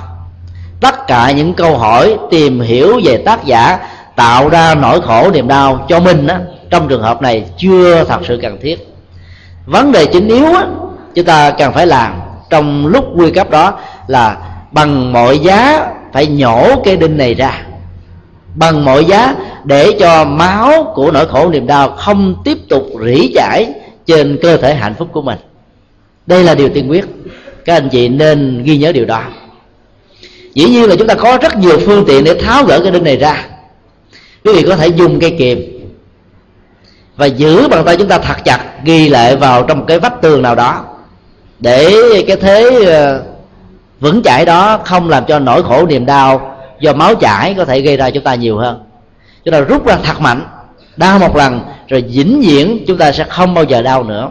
Tất 0.80 1.06
cả 1.06 1.30
những 1.30 1.54
câu 1.54 1.78
hỏi 1.78 2.16
tìm 2.30 2.60
hiểu 2.60 3.00
về 3.04 3.16
tác 3.16 3.44
giả 3.44 3.78
tạo 4.20 4.48
ra 4.48 4.74
nỗi 4.74 5.00
khổ 5.00 5.30
niềm 5.30 5.48
đau 5.48 5.86
cho 5.88 6.00
mình 6.00 6.26
á, 6.26 6.40
trong 6.70 6.88
trường 6.88 7.02
hợp 7.02 7.22
này 7.22 7.44
chưa 7.58 8.04
thật 8.04 8.20
sự 8.28 8.38
cần 8.42 8.58
thiết. 8.62 8.76
Vấn 9.66 9.92
đề 9.92 10.06
chính 10.06 10.28
yếu 10.28 10.44
á, 10.44 10.66
chúng 11.14 11.24
ta 11.24 11.50
cần 11.50 11.72
phải 11.72 11.86
làm 11.86 12.20
trong 12.50 12.86
lúc 12.86 13.04
nguy 13.14 13.30
cấp 13.30 13.50
đó 13.50 13.78
là 14.06 14.36
bằng 14.72 15.12
mọi 15.12 15.38
giá 15.38 15.86
phải 16.12 16.26
nhổ 16.26 16.82
cái 16.84 16.96
đinh 16.96 17.16
này 17.16 17.34
ra. 17.34 17.62
Bằng 18.54 18.84
mọi 18.84 19.04
giá 19.04 19.34
để 19.64 19.92
cho 20.00 20.24
máu 20.24 20.92
của 20.94 21.10
nỗi 21.10 21.26
khổ 21.26 21.50
niềm 21.50 21.66
đau 21.66 21.88
không 21.88 22.34
tiếp 22.44 22.58
tục 22.68 22.86
rỉ 23.06 23.32
chảy 23.34 23.72
trên 24.06 24.38
cơ 24.42 24.56
thể 24.56 24.74
hạnh 24.74 24.94
phúc 24.98 25.08
của 25.12 25.22
mình. 25.22 25.38
Đây 26.26 26.44
là 26.44 26.54
điều 26.54 26.68
tiên 26.68 26.90
quyết. 26.90 27.04
Các 27.64 27.74
anh 27.74 27.88
chị 27.88 28.08
nên 28.08 28.62
ghi 28.64 28.76
nhớ 28.78 28.92
điều 28.92 29.04
đó. 29.04 29.22
Dĩ 30.54 30.64
nhiên 30.64 30.88
là 30.88 30.96
chúng 30.96 31.08
ta 31.08 31.14
có 31.14 31.38
rất 31.42 31.56
nhiều 31.56 31.78
phương 31.86 32.04
tiện 32.06 32.24
để 32.24 32.34
tháo 32.34 32.64
gỡ 32.64 32.80
cái 32.80 32.90
đinh 32.92 33.04
này 33.04 33.16
ra 33.16 33.44
quý 34.44 34.52
vị 34.54 34.62
có 34.68 34.76
thể 34.76 34.88
dùng 34.88 35.20
cây 35.20 35.36
kìm 35.38 35.58
và 37.16 37.26
giữ 37.26 37.68
bàn 37.68 37.84
tay 37.84 37.96
chúng 37.96 38.08
ta 38.08 38.18
thật 38.18 38.36
chặt, 38.44 38.58
ghi 38.84 39.08
lại 39.08 39.36
vào 39.36 39.62
trong 39.62 39.78
một 39.78 39.84
cái 39.88 39.98
vách 39.98 40.22
tường 40.22 40.42
nào 40.42 40.54
đó 40.54 40.84
để 41.58 41.94
cái 42.26 42.36
thế 42.36 42.84
ờ, 42.86 43.22
vững 44.00 44.22
chãi 44.22 44.44
đó 44.44 44.80
không 44.84 45.08
làm 45.08 45.24
cho 45.24 45.38
nỗi 45.38 45.62
khổ 45.62 45.86
niềm 45.86 46.06
đau 46.06 46.56
do 46.80 46.92
máu 46.92 47.14
chảy 47.14 47.54
có 47.54 47.64
thể 47.64 47.80
gây 47.80 47.96
ra 47.96 48.10
chúng 48.10 48.24
ta 48.24 48.34
nhiều 48.34 48.58
hơn. 48.58 48.80
Chúng 49.44 49.52
ta 49.52 49.60
rút 49.60 49.86
ra 49.86 49.98
thật 50.04 50.20
mạnh, 50.20 50.46
đau 50.96 51.18
một 51.18 51.36
lần, 51.36 51.60
rồi 51.88 52.04
vĩnh 52.12 52.40
viễn 52.40 52.84
chúng 52.86 52.98
ta 52.98 53.12
sẽ 53.12 53.24
không 53.28 53.54
bao 53.54 53.64
giờ 53.64 53.82
đau 53.82 54.02
nữa. 54.02 54.30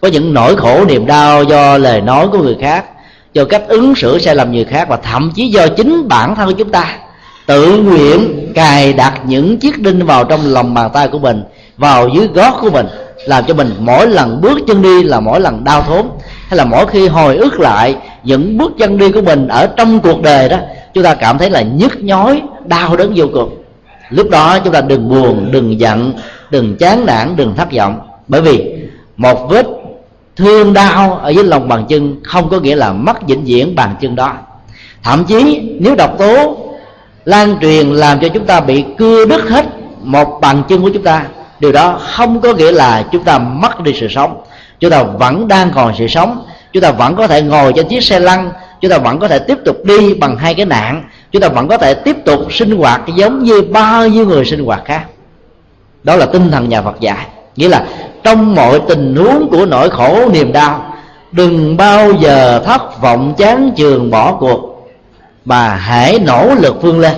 Có 0.00 0.08
những 0.08 0.34
nỗi 0.34 0.56
khổ 0.56 0.84
niềm 0.84 1.06
đau 1.06 1.44
do 1.44 1.78
lời 1.78 2.00
nói 2.00 2.28
của 2.32 2.38
người 2.38 2.56
khác, 2.60 2.84
do 3.32 3.44
cách 3.44 3.62
ứng 3.68 3.94
xử 3.94 4.18
sai 4.18 4.34
lầm 4.34 4.52
người 4.52 4.64
khác 4.64 4.88
và 4.88 4.96
thậm 4.96 5.32
chí 5.34 5.48
do 5.48 5.66
chính 5.68 6.08
bản 6.08 6.34
thân 6.34 6.46
của 6.46 6.54
chúng 6.58 6.70
ta 6.70 6.98
tự 7.50 7.82
nguyện 7.82 8.52
cài 8.54 8.92
đặt 8.92 9.20
những 9.26 9.58
chiếc 9.58 9.78
đinh 9.78 10.06
vào 10.06 10.24
trong 10.24 10.40
lòng 10.46 10.74
bàn 10.74 10.90
tay 10.94 11.08
của 11.08 11.18
mình, 11.18 11.42
vào 11.76 12.08
dưới 12.08 12.28
gót 12.34 12.58
của 12.60 12.70
mình, 12.70 12.86
làm 13.26 13.44
cho 13.44 13.54
mình 13.54 13.74
mỗi 13.78 14.08
lần 14.08 14.40
bước 14.40 14.58
chân 14.66 14.82
đi 14.82 15.02
là 15.02 15.20
mỗi 15.20 15.40
lần 15.40 15.64
đau 15.64 15.82
thốn. 15.82 16.06
Hay 16.48 16.56
là 16.56 16.64
mỗi 16.64 16.86
khi 16.86 17.08
hồi 17.08 17.36
ức 17.36 17.60
lại 17.60 17.96
những 18.24 18.58
bước 18.58 18.72
chân 18.78 18.98
đi 18.98 19.12
của 19.12 19.22
mình 19.22 19.48
ở 19.48 19.66
trong 19.76 20.00
cuộc 20.00 20.22
đời 20.22 20.48
đó, 20.48 20.56
chúng 20.94 21.04
ta 21.04 21.14
cảm 21.14 21.38
thấy 21.38 21.50
là 21.50 21.62
nhức 21.62 22.02
nhói, 22.02 22.42
đau 22.64 22.96
đớn 22.96 23.12
vô 23.16 23.26
cùng. 23.32 23.62
Lúc 24.10 24.30
đó 24.30 24.58
chúng 24.58 24.72
ta 24.72 24.80
đừng 24.80 25.08
buồn, 25.08 25.48
đừng 25.52 25.80
giận, 25.80 26.12
đừng 26.50 26.76
chán 26.76 27.06
nản, 27.06 27.36
đừng 27.36 27.54
thất 27.56 27.72
vọng. 27.72 28.00
Bởi 28.28 28.40
vì 28.40 28.74
một 29.16 29.48
vết 29.50 29.66
thương 30.36 30.72
đau 30.72 31.20
ở 31.22 31.28
dưới 31.30 31.44
lòng 31.44 31.68
bàn 31.68 31.84
chân 31.88 32.16
không 32.24 32.48
có 32.48 32.60
nghĩa 32.60 32.76
là 32.76 32.92
mất 32.92 33.26
vĩnh 33.26 33.44
viễn 33.44 33.74
bàn 33.74 33.94
chân 34.00 34.16
đó. 34.16 34.32
Thậm 35.02 35.24
chí 35.24 35.60
nếu 35.80 35.94
độc 35.94 36.18
tố 36.18 36.56
lan 37.24 37.56
truyền 37.60 37.90
làm 37.90 38.20
cho 38.20 38.28
chúng 38.28 38.46
ta 38.46 38.60
bị 38.60 38.84
cưa 38.98 39.24
đứt 39.24 39.48
hết 39.48 39.66
một 40.02 40.40
bàn 40.40 40.62
chân 40.68 40.82
của 40.82 40.90
chúng 40.94 41.02
ta. 41.02 41.22
Điều 41.60 41.72
đó 41.72 42.00
không 42.16 42.40
có 42.40 42.54
nghĩa 42.54 42.72
là 42.72 43.04
chúng 43.12 43.24
ta 43.24 43.38
mất 43.38 43.80
đi 43.80 43.92
sự 44.00 44.08
sống. 44.08 44.42
Chúng 44.80 44.90
ta 44.90 45.02
vẫn 45.02 45.48
đang 45.48 45.70
còn 45.74 45.92
sự 45.98 46.06
sống. 46.06 46.44
Chúng 46.72 46.82
ta 46.82 46.90
vẫn 46.90 47.16
có 47.16 47.26
thể 47.26 47.42
ngồi 47.42 47.72
trên 47.76 47.88
chiếc 47.88 48.02
xe 48.02 48.20
lăn. 48.20 48.50
Chúng 48.80 48.90
ta 48.90 48.98
vẫn 48.98 49.18
có 49.18 49.28
thể 49.28 49.38
tiếp 49.38 49.58
tục 49.64 49.76
đi 49.84 50.14
bằng 50.14 50.36
hai 50.36 50.54
cái 50.54 50.66
nạn. 50.66 51.04
Chúng 51.32 51.42
ta 51.42 51.48
vẫn 51.48 51.68
có 51.68 51.78
thể 51.78 51.94
tiếp 51.94 52.16
tục 52.24 52.40
sinh 52.52 52.76
hoạt 52.76 53.00
giống 53.16 53.42
như 53.42 53.62
bao 53.62 54.08
nhiêu 54.08 54.26
người 54.26 54.44
sinh 54.44 54.64
hoạt 54.64 54.84
khác. 54.84 55.04
Đó 56.02 56.16
là 56.16 56.26
tinh 56.26 56.50
thần 56.50 56.68
nhà 56.68 56.82
Phật 56.82 57.00
dạy. 57.00 57.26
Nghĩa 57.56 57.68
là 57.68 57.84
trong 58.22 58.54
mọi 58.54 58.80
tình 58.88 59.16
huống 59.16 59.48
của 59.50 59.66
nỗi 59.66 59.90
khổ 59.90 60.28
niềm 60.32 60.52
đau, 60.52 60.94
đừng 61.32 61.76
bao 61.76 62.12
giờ 62.12 62.62
thất 62.66 63.02
vọng, 63.02 63.34
chán 63.36 63.72
chường 63.76 64.10
bỏ 64.10 64.32
cuộc 64.32 64.69
mà 65.44 65.68
hãy 65.68 66.18
nỗ 66.18 66.54
lực 66.54 66.82
vươn 66.82 67.00
lên. 67.00 67.12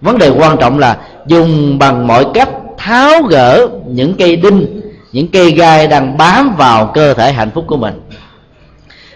Vấn 0.00 0.18
đề 0.18 0.28
quan 0.28 0.56
trọng 0.56 0.78
là 0.78 0.96
dùng 1.26 1.78
bằng 1.78 2.06
mọi 2.06 2.26
cách 2.34 2.48
tháo 2.78 3.22
gỡ 3.22 3.68
những 3.86 4.14
cây 4.14 4.36
đinh, 4.36 4.80
những 5.12 5.28
cây 5.28 5.50
gai 5.50 5.86
đang 5.86 6.18
bám 6.18 6.56
vào 6.56 6.90
cơ 6.94 7.14
thể 7.14 7.32
hạnh 7.32 7.50
phúc 7.54 7.64
của 7.68 7.76
mình. 7.76 8.00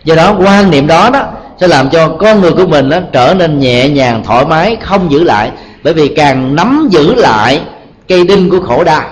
Do 0.04 0.14
đó, 0.14 0.36
quan 0.38 0.70
niệm 0.70 0.86
đó 0.86 1.10
đó 1.12 1.26
sẽ 1.60 1.68
làm 1.68 1.90
cho 1.90 2.08
con 2.08 2.40
người 2.40 2.52
của 2.52 2.66
mình 2.66 2.88
nó 2.88 2.96
trở 3.12 3.34
nên 3.34 3.58
nhẹ 3.58 3.88
nhàng, 3.88 4.22
thoải 4.24 4.44
mái, 4.44 4.76
không 4.82 5.10
giữ 5.10 5.24
lại. 5.24 5.50
Bởi 5.84 5.94
vì 5.94 6.08
càng 6.08 6.56
nắm 6.56 6.88
giữ 6.90 7.14
lại 7.14 7.60
cây 8.08 8.24
đinh 8.24 8.50
của 8.50 8.60
khổ 8.60 8.84
đau 8.84 9.04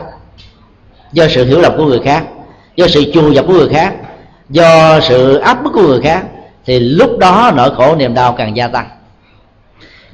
do 1.13 1.29
sự 1.29 1.45
hiểu 1.45 1.61
lầm 1.61 1.77
của 1.77 1.85
người 1.85 2.01
khác, 2.05 2.25
do 2.77 2.87
sự 2.89 3.13
chù 3.15 3.33
dập 3.33 3.45
của 3.47 3.53
người 3.53 3.69
khác, 3.69 3.95
do 4.51 5.01
sự 5.01 5.37
áp 5.37 5.63
bức 5.65 5.73
của 5.73 5.83
người 5.83 6.01
khác 6.01 6.23
thì 6.67 6.79
lúc 6.79 7.19
đó 7.19 7.53
nỗi 7.57 7.75
khổ 7.77 7.97
niềm 7.97 8.15
đau 8.15 8.33
càng 8.33 8.57
gia 8.57 8.69
tăng. 8.69 8.89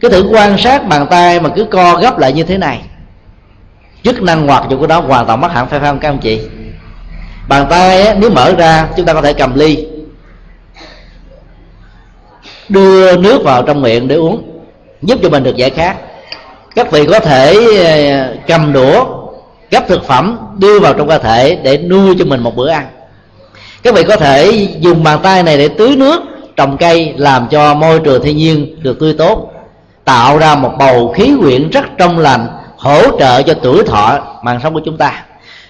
Cứ 0.00 0.08
thử 0.08 0.28
quan 0.32 0.58
sát 0.58 0.88
bàn 0.88 1.06
tay 1.10 1.40
mà 1.40 1.48
cứ 1.48 1.64
co 1.64 1.96
gấp 1.96 2.18
lại 2.18 2.32
như 2.32 2.42
thế 2.42 2.58
này, 2.58 2.80
chức 4.02 4.22
năng 4.22 4.46
hoạt 4.46 4.68
dụng 4.70 4.80
của 4.80 4.86
nó 4.86 5.00
hoàn 5.00 5.26
toàn 5.26 5.40
mất 5.40 5.52
hẳn, 5.52 5.68
phải 5.68 5.80
không 5.80 5.98
các 5.98 6.08
ông 6.08 6.18
chị? 6.18 6.40
Bàn 7.48 7.66
tay 7.70 8.16
nếu 8.18 8.30
mở 8.30 8.54
ra, 8.58 8.88
chúng 8.96 9.06
ta 9.06 9.14
có 9.14 9.22
thể 9.22 9.32
cầm 9.32 9.54
ly, 9.54 9.86
đưa 12.68 13.16
nước 13.16 13.42
vào 13.44 13.62
trong 13.62 13.82
miệng 13.82 14.08
để 14.08 14.16
uống, 14.16 14.60
giúp 15.02 15.18
cho 15.22 15.28
mình 15.28 15.42
được 15.42 15.56
giải 15.56 15.70
khát. 15.70 15.96
Các 16.74 16.90
vị 16.90 17.06
có 17.06 17.20
thể 17.20 17.54
ờ, 17.84 18.36
cầm 18.46 18.72
đũa, 18.72 19.04
gấp 19.70 19.88
thực 19.88 20.04
phẩm, 20.04 20.38
đưa 20.58 20.80
vào 20.80 20.94
trong 20.94 21.08
cơ 21.08 21.18
thể 21.18 21.58
để 21.62 21.78
nuôi 21.78 22.14
cho 22.18 22.24
mình 22.24 22.40
một 22.40 22.56
bữa 22.56 22.68
ăn. 22.68 22.86
Các 23.82 23.94
vị 23.94 24.04
có 24.08 24.16
thể 24.16 24.68
dùng 24.80 25.02
bàn 25.02 25.18
tay 25.22 25.42
này 25.42 25.58
để 25.58 25.68
tưới 25.68 25.96
nước 25.96 26.22
trồng 26.56 26.76
cây 26.76 27.14
làm 27.16 27.48
cho 27.50 27.74
môi 27.74 28.00
trường 28.00 28.22
thiên 28.22 28.36
nhiên 28.36 28.82
được 28.82 29.00
tươi 29.00 29.14
tốt 29.18 29.52
tạo 30.04 30.38
ra 30.38 30.54
một 30.54 30.72
bầu 30.78 31.12
khí 31.16 31.32
quyển 31.40 31.70
rất 31.70 31.84
trong 31.98 32.18
lành 32.18 32.48
hỗ 32.76 33.18
trợ 33.18 33.42
cho 33.42 33.54
tuổi 33.62 33.84
thọ 33.84 34.18
mạng 34.42 34.60
sống 34.62 34.74
của 34.74 34.80
chúng 34.84 34.96
ta. 34.96 35.24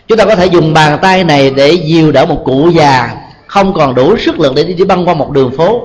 Chúng 0.08 0.18
ta 0.18 0.24
có 0.24 0.36
thể 0.36 0.46
dùng 0.46 0.74
bàn 0.74 0.98
tay 1.02 1.24
này 1.24 1.50
để 1.50 1.72
dìu 1.72 2.12
đỡ 2.12 2.26
một 2.26 2.42
cụ 2.44 2.70
già 2.70 3.10
không 3.46 3.74
còn 3.74 3.94
đủ 3.94 4.16
sức 4.16 4.40
lực 4.40 4.52
để 4.56 4.64
đi, 4.64 4.74
đi 4.74 4.84
băng 4.84 5.08
qua 5.08 5.14
một 5.14 5.30
đường 5.30 5.50
phố. 5.56 5.82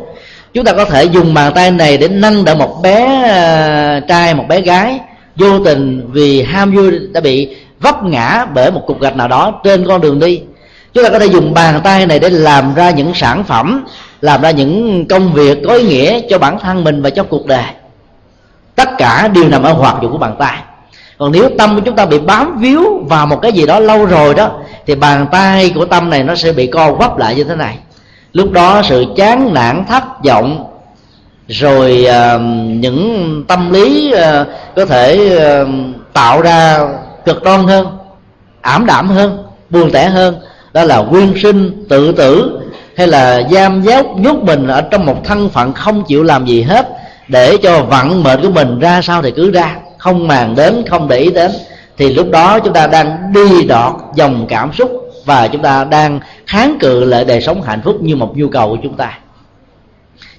Chúng 0.53 0.65
ta 0.65 0.73
có 0.73 0.85
thể 0.85 1.03
dùng 1.03 1.33
bàn 1.33 1.51
tay 1.55 1.71
này 1.71 1.97
để 1.97 2.07
nâng 2.07 2.45
đỡ 2.45 2.55
một 2.55 2.79
bé 2.83 3.23
ờ, 3.29 3.99
trai 3.99 4.33
một 4.33 4.45
bé 4.49 4.61
gái 4.61 4.99
vô 5.35 5.59
tình 5.59 6.11
vì 6.11 6.41
ham 6.41 6.75
vui 6.75 6.91
đã 7.13 7.21
bị 7.21 7.55
vấp 7.79 8.03
ngã 8.03 8.45
bởi 8.53 8.71
một 8.71 8.81
cục 8.87 9.01
gạch 9.01 9.15
nào 9.15 9.27
đó 9.27 9.61
trên 9.63 9.87
con 9.87 10.01
đường 10.01 10.19
đi. 10.19 10.41
Chúng 10.93 11.03
ta 11.03 11.09
có 11.09 11.19
thể 11.19 11.25
dùng 11.25 11.53
bàn 11.53 11.81
tay 11.83 12.05
này 12.05 12.19
để 12.19 12.29
làm 12.29 12.73
ra 12.75 12.89
những 12.89 13.11
sản 13.15 13.43
phẩm 13.43 13.85
làm 14.21 14.41
ra 14.41 14.51
những 14.51 15.05
công 15.09 15.33
việc 15.33 15.57
có 15.67 15.73
ý 15.73 15.83
nghĩa 15.83 16.21
cho 16.29 16.37
bản 16.37 16.59
thân 16.59 16.83
mình 16.83 17.01
và 17.01 17.09
cho 17.09 17.23
cuộc 17.23 17.45
đời. 17.45 17.63
Tất 18.75 18.89
cả 18.97 19.27
đều 19.27 19.49
nằm 19.49 19.63
ở 19.63 19.73
hoạt 19.73 19.95
dụng 20.01 20.11
của 20.11 20.17
bàn 20.17 20.35
tay. 20.39 20.57
Còn 21.17 21.31
nếu 21.31 21.49
tâm 21.57 21.75
của 21.75 21.81
chúng 21.85 21.95
ta 21.95 22.05
bị 22.05 22.19
bám 22.19 22.57
víu 22.59 23.05
vào 23.09 23.25
một 23.25 23.41
cái 23.41 23.51
gì 23.51 23.65
đó 23.65 23.79
lâu 23.79 24.05
rồi 24.05 24.35
đó 24.35 24.51
thì 24.85 24.95
bàn 24.95 25.27
tay 25.31 25.71
của 25.75 25.85
tâm 25.85 26.09
này 26.09 26.23
nó 26.23 26.35
sẽ 26.35 26.51
bị 26.51 26.67
co 26.67 26.93
quắp 26.93 27.17
lại 27.17 27.35
như 27.35 27.43
thế 27.43 27.55
này. 27.55 27.77
Lúc 28.33 28.51
đó 28.51 28.81
sự 28.83 29.05
chán 29.17 29.53
nản 29.53 29.85
thất 29.89 30.03
vọng 30.23 30.67
rồi 31.47 32.07
uh, 32.09 32.41
những 32.67 33.43
tâm 33.47 33.71
lý 33.71 34.13
uh, 34.13 34.47
có 34.75 34.85
thể 34.85 35.37
uh, 35.61 35.67
tạo 36.13 36.41
ra 36.41 36.79
cực 37.25 37.43
đoan 37.43 37.67
hơn 37.67 37.87
ảm 38.61 38.85
đạm 38.85 39.07
hơn 39.07 39.43
buồn 39.69 39.91
tẻ 39.91 40.05
hơn. 40.05 40.35
Đó 40.73 40.83
là 40.83 41.03
quyên 41.09 41.33
sinh 41.43 41.85
tự 41.89 42.11
tử 42.11 42.60
hay 42.97 43.07
là 43.07 43.41
giam 43.51 43.81
giáo 43.81 44.03
nhốt 44.17 44.35
mình 44.35 44.67
ở 44.67 44.81
trong 44.81 45.05
một 45.05 45.17
thân 45.23 45.49
phận 45.49 45.73
không 45.73 46.03
chịu 46.03 46.23
làm 46.23 46.45
gì 46.45 46.61
hết, 46.61 46.89
để 47.27 47.57
cho 47.63 47.83
vận 47.83 48.23
mệnh 48.23 48.41
của 48.41 48.49
mình 48.49 48.79
ra 48.79 49.01
sao 49.01 49.21
thì 49.21 49.31
cứ 49.31 49.51
ra. 49.51 49.75
Không 49.97 50.27
màng 50.27 50.55
đến, 50.55 50.83
không 50.89 51.07
để 51.07 51.17
ý 51.17 51.31
đến. 51.31 51.51
Thì 51.97 52.13
lúc 52.13 52.29
đó 52.31 52.59
chúng 52.59 52.73
ta 52.73 52.87
đang 52.87 53.33
đi 53.33 53.63
đọt 53.63 53.93
dòng 54.15 54.45
cảm 54.49 54.73
xúc 54.73 54.91
và 55.25 55.47
chúng 55.47 55.61
ta 55.61 55.83
đang 55.83 56.19
kháng 56.47 56.77
cự 56.79 57.05
lại 57.05 57.25
đời 57.25 57.41
sống 57.41 57.61
hạnh 57.61 57.81
phúc 57.83 57.97
như 58.01 58.15
một 58.15 58.37
nhu 58.37 58.47
cầu 58.47 58.69
của 58.69 58.77
chúng 58.83 58.93
ta. 58.93 59.19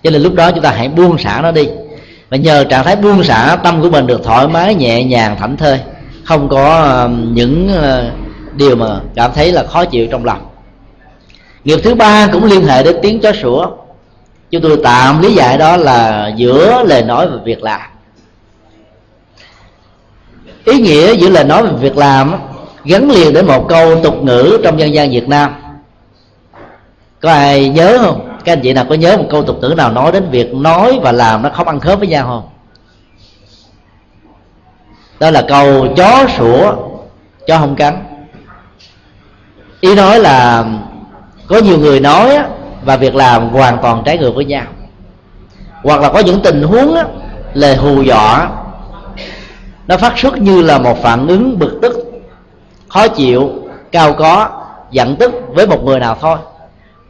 Cho 0.03 0.11
nên 0.11 0.23
lúc 0.23 0.35
đó 0.35 0.51
chúng 0.51 0.63
ta 0.63 0.71
hãy 0.71 0.89
buông 0.89 1.19
xả 1.19 1.41
nó 1.43 1.51
đi. 1.53 1.69
Và 2.31 2.37
nhờ 2.37 2.65
trạng 2.65 2.85
thái 2.85 2.97
buông 2.97 3.25
xả, 3.25 3.57
tâm 3.65 3.83
của 3.83 3.91
mình 3.91 4.07
được 4.07 4.25
thoải 4.25 4.49
mái, 4.49 4.75
nhẹ 4.75 5.05
nhàng, 5.05 5.37
thảnh 5.39 5.57
thơi. 5.57 5.81
Không 6.25 6.49
có 6.49 7.09
những 7.33 7.69
ờ, 7.83 8.11
điều 8.55 8.77
mà 8.77 8.87
cảm 9.15 9.31
thấy 9.35 9.53
là 9.53 9.65
khó 9.65 9.85
chịu 9.85 10.07
trong 10.11 10.25
lòng 10.25 10.39
nghiệp 11.65 11.81
thứ 11.85 11.95
ba 11.95 12.29
cũng 12.33 12.45
liên 12.45 12.65
hệ 12.65 12.83
đến 12.83 12.97
tiếng 13.03 13.21
chó 13.21 13.33
sủa. 13.33 13.67
Chúng 14.51 14.63
tôi 14.63 14.81
tạm 14.85 15.23
lý 15.23 15.35
giải 15.35 15.59
đó 15.59 15.77
là 15.77 16.29
giữa 16.37 16.83
lời 16.87 17.03
nói 17.03 17.29
và 17.31 17.37
việc 17.45 17.63
làm. 17.63 17.81
Ý 20.65 20.79
nghĩa 20.79 21.15
giữa 21.15 21.29
lời 21.29 21.45
nói 21.45 21.63
và 21.63 21.73
việc 21.73 21.97
làm 21.97 22.35
gắn 22.85 23.11
liền 23.11 23.33
đến 23.33 23.47
một 23.47 23.67
câu 23.69 24.01
tục 24.03 24.23
ngữ 24.23 24.59
trong 24.65 24.81
dân 24.81 24.95
gian 24.95 25.11
việt 25.11 25.29
nam. 25.29 25.55
Có 27.21 27.33
ai 27.33 27.69
nhớ 27.69 27.99
không? 28.03 28.29
Các 28.45 28.53
anh 28.53 28.61
chị 28.63 28.73
nào 28.73 28.87
có 28.89 28.95
nhớ 28.95 29.17
một 29.17 29.27
câu 29.31 29.43
tục 29.43 29.59
ngữ 29.61 29.75
nào 29.77 29.93
nói 29.93 30.13
đến 30.13 30.31
việc 30.31 30.55
nói 30.55 30.99
và 31.03 31.13
làm 31.13 31.43
nó 31.43 31.49
không 31.49 31.69
ăn 31.69 31.81
khớp 31.81 31.99
với 31.99 32.09
nhau 32.09 32.27
không? 32.27 32.49
Đó 35.21 35.31
là 35.31 35.43
câu 35.49 35.87
chó 35.97 36.27
sủa, 36.39 36.75
chó 37.47 37.59
không 37.59 37.77
cắn. 37.77 38.05
Ý 39.81 39.95
nói 39.95 40.21
là 40.21 40.65
có 41.47 41.59
nhiều 41.59 41.79
người 41.79 42.01
nói 42.01 42.39
và 42.85 42.97
việc 42.97 43.15
làm 43.15 43.49
hoàn 43.49 43.79
toàn 43.83 44.03
trái 44.05 44.19
ngược 44.19 44.35
với 44.35 44.45
nhau. 44.45 44.65
Hoặc 45.83 46.01
là 46.01 46.09
có 46.09 46.19
những 46.19 46.41
tình 46.43 46.63
huống 46.63 46.97
lời 47.55 47.77
hù 47.77 48.03
dọa, 48.03 48.51
nó 49.87 49.97
phát 49.97 50.19
xuất 50.19 50.39
như 50.39 50.63
là 50.63 50.79
một 50.79 51.03
phản 51.03 51.27
ứng 51.27 51.59
bực 51.59 51.79
tức, 51.83 51.93
khó 52.89 53.09
chịu, 53.09 53.51
cao 53.93 54.13
có, 54.13 54.49
giận 54.91 55.17
tức 55.17 55.33
với 55.49 55.67
một 55.67 55.85
người 55.85 56.01
nào 56.01 56.17
thôi. 56.21 56.39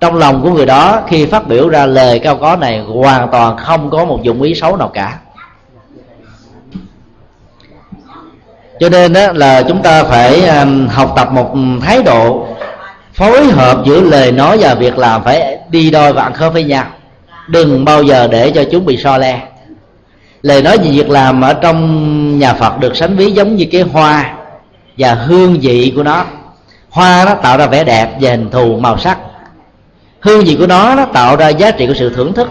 Trong 0.00 0.16
lòng 0.16 0.42
của 0.42 0.50
người 0.50 0.66
đó, 0.66 1.02
khi 1.08 1.26
phát 1.26 1.48
biểu 1.48 1.68
ra 1.68 1.86
lời 1.86 2.18
cao 2.18 2.36
có 2.36 2.56
này, 2.56 2.80
hoàn 2.80 3.30
toàn 3.30 3.56
không 3.56 3.90
có 3.90 4.04
một 4.04 4.22
dụng 4.22 4.42
ý 4.42 4.54
xấu 4.54 4.76
nào 4.76 4.88
cả. 4.88 5.18
Cho 8.80 8.88
nên 8.88 9.12
đó 9.12 9.32
là 9.32 9.62
chúng 9.62 9.82
ta 9.82 10.04
phải 10.04 10.50
học 10.88 11.12
tập 11.16 11.32
một 11.32 11.54
thái 11.82 12.02
độ 12.02 12.46
phối 13.14 13.46
hợp 13.46 13.82
giữa 13.86 14.00
lời 14.00 14.32
nói 14.32 14.58
và 14.60 14.74
việc 14.74 14.98
làm 14.98 15.24
phải 15.24 15.58
đi 15.70 15.90
đôi 15.90 16.12
và 16.12 16.22
ăn 16.22 16.32
khớp 16.32 16.52
với 16.52 16.64
nhau. 16.64 16.84
Đừng 17.48 17.84
bao 17.84 18.02
giờ 18.02 18.28
để 18.30 18.50
cho 18.50 18.64
chúng 18.70 18.84
bị 18.84 18.96
so 18.96 19.18
le. 19.18 19.40
Lời 20.42 20.62
nói 20.62 20.78
về 20.78 20.90
việc 20.90 21.10
làm 21.10 21.40
ở 21.40 21.54
trong 21.54 22.38
nhà 22.38 22.54
phật 22.54 22.78
được 22.80 22.96
sánh 22.96 23.16
ví 23.16 23.30
giống 23.32 23.56
như 23.56 23.66
cái 23.72 23.82
hoa 23.82 24.34
và 24.98 25.14
hương 25.14 25.60
vị 25.60 25.92
của 25.96 26.02
nó. 26.02 26.24
Hoa 26.90 27.24
nó 27.24 27.34
tạo 27.34 27.58
ra 27.58 27.66
vẻ 27.66 27.84
đẹp 27.84 28.10
và 28.20 28.30
hình 28.30 28.50
thù 28.50 28.78
màu 28.80 28.98
sắc. 28.98 29.18
Hương 30.20 30.44
vị 30.44 30.56
của 30.58 30.66
nó 30.66 30.94
nó 30.94 31.04
tạo 31.04 31.36
ra 31.36 31.48
giá 31.48 31.70
trị 31.70 31.86
của 31.86 31.94
sự 31.94 32.10
thưởng 32.14 32.32
thức. 32.32 32.48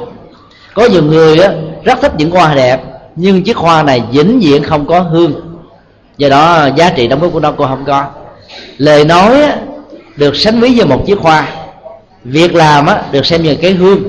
Có 0.73 0.85
nhiều 0.85 1.03
người 1.03 1.37
đó, 1.37 1.45
rất 1.83 2.01
thích 2.01 2.11
những 2.17 2.31
hoa 2.31 2.55
đẹp 2.55 2.81
nhưng 3.15 3.43
chiếc 3.43 3.57
hoa 3.57 3.83
này 3.83 4.01
vĩnh 4.11 4.39
viễn 4.39 4.63
không 4.63 4.85
có 4.85 4.99
hương. 4.99 5.33
Do 6.17 6.29
đó 6.29 6.69
giá 6.75 6.89
trị 6.89 7.07
đóng 7.07 7.19
góp 7.19 7.33
của 7.33 7.39
nó 7.39 7.51
cũng 7.51 7.67
không 7.67 7.85
có. 7.85 8.05
Lời 8.77 9.05
nói 9.05 9.33
được 10.21 10.35
sánh 10.35 10.59
ví 10.59 10.69
như 10.69 10.85
một 10.85 11.05
chiếc 11.05 11.19
hoa. 11.19 11.47
Việc 12.23 12.55
làm 12.55 12.85
á, 12.85 13.01
được 13.11 13.25
xem 13.25 13.43
như 13.43 13.55
cái 13.55 13.71
hương. 13.71 13.99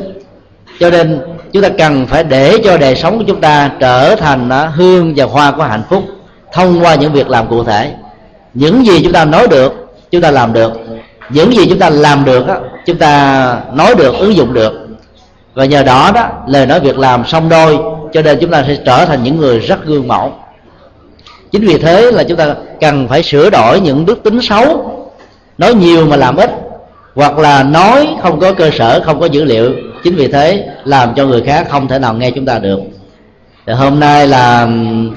Cho 0.81 0.91
nên 0.91 1.21
chúng 1.53 1.63
ta 1.63 1.69
cần 1.79 2.07
phải 2.07 2.25
để 2.25 2.59
cho 2.65 2.77
đời 2.77 2.97
sống 2.97 3.19
của 3.19 3.25
chúng 3.27 3.41
ta 3.41 3.71
trở 3.81 4.17
thành 4.17 4.49
á, 4.49 4.67
hương 4.67 5.15
và 5.17 5.25
hoa 5.25 5.51
của 5.51 5.63
hạnh 5.63 5.83
phúc 5.91 6.05
thông 6.53 6.81
qua 6.83 6.95
những 6.95 7.13
việc 7.13 7.29
làm 7.29 7.49
cụ 7.49 7.65
thể. 7.65 7.93
Những 8.55 8.87
gì 8.87 9.01
chúng 9.03 9.13
ta 9.13 9.25
nói 9.25 9.47
được 9.49 9.89
chúng 10.11 10.21
ta 10.21 10.31
làm 10.31 10.53
được. 10.53 10.73
Những 11.31 11.53
gì 11.53 11.67
chúng 11.69 11.79
ta 11.79 11.91
làm 11.91 12.25
được 12.25 12.49
á, 12.49 12.57
chúng 12.87 12.99
ta 12.99 13.57
nói 13.75 13.95
được 13.95 14.15
ứng 14.15 14.35
dụng 14.35 14.53
được. 14.55 14.89
Và 15.55 15.65
nhờ 15.65 15.83
đó 15.83 16.11
đó 16.15 16.29
lời 16.47 16.67
nói 16.67 16.81
việc 16.81 16.99
làm 16.99 17.25
song 17.27 17.49
đôi 17.49 17.79
cho 18.13 18.23
nên 18.23 18.39
chúng 18.41 18.51
ta 18.51 18.65
sẽ 18.67 18.77
trở 18.87 19.05
thành 19.05 19.23
những 19.23 19.37
người 19.37 19.59
rất 19.59 19.87
gương 19.87 20.09
mẫu. 20.09 20.33
Chính 21.53 21.67
vì 21.67 21.79
thế 21.79 22.13
là 22.13 22.25
chúng 22.25 22.37
ta 22.37 22.55
cần 22.81 23.09
phải 23.09 23.23
sửa 23.23 23.51
đổi 23.51 23.81
những 23.81 24.07
đức 24.07 24.23
tính 24.23 24.43
xấu 24.43 24.92
nói 25.63 25.75
nhiều 25.75 26.07
mà 26.07 26.17
làm 26.17 26.37
ít 26.37 26.51
hoặc 27.15 27.39
là 27.39 27.63
nói 27.63 28.09
không 28.23 28.41
có 28.41 28.53
cơ 28.53 28.71
sở 28.71 29.03
không 29.05 29.21
có 29.21 29.27
dữ 29.27 29.45
liệu. 29.45 29.71
Chính 30.05 30.15
vì 30.15 30.29
thế 30.29 30.69
làm 30.85 31.15
cho 31.15 31.27
người 31.27 31.43
khác 31.43 31.67
không 31.71 31.89
thể 31.89 31.99
nào 31.99 32.15
nghe 32.15 32.31
chúng 32.31 32.47
ta 32.47 32.59
được. 32.59 32.81
Thì 33.67 33.73
hôm 33.73 34.01
nay 34.01 34.27
là 34.27 34.69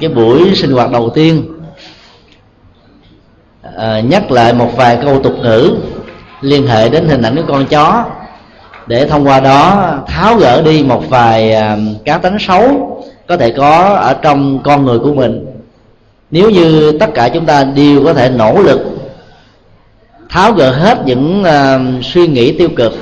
cái 0.01 0.09
buổi 0.09 0.55
sinh 0.55 0.71
hoạt 0.71 0.91
đầu 0.91 1.09
tiên. 1.09 1.43
À, 3.77 3.99
nhắc 3.99 4.31
lại 4.31 4.53
một 4.53 4.71
vài 4.75 4.97
câu 5.03 5.19
tục 5.19 5.33
ngữ 5.41 5.71
liên 6.41 6.67
hệ 6.67 6.89
đến 6.89 7.07
hình 7.07 7.21
ảnh 7.21 7.35
của 7.35 7.43
con 7.47 7.65
chó 7.65 8.05
để 8.87 9.07
thông 9.07 9.27
qua 9.27 9.39
đó 9.39 9.93
tháo 10.07 10.35
gỡ 10.35 10.61
đi 10.61 10.83
một 10.83 11.09
vài 11.09 11.53
à, 11.53 11.77
cá 12.05 12.17
tính 12.17 12.37
xấu 12.39 12.91
có 13.27 13.37
thể 13.37 13.51
có 13.51 13.95
ở 14.01 14.13
trong 14.21 14.59
con 14.63 14.85
người 14.85 14.99
của 14.99 15.13
mình. 15.13 15.45
Nếu 16.31 16.49
như 16.49 16.97
tất 16.99 17.09
cả 17.13 17.29
chúng 17.29 17.45
ta 17.45 17.63
đều 17.63 18.03
có 18.05 18.13
thể 18.13 18.29
nỗ 18.29 18.61
lực 18.61 18.94
tháo 20.29 20.53
gỡ 20.53 20.71
hết 20.71 20.97
những 21.05 21.41
uh, 21.43 22.05
suy 22.05 22.27
nghĩ 22.27 22.51
tiêu 22.51 22.69
cực 22.75 22.93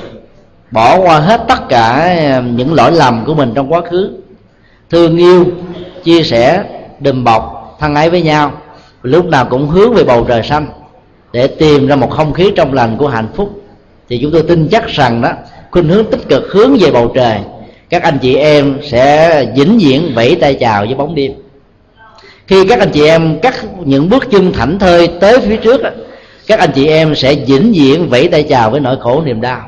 bỏ 0.70 0.98
qua 0.98 1.20
hết 1.20 1.40
tất 1.48 1.68
cả 1.68 2.16
ờ, 2.32 2.42
những 2.42 2.74
lỗi 2.74 2.92
lầm 2.92 3.24
của 3.26 3.34
mình 3.34 3.52
trong 3.54 3.72
quá 3.72 3.80
khứ. 3.90 4.10
Thương 4.90 5.16
yêu 5.16 5.46
chia 6.04 6.22
sẻ 6.22 6.64
đùm 7.00 7.24
bọc 7.24 7.76
thân 7.80 7.94
ái 7.94 8.10
với 8.10 8.22
nhau 8.22 8.52
lúc 9.02 9.26
nào 9.26 9.46
cũng 9.50 9.68
hướng 9.68 9.94
về 9.94 10.04
bầu 10.04 10.24
trời 10.28 10.42
xanh 10.42 10.66
để 11.32 11.46
tìm 11.46 11.86
ra 11.86 11.96
một 11.96 12.10
không 12.10 12.32
khí 12.32 12.52
trong 12.56 12.72
lành 12.72 12.96
của 12.96 13.08
hạnh 13.08 13.28
phúc. 13.34 13.62
Thì 14.08 14.18
chúng 14.22 14.32
tôi 14.32 14.42
tin 14.42 14.68
chắc 14.68 14.88
rằng 14.88 15.22
đó 15.22 15.32
khuynh 15.70 15.88
hướng 15.88 16.10
tích 16.10 16.28
cực 16.28 16.52
hướng 16.52 16.76
về 16.80 16.90
bầu 16.90 17.12
trời 17.14 17.38
các 17.90 18.02
anh 18.02 18.18
chị 18.22 18.34
em 18.34 18.78
sẽ 18.82 19.44
vĩnh 19.56 19.78
viễn 19.78 20.12
vẫy 20.14 20.36
tay 20.40 20.54
chào 20.54 20.84
với 20.84 20.94
bóng 20.94 21.14
đêm. 21.14 21.32
Khi 22.46 22.68
các 22.68 22.78
anh 22.78 22.90
chị 22.90 23.06
em 23.06 23.38
cắt 23.42 23.54
những 23.84 24.08
bước 24.08 24.30
chân 24.30 24.52
thảnh 24.52 24.78
thơi 24.78 25.08
tới 25.20 25.40
phía 25.40 25.56
trước 25.56 25.80
các 26.46 26.58
anh 26.58 26.70
chị 26.74 26.86
em 26.86 27.14
sẽ 27.14 27.34
vĩnh 27.34 27.72
viễn 27.72 28.08
vẫy 28.08 28.28
tay 28.28 28.42
chào 28.42 28.70
với 28.70 28.80
nỗi 28.80 28.96
khổ 29.00 29.22
niềm 29.22 29.40
đau. 29.40 29.60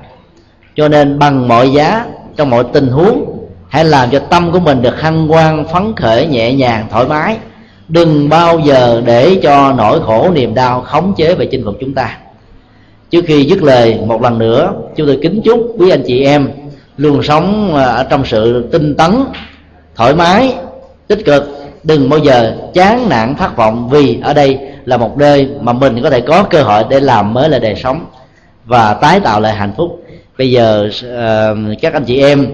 Cho 0.77 0.89
nên 0.89 1.19
bằng 1.19 1.49
mọi 1.49 1.73
giá, 1.73 2.07
trong 2.37 2.51
mọi 2.51 2.65
tình 2.73 2.89
huống, 2.89 3.47
hãy 3.69 3.85
làm 3.85 4.11
cho 4.11 4.19
tâm 4.19 4.53
của 4.53 4.61
mình 4.61 4.83
được 4.83 5.01
hăng 5.01 5.33
quan 5.33 5.65
phấn 5.69 5.95
khởi, 5.97 6.27
nhẹ 6.27 6.53
nhàng, 6.53 6.87
thoải 6.91 7.07
mái. 7.07 7.37
Đừng 7.89 8.29
bao 8.29 8.59
giờ 8.59 9.03
để 9.05 9.39
cho 9.43 9.73
nỗi 9.73 10.01
khổ 10.03 10.31
niềm 10.35 10.55
đau 10.55 10.81
khống 10.81 11.15
chế 11.17 11.35
và 11.35 11.45
chinh 11.51 11.65
phục 11.65 11.75
chúng 11.81 11.95
ta. 11.95 12.19
Trước 13.11 13.25
khi 13.27 13.45
dứt 13.45 13.63
lời, 13.63 13.99
một 14.07 14.23
lần 14.23 14.39
nữa, 14.39 14.73
chúng 14.97 15.07
tôi 15.07 15.19
kính 15.23 15.41
chúc 15.45 15.75
quý 15.79 15.91
anh 15.91 16.03
chị 16.07 16.25
em 16.25 16.49
luôn 16.97 17.23
sống 17.23 17.75
à, 17.77 17.85
ở 17.85 18.05
trong 18.05 18.25
sự 18.25 18.69
tinh 18.73 18.95
tấn, 18.95 19.25
thoải 19.97 20.15
mái, 20.15 20.55
tích 21.09 21.25
cực 21.25 21.66
đừng 21.83 22.11
bao 22.11 22.19
giờ 22.19 22.57
chán 22.75 23.09
nản 23.09 23.35
thất 23.35 23.57
vọng 23.57 23.89
vì 23.89 24.21
ở 24.23 24.35
đây 24.35 24.59
là 24.85 24.97
một 24.97 25.19
nơi 25.19 25.49
mà 25.61 25.73
mình 25.73 26.03
có 26.03 26.11
thể 26.11 26.21
có 26.21 26.43
cơ 26.43 26.63
hội 26.63 26.85
để 26.91 27.01
làm 27.01 27.35
mới 27.35 27.49
lại 27.49 27.61
đời 27.61 27.75
sống 27.77 28.07
và 28.65 28.95
tái 28.95 29.21
tạo 29.21 29.41
lại 29.41 29.55
hạnh 29.55 29.73
phúc. 29.77 30.03
Bây 30.39 30.51
giờ 30.51 30.89
uh, 30.89 31.79
các 31.83 31.93
anh 31.93 32.05
chị 32.05 32.21
em 32.21 32.47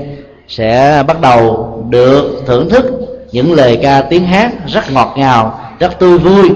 sẽ 0.48 1.02
bắt 1.06 1.20
đầu 1.20 1.68
được 1.90 2.42
thưởng 2.46 2.68
thức 2.68 2.84
những 3.32 3.52
lời 3.52 3.78
ca 3.82 4.00
tiếng 4.00 4.26
hát 4.26 4.52
rất 4.66 4.92
ngọt 4.92 5.14
ngào 5.16 5.60
rất 5.80 5.98
tươi 5.98 6.18
vui 6.18 6.50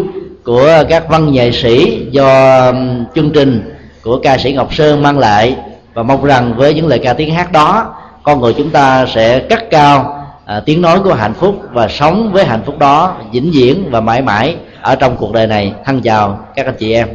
của 0.44 0.84
các 0.88 1.08
văn 1.08 1.32
nghệ 1.32 1.52
sĩ 1.52 2.06
do 2.10 2.72
chương 3.14 3.30
trình 3.30 3.74
của 4.02 4.18
ca 4.22 4.38
sĩ 4.38 4.52
ngọc 4.52 4.74
sơn 4.74 5.02
mang 5.02 5.18
lại. 5.18 5.56
Và 5.94 6.02
mong 6.02 6.24
rằng 6.24 6.54
với 6.56 6.74
những 6.74 6.86
lời 6.86 6.98
ca 6.98 7.12
tiếng 7.12 7.34
hát 7.34 7.52
đó 7.52 7.94
con 8.22 8.40
người 8.40 8.54
chúng 8.58 8.70
ta 8.70 9.06
sẽ 9.06 9.38
cắt 9.38 9.70
cao 9.70 10.15
à, 10.46 10.60
tiếng 10.60 10.82
nói 10.82 11.00
của 11.00 11.14
hạnh 11.14 11.34
phúc 11.34 11.62
và 11.72 11.88
sống 11.88 12.32
với 12.32 12.44
hạnh 12.44 12.62
phúc 12.66 12.78
đó 12.78 13.16
vĩnh 13.32 13.50
viễn 13.54 13.90
và 13.90 14.00
mãi 14.00 14.22
mãi 14.22 14.56
ở 14.80 14.94
trong 14.94 15.16
cuộc 15.16 15.32
đời 15.32 15.46
này. 15.46 15.72
Thân 15.84 16.00
chào 16.00 16.48
các 16.54 16.66
anh 16.66 16.76
chị 16.78 16.92
em. 16.92 17.08